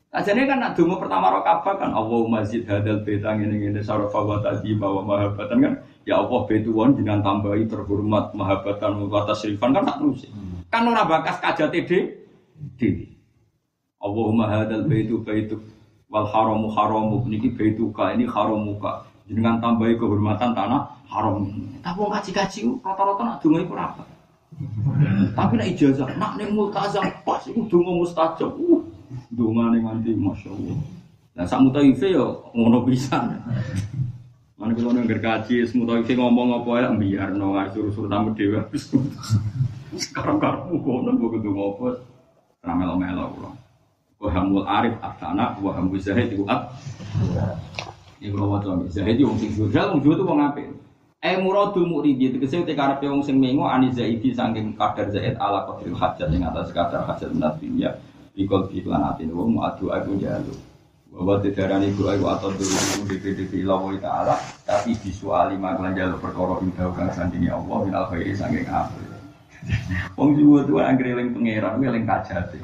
[0.09, 4.17] Ajane kan nak donga pertama ro Ka'bah kan Allahumma zid hadal beta ngene ngene sarafa
[4.25, 5.73] wa tadi bawa mahabbatan kan
[6.09, 10.25] ya Allah betuwon dengan tambahi terhormat mahabbatan wa tasrifan kan tak terus.
[10.73, 13.05] Kan ora bakas kajate dhewe.
[14.01, 15.61] Allahumma hadal baitu baitu
[16.09, 17.21] wal haramu haramu.
[17.29, 21.45] Niki baituka ini haramuka dengan tambahi kehormatan tanah haram.
[21.85, 24.03] Tapi wong kaji-kaji rata-rata nak donga iku apa.
[25.37, 28.57] Tapi nak ijazah nak ning multazam pas iku donga mustajab.
[28.57, 28.81] Uh
[29.29, 30.77] dongane nganti masyaallah.
[31.37, 33.37] Nah sak mutaife yo ngono pisan.
[34.57, 38.63] Mana kalau nengger kaji, semua ngomong apa ya, biar no suruh-suruh tamu dewa.
[39.97, 41.93] Sekarang karmu kono gue kudu ngopo,
[42.65, 43.57] ramelo-melo pulang.
[44.23, 46.71] Wahamul arif asana, wahamul zahid itu ab.
[48.23, 50.65] Ini kalau mau coba zahid itu wong sing jujal, wong itu wong apik.
[51.23, 55.63] Eh muradu muridi tegese te karepe wong sing mengo ani zaidi saking kadar zaid ala
[55.67, 57.91] qadril hajat ing atas kadar hajat minat dunya.
[58.35, 60.51] Bikol iklan atin wong adu aku jalu.
[61.13, 64.33] Bahwa tedarani ku ayu atau dulu DPD ilawo ta'ala
[64.65, 69.12] tapi visuali maklan jalur perkara indah kang sandingi Allah minal khairi saking apik.
[70.19, 72.59] Wong jiwa tuh anggere eling pangeran, eling kajate.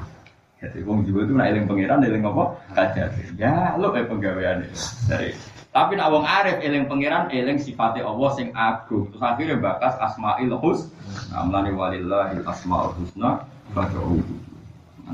[0.60, 2.44] Jadi wong jiwa itu nak eling pangeran, eling apa?
[2.76, 3.32] Kajate.
[3.40, 4.68] Ya, lo kayak penggawean
[5.08, 5.32] Dari
[5.70, 9.06] tapi nak wong arif eling pangeran, eling sifatnya Allah sing agung.
[9.14, 10.90] Terus akhirnya bakas asmaul hus.
[11.30, 14.18] Amlani walillahi asmaul husna fad'uhu.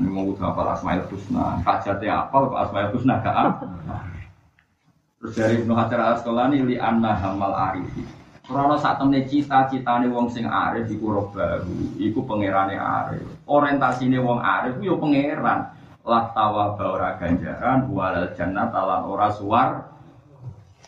[0.01, 1.61] Ini mau udah apa asmaul husna.
[1.61, 2.37] Kajate apa?
[2.65, 3.37] Asmaul husna gak
[5.17, 8.16] Terus dari Ibnu Hajar al Asqalani li anna hamal arifi.
[8.47, 13.27] Karena saat temen cita-citane wong sing arif iku robahu, iku pangerane arif.
[13.43, 15.75] Orientasine wong arif yo pangeran.
[16.07, 16.79] Lah tawa
[17.19, 19.91] ganjaran walal jannah talan ora suar.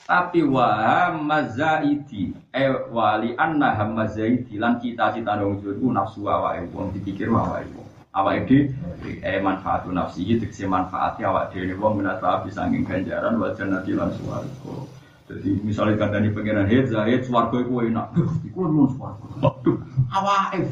[0.08, 2.64] Tapi wa mazaidi e
[2.96, 7.88] wali anna hamazaidi lan cita-citane wong iku nafsu awake wong dipikir awake wong.
[8.16, 13.52] Awake dhewe e manfaatu nafsi iki tegese manfaati awake dhewe wong menata bisa ganjaran wal
[13.52, 14.99] jannati lan suwarga.
[15.30, 18.18] Jadi misalnya kandani pengiran hit, zahid, suarga itu enak.
[18.18, 19.26] Duh, itu mau suarga.
[19.62, 19.78] Duh,
[20.10, 20.66] awaif.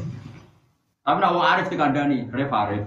[1.06, 2.84] Tapi nak arif dikandani, ref arif.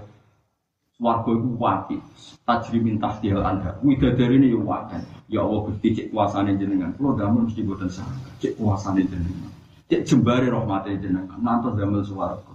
[0.99, 1.97] Suarga itu wati.
[2.43, 3.79] Tajri minta stihal anda.
[3.79, 4.99] Widadari ini yang wakan.
[5.31, 6.91] Ya Allah, gusti cek kuasanya jenengan.
[6.99, 8.29] Kalau damel mesti buatan sangka.
[8.43, 9.51] Cek kuasanya jenengan.
[9.87, 11.39] Cek jembari rahmatnya jenengan.
[11.39, 12.51] Nanti damel suarga.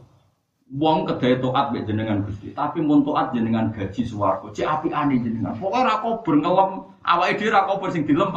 [0.66, 5.22] Wong kedai toat be jenengan gusti, tapi mun toat jenengan gaji suwargo, cek api aneh
[5.22, 5.54] jenengan.
[5.62, 6.70] Pokoknya rakober ngelem,
[7.06, 8.34] awake dhewe rakober sing dilem.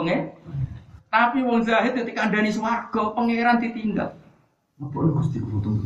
[1.10, 4.14] Tapi wong zahid ketika andani swarga, pangeran ditinggal.
[4.77, 5.81] Lu Gusti kudu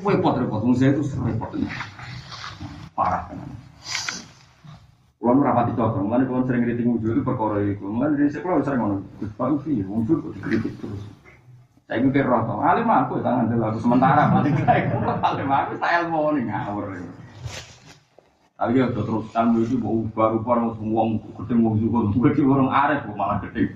[0.00, 1.52] Repot repot wong zahid itu repot.
[2.96, 3.36] Parah kan.
[5.20, 7.92] Kulo ora pati cocok, mulane kulo sering kritik wujud itu perkara iku.
[7.92, 8.96] Mulane dari sekolah sering ngono.
[9.20, 11.02] Gus Pak Ufi, wong kok dikritik terus.
[11.88, 14.92] Saya mikir roto, alim aku tangan dulu aku sementara paling saya
[15.24, 16.84] alim aku saya ilmu nih ngawur.
[18.60, 19.80] Tapi ya terus tanggung itu
[20.12, 23.72] baru baru semua ketemu juga, gue orang arif malah gede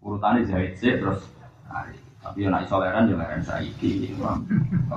[0.00, 1.20] urutannya jahit sih terus
[1.68, 4.12] hari tapi yang iso leren ya leren saiki.
[4.20, 4.44] Kalau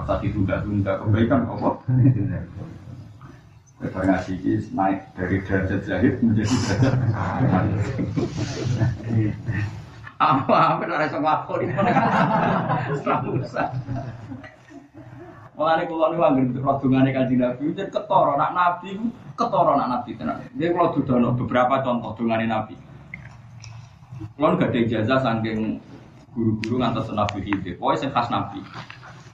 [0.04, 1.70] usah ditunda-tunda kebaikan apa?
[3.84, 6.96] Ngasih kis naik dari derajat jahit menjadi derajat
[10.20, 10.56] apa?
[10.76, 11.72] Apa dari sama aku ini
[13.40, 13.72] usah.
[15.54, 18.98] Mulane kula niku anggere roh dongane Kanjeng Nabi jen ketara nak nabi
[19.38, 20.42] ketara nak nabi tenan.
[20.58, 22.74] Nggih kula dudono beberapa contoh dongane nabi.
[24.36, 25.78] Kula gak ada ijazah saking
[26.34, 27.78] guru-guru ngantos nabi Khidir.
[27.78, 28.60] Pokoke sing khas nabi.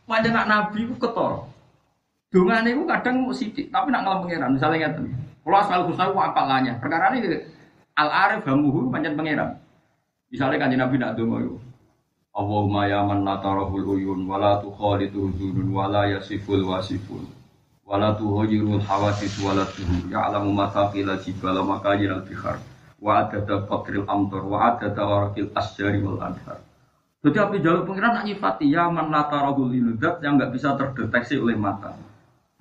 [0.10, 1.46] Pancen nak nabi ku ketara.
[2.30, 4.50] Dongane ku kadang mau sithik, tapi nak ngalem pangeran.
[4.54, 5.06] Misalnya ngeten.
[5.42, 6.78] Kula asal husna ku apalannya.
[6.78, 7.42] Perkara ini
[7.98, 9.58] al arif hamuhu pancen pangeran.
[10.30, 11.58] Misalnya kanjeng Nabi nak donga iku.
[12.38, 17.26] Allahumma ya man la tarahul uyun wa la tukhalitu huzunun wa la yasiful wasifun
[17.90, 22.62] wa la tuhayyirul hawadith wa la tuhur ya'lamu mataqila jibal wa makayir al bihar
[23.00, 26.60] wa adada qatril amtar wa adada warakil asjari wal anhar
[27.20, 31.40] jadi api jalur pengiran nak nyifati ya man la tarahul inudat yang nggak bisa terdeteksi
[31.40, 31.96] oleh mata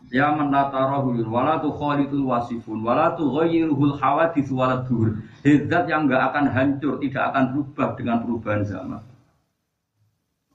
[0.09, 5.86] Ya man la tarahul wala tu khalitul wasifun wala tu ghayyiruhul hawadith wala tuhur Zat
[5.86, 9.02] yang nggak akan hancur, tidak akan berubah dengan perubahan zaman.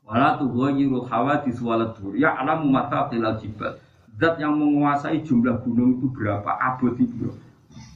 [0.04, 2.12] Wala tughayyiru hawadits wala dur.
[2.20, 3.80] Ya alamu mata tilal jibal.
[4.20, 7.32] Zat yang menguasai jumlah gunung itu berapa abad itu.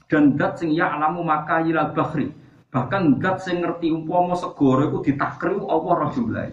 [0.07, 2.31] Dan zat sing ya alamu maka yilal bahri.
[2.71, 6.51] Bahkan zat sing ngerti umpama segoro itu ditakriu Allah roh jumlahe.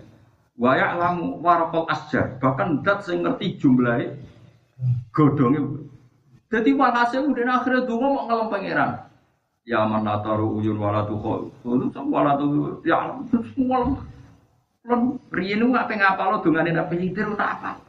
[0.59, 2.39] Wa alamu warakal asjar.
[2.43, 4.19] Bahkan zat sing ngerti jumlahe
[5.15, 5.87] godonge.
[6.51, 8.91] Jadi walhasil kemudian akhirnya dungo mau ngelam pangeran.
[9.65, 11.51] Ya man nataru uyun wala tu khol.
[11.65, 13.97] Wala tu ya semua
[14.85, 17.81] Lan riyen ku ape ngapalo dongane Nabi Khidir tak apa.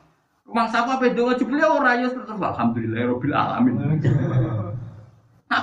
[0.47, 3.75] Rumah sapa ape donga jebule ora ya terus alhamdulillah rabbil alamin.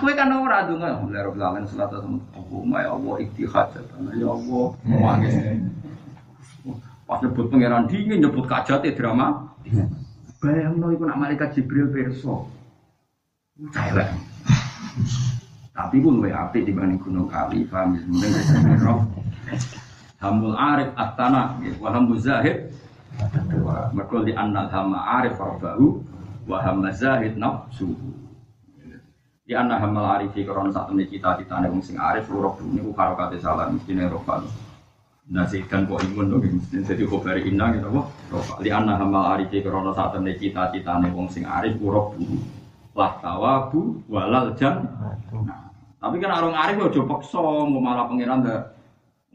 [0.00, 2.00] Kowe kan ora donga alhamdulillah rabbil alamin salatu
[2.32, 3.76] Oh my Allah iktihad
[4.16, 5.34] ya Allah mangis.
[7.04, 9.52] Pas nyebut pangeran dingin nyebut kajate drama.
[10.40, 12.48] Bayangno iku nak malaikat Jibril perso.
[13.70, 14.10] Celek.
[15.72, 18.00] Tapi pun luwih apik dibanding Gunung Kali, paham ya?
[18.04, 19.08] Mending
[20.22, 22.70] Hamul arif atana, wa hamul zahid.
[23.92, 25.98] Mereka di annal hama arif rabbahu,
[26.46, 28.21] wa hamma zahid nafsuhu.
[29.52, 33.12] Di anna hamal arifi karena saat ini cita-cita wong sing arif luruk ini ku karo
[33.20, 34.48] kate salah mesti ne rofal.
[35.28, 38.08] Nasihkan kok imun dong mesti jadi khobari inna gitu kok.
[38.32, 38.64] Rofal.
[38.64, 42.16] Di anna hamal arifi karena saat ini cita-cita wong sing arif luruk
[42.96, 44.88] lah tawabu walal jan.
[45.44, 45.68] Nah,
[46.00, 48.48] tapi kan orang arif yo paksa mau malah pangeran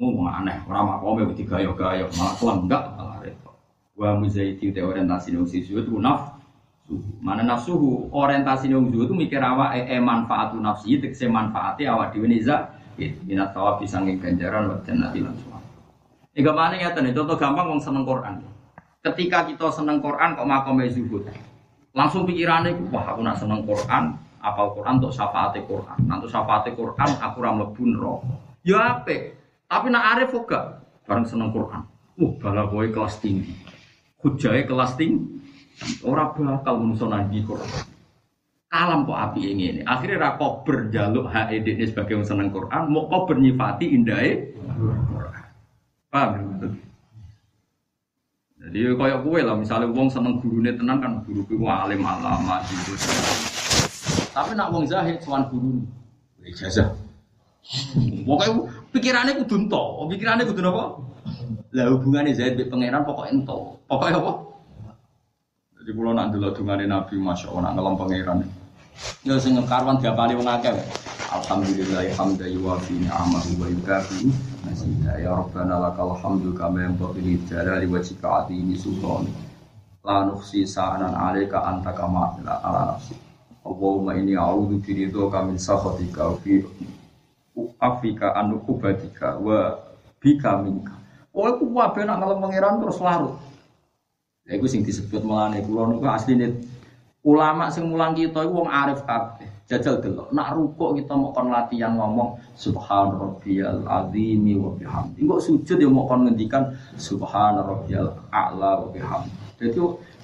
[0.02, 3.54] ngomong aneh, orang makome wedi gayo-gayo, malah kelenggak malah repot.
[3.94, 6.37] Wa muzaiti te orientasi nang sisi itu naf
[7.20, 12.32] Mana nafsuhu orientasi nang itu mikir awak e, e manfaatu nafsi tegese manfaate awak dhewe
[12.32, 15.72] niza minat tawab sanging ganjaran wa jannati lan suwarga.
[16.32, 18.40] Iku mana ngeten contoh gampang wong seneng Quran.
[19.04, 21.28] Ketika kita seneng Quran kok makome zuhud.
[21.92, 25.98] Langsung pikirannya, wah aku nak seneng Quran, apal Quran untuk syafaat Quran.
[26.06, 28.34] Nanti syafaat Quran aku ram mlebu neraka.
[28.62, 29.34] Ya apik.
[29.68, 31.84] Tapi nak arif juga bareng seneng Quran.
[32.18, 33.54] Uh, bala kowe kelas tinggi.
[34.22, 35.37] Hujai kelas tinggi.
[36.02, 37.70] Ora bakal menungso nanti Quran.
[38.68, 39.66] Kalam kok api ini.
[39.86, 42.84] Akhirnya rako berjaluk HED ini sebagai yang Quran.
[42.92, 44.52] Mau kau bernyifati indahnya
[45.08, 45.44] Quran.
[46.12, 46.32] Paham?
[48.58, 53.00] Jadi kayak kue lah, misalnya wong seneng gurunya tenang kan guru kue alim alama gitu.
[54.36, 55.88] Tapi nak wong zahid soal guru
[56.44, 56.92] ijazah.
[58.28, 58.52] Pokoknya
[58.96, 60.84] pikirannya kudu ento, pikirannya kudu apa?
[61.76, 63.76] Lah hubungannya Zaid be pangeran pokoknya ento.
[63.88, 64.32] Pokoknya apa?
[65.88, 68.44] Jadi kalau nak dulu dungane Nabi Masya Allah ngelam pangeran.
[69.24, 70.76] Ya sing karwan diapani wong akeh.
[71.32, 74.28] Alhamdulillah hamda yuwafi ni'amahu wa yukafi
[74.68, 79.32] masida ya rabbana lakal hamdu kama yanbaghi li jalali wajhika atini sultan
[80.04, 83.16] la nukhsi sa'anan 'alaika anta kama ala nafsi
[83.64, 86.68] Allahumma inni a'udzu bi ridhoka min sakhatika fi
[87.80, 89.72] afika anu kubadika wa
[90.20, 91.00] bika minka.
[91.32, 93.47] Oh, aku wabe nak pangeran terus larut.
[94.48, 96.56] Ya iku sing disebut melane kula niku asline
[97.28, 99.48] ulama sing mulang kita iku wong arif kabeh.
[99.68, 105.28] Jajal delok, nak rukuk kita mau kon latihan ngomong subhan rabbiyal azimi wa bihamdi.
[105.28, 109.36] Engko sujud ya mau kon ngendikan subhan rabbiyal a'la wa bihamdi.
[109.60, 109.76] Jadi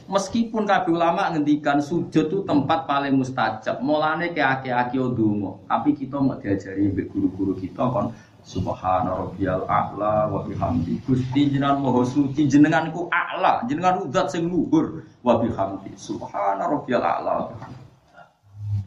[0.04, 5.64] Meskipun kabeh ulama ngendikan sujud itu tempat paling mustajab, mulane ke aki-aki ndonga.
[5.64, 8.12] Tapi kita mau diajari mbek guru-guru kita kon
[8.44, 11.00] Subhana rabbiyal a'la wa bihamdi.
[11.08, 15.96] Gusti jenengan maha suci, jenenganku a'la, jenengan zat sing luhur wa bihamdi.
[15.96, 17.82] Subhana rabbiyal a'la wa bihamdi.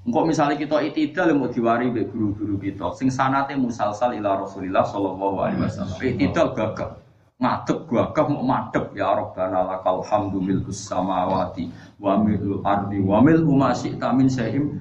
[0.06, 5.36] Engkau misalnya kita itidal mau diwari be guru-guru kita, sing sanate musalsal ila Rasulillah sallallahu
[5.42, 5.98] alaihi wasallam.
[5.98, 7.02] Itidal gagah
[7.36, 11.68] ngadep gagah mau madep ya rabbana lakal hamdu milkus samawati
[12.00, 14.72] wa milul ardi wa mil ma syi'ta min syai'im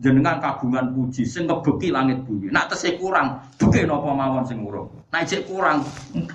[0.00, 2.48] jenengan kagungan puji sing ngebeki langit bumi.
[2.48, 5.84] Nak tesih kurang beki napa mawon sing urung nek cek kurang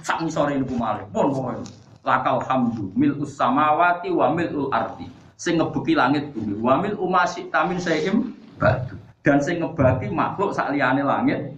[0.05, 1.05] sak misore niku malih.
[1.09, 1.65] Pun pokoke.
[2.05, 5.09] Lakal hamdu mil samawati wa milul ardi.
[5.35, 6.55] Sing ngebeki langit bumi.
[6.61, 11.57] Wa mil umasi tamin saim batu dan sing ngebaki makhluk sak liyane langit.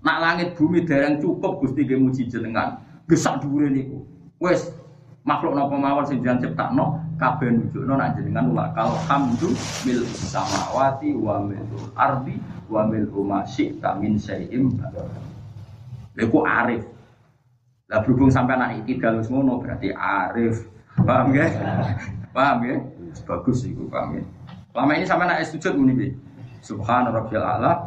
[0.00, 2.80] Nak langit bumi dereng cukup Gusti ge muji jenengan.
[3.06, 4.02] Gesak dhuwure niku.
[4.40, 4.72] Wis
[5.24, 9.52] makhluk napa mawon sing jenengan ciptakno kabeh nunjukno nak jenengan lakal hamdu
[9.84, 12.40] mil samawati wa milul ardi
[12.72, 15.04] wa mil umasi tamin batu
[16.16, 16.26] Lha
[16.64, 16.82] arif
[17.90, 20.62] lah berhubung sampai anak iki dalus ngono berarti arif.
[21.02, 21.46] Paham ya?
[22.34, 22.76] Paham ya?
[23.26, 24.24] Bagus itu paham ya.
[24.70, 26.06] Lama ini sampai anak sujud muni bi.
[26.62, 27.82] Subhan rabbil a'la.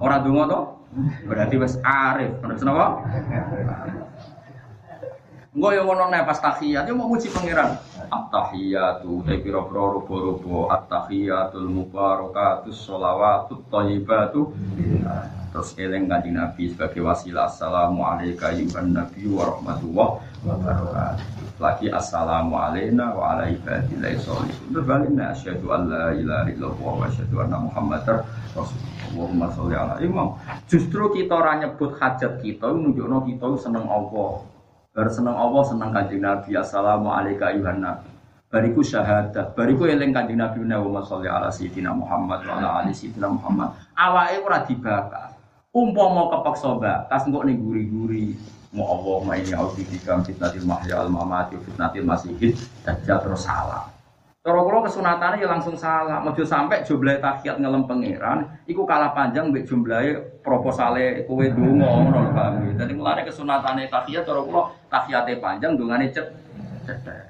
[0.00, 0.60] Ora donga to?
[1.28, 2.32] Berarti wis arif.
[2.40, 3.04] Terus napa?
[5.56, 6.84] Engko yo ngono nek pas tahiyat.
[6.84, 7.80] Yo mau muji pangeran.
[8.12, 10.76] At-tahiyatu te pira-pira rupa-rupa.
[10.76, 14.52] At-tahiyatul mubarakatus sholawatut thayyibatu
[15.56, 17.48] terus eling kanjeng Nabi sebagai wasilah.
[17.48, 20.08] Assalamu alayka ayuhan nabi wa rahmatullah
[20.44, 21.24] wa barakatuh.
[21.56, 27.08] Lagi assalamu alayna wa ala ibadillahi sholihin terus baliknya asyhadu an la ilaha illallah wa
[27.08, 28.92] asyhadu anna muhammadar rasulullah.
[29.08, 30.36] Allahumma ala imam.
[30.68, 34.44] Justru kita ora nyebut hajat kita nunjukno kita seneng Allah
[34.96, 36.56] Bar seneng Allah seneng kanjeng Nabi.
[36.56, 38.08] Assalamu alayka ayuhan nabi.
[38.48, 39.52] Bariku syahadat.
[39.52, 43.76] Bariku eling kanjeng Nabi Muhammad sholli ala sayyidina Muhammad wa ala ali sayyidina Muhammad.
[43.92, 45.36] Awake ora dibakar.
[45.76, 48.40] Umpama kepeksa bakas engko ning guri-guri.
[48.72, 53.95] Mu Allah ma ini audika fitnatil mahya al mamati fitnatil masihid dajjal terus salah.
[54.46, 56.22] Cara kula kesunatane ya langsung salah.
[56.22, 62.18] Mojo sampai jumlah tahiyat ngelem pangeran iku kalah panjang mbek jumlahe proposale kowe donga ngono
[62.22, 62.78] lho paham.
[62.78, 66.30] Dadi mulane kesunatane tahiyat cara kula tahiyate panjang dongane cet
[66.86, 67.26] cetek.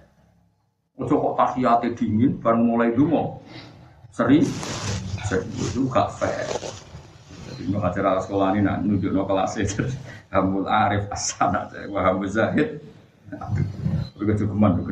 [1.00, 3.40] Ojo kok tahiyate dingin baru mulai donga.
[4.12, 6.44] Seri itu gak fair.
[7.48, 9.88] Jadi mau acara sekolah ini nak nunjuk no kelas itu.
[10.28, 12.76] Hamul Arif Asana, Wahab Zahid.
[14.20, 14.84] Begitu keman,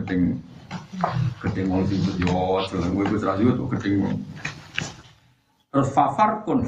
[1.42, 4.22] keting mau sibuk yo, jalan gue gue serasi tuh gedeng.
[5.74, 6.64] Terus fafar kun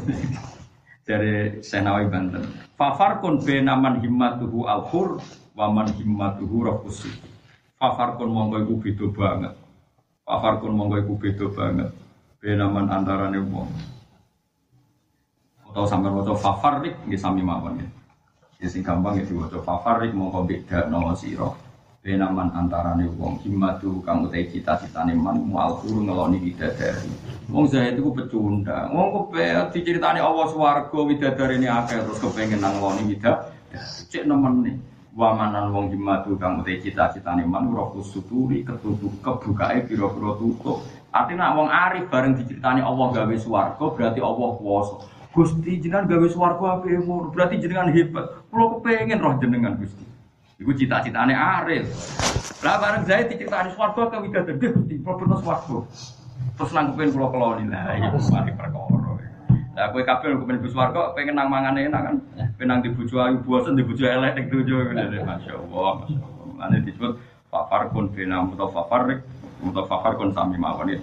[1.08, 2.44] dari Senawi Banten.
[2.74, 5.22] Fafar kun benaman himmatuhu al-hur,
[5.54, 7.08] waman himmatuhu rohkusi.
[7.78, 9.54] Fafar kun monggo iku beda banget.
[10.26, 11.90] Fafar kun monggo iku beda banget.
[12.42, 13.70] Benaman antarane wong.
[15.70, 17.88] Atau sampai waca fafarik nggih sami mawon ya.
[18.56, 21.65] Ya sing gampang ya diwaca fafarik monggo beda no sira
[22.06, 27.10] benaman antarane wong himmatu kang utai cita-citane man mual guru ngeloni bidadari
[27.50, 28.94] wong Zaid itu pecundang.
[28.94, 33.50] Wong kepe diceritani Allah swarga bidadari ini akeh terus kepengen nang ngeloni bidadari
[34.06, 34.76] cek nemen nih
[35.18, 40.86] wamanan wong himmatu kang utai cita-citane man rohku suturi ketutup kebukae pira-pira tutup.
[41.10, 45.02] Artinya wong arif bareng diceritani Allah gawe swarga berarti Allah kuwasa
[45.34, 47.02] Gusti jenengan gawe swarga apik
[47.34, 48.46] berarti jenengan hebat.
[48.46, 50.15] Kula kepengen roh jenengan Gusti
[50.56, 51.84] Iku cita-citane Arif.
[52.64, 55.84] Lah bareng Zaid diceritani swarga ke widadari Gusti, problem swarga.
[56.56, 59.12] Terus nangkepin kula keloni lah iki mari perkara.
[59.76, 62.16] Lah kowe kabeh kepen bus swarga pengen nang mangan enak kan.
[62.56, 66.64] Penang di bojo ayu bosen di elek ning dojo ngene masyaallah, masyaallah.
[66.64, 67.20] Ane disebut
[67.52, 69.20] fafar kun bina mutafafarik,
[69.60, 70.96] mutafafar kun sami mawon.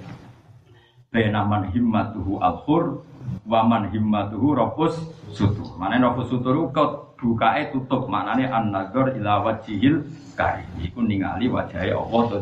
[1.13, 3.05] Bena man himmatuhu al-hur
[3.44, 4.95] wa man himmatuhu rafus
[5.32, 5.76] sutur.
[5.76, 10.04] Mane rafus sutur kau bukae tutup maknane an-nazar ila wajhil
[10.36, 10.68] karim.
[10.80, 12.38] Iku ningali wajahe Allah to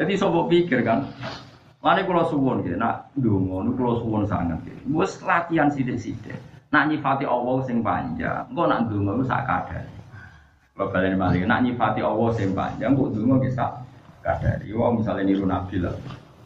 [0.00, 1.04] Jadi sobo pikir kan,
[1.80, 5.00] Lani kula suwun gitu, nak ndonga niku kula suwun sangat gitu.
[5.00, 6.36] Wis latihan sithik-sithik.
[6.68, 9.88] Nak nyifati Allah sing panjang, engko nak ndonga ku sak kadare.
[10.76, 13.16] Kula baleni malih, nak nyifati Allah sing panjang, kok
[13.56, 13.72] sak
[14.20, 14.68] kadare.
[14.76, 15.96] Wong misale niru Nabi lah.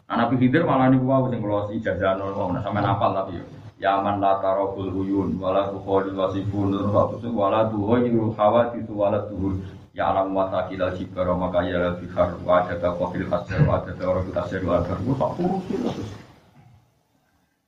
[0.05, 3.45] Nah, Nabi Khidir malah niku wae sing kula ijazah nol, sampe nafal tapi yo.
[3.81, 9.59] Ya man la tarabul uyun wala tukhali wasifun ratu wala tuhayiru khawati wala tuhur
[9.91, 13.59] ya alam wa taqil al jibara maka ya al bihar wa ada ka qafil hasir
[13.67, 14.95] wa ada orang kasir wa ada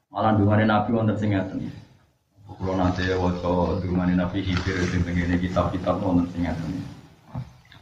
[0.08, 1.68] malah dungane nabi wonten sing ngaten.
[2.56, 6.72] Kula nate waca dungane nabi hibir sing tengene kitab-kitab wonten sing ngaten.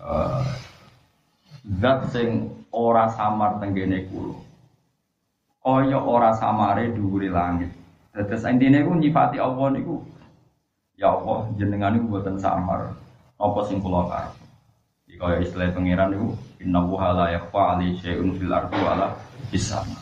[0.02, 0.45] Eh
[1.82, 4.44] zat sing ora samar tenggene kula
[5.66, 7.74] kaya ora samare dhuwure langit
[8.16, 10.00] Terus intinya itu nyifati Allah niku
[10.96, 12.96] ya Allah jenengan niku buatan samar
[13.36, 14.34] apa sing kula karep.
[15.12, 16.32] Iki kaya istilah pangeran niku
[16.64, 19.12] inna wa la yakhfa ali syai'un fil ardi wala
[19.52, 20.00] bisama.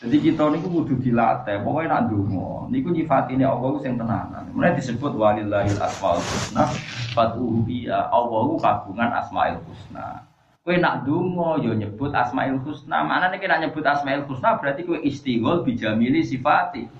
[0.00, 4.44] Jadi kita niku kudu dilatih, pokoknya nak ndonga niku nyifatine Allah ku sing tenanan.
[4.56, 6.64] Mulai disebut walillahil asmaul husna
[7.12, 8.08] fad'uhu biha.
[8.08, 10.24] Allah ku kagungan asmaul husna.
[10.66, 13.06] Kowe nak donga yo nyebut asmaul husna.
[13.06, 16.90] Mana nek nak nyebut asmaul husna berarti kowe istighol bijamili sifati.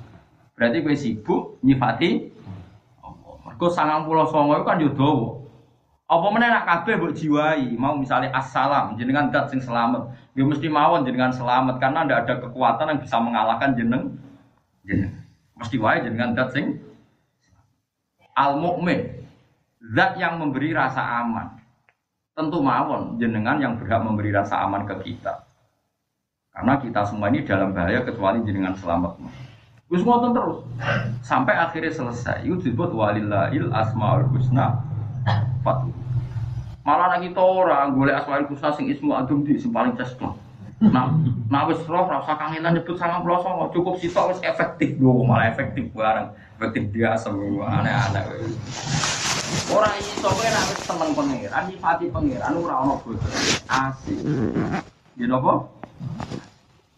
[0.54, 2.30] Berarti kowe sibuk nyifati
[3.02, 3.34] Allah.
[3.42, 4.94] Mergo 99 kan yo.
[6.06, 10.14] Apa meneh nak kabeh mbok jiwai, mau misalnya assalam, jenengan dat sing selamat.
[10.38, 14.14] Ya mesti mawon jenengan selamat karena ndak ada kekuatan yang bisa mengalahkan jeneng
[14.86, 15.10] jeneng.
[15.58, 16.78] Mesti wae jenengan dat sing
[18.38, 19.26] al mukmin.
[19.98, 21.55] Zat yang memberi rasa aman.
[22.36, 25.48] Tentu mawon jenengan yang berhak memberi rasa aman ke kita.
[26.52, 29.16] Karena kita semua ini dalam bahaya kecuali jenengan selamat.
[29.88, 30.60] Gus ngoten terus
[31.24, 32.44] sampai akhirnya selesai.
[32.44, 34.84] Itu disebut walillahil asmaul husna
[35.64, 35.88] fatu.
[36.84, 39.96] Malah nak kita orang golek asmaul husna sing ismu adum di sing paling.
[40.76, 41.08] Nah,
[41.48, 45.88] nah wis roh rasa kangenan nyebut sangat pelosong cukup sitok wis efektif dong malah efektif
[45.96, 46.28] bareng
[46.60, 48.52] efektif dia semua aneh-aneh.
[49.70, 53.30] Orang ini soalnya nak wis seneng pangeran, nyifati pangeran ora ono bodoh.
[53.66, 54.18] Asik.
[55.18, 55.66] Ya napa?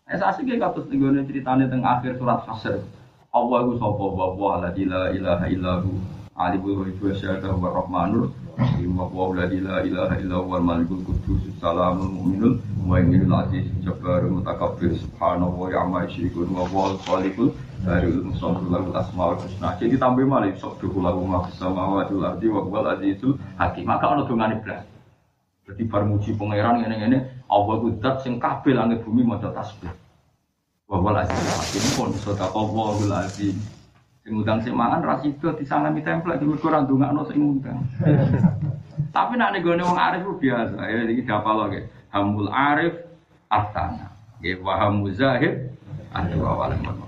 [0.09, 2.81] Es asik ya kados nggone ceritane teng akhir surat Hasr.
[3.29, 5.91] Allah iku sapa wa wa la ilaha illahu
[6.39, 11.45] alimul ghaibi wa syahadatu wa rahmanur rahim wa wa la ilaha illa huwal malikul qudus
[11.61, 17.53] salamul mu'minul mu'minul aziz jabbarul mutakabbir subhanahu wa ta'ala yusyrikun wa wa khaliqul
[17.87, 19.79] Musawwir lahu asmaul husna.
[19.79, 23.87] Jadi tambah malih sabduhu lahu ma samawati wal ardi wa huwal azizul hakim.
[23.87, 24.83] Maka ana dongane blas.
[25.69, 29.95] Jadi bar pangeran ngene-ngene Allah ku zat sing kabeh langit bumi maca tasbih.
[30.91, 33.57] Wa huwal azizul hakim pun sedekah Allahul azim.
[34.27, 37.79] Sing ngundang sing mangan ra sida disalami templek di mergo ora ndongakno sing ngundang.
[39.15, 41.81] Tapi nak nego wong arif biasa ya iki dapal lho
[42.13, 42.93] Hamul arif
[43.49, 44.13] artana.
[44.43, 45.73] Nggih wa hamuzahid
[46.13, 47.08] adu awalan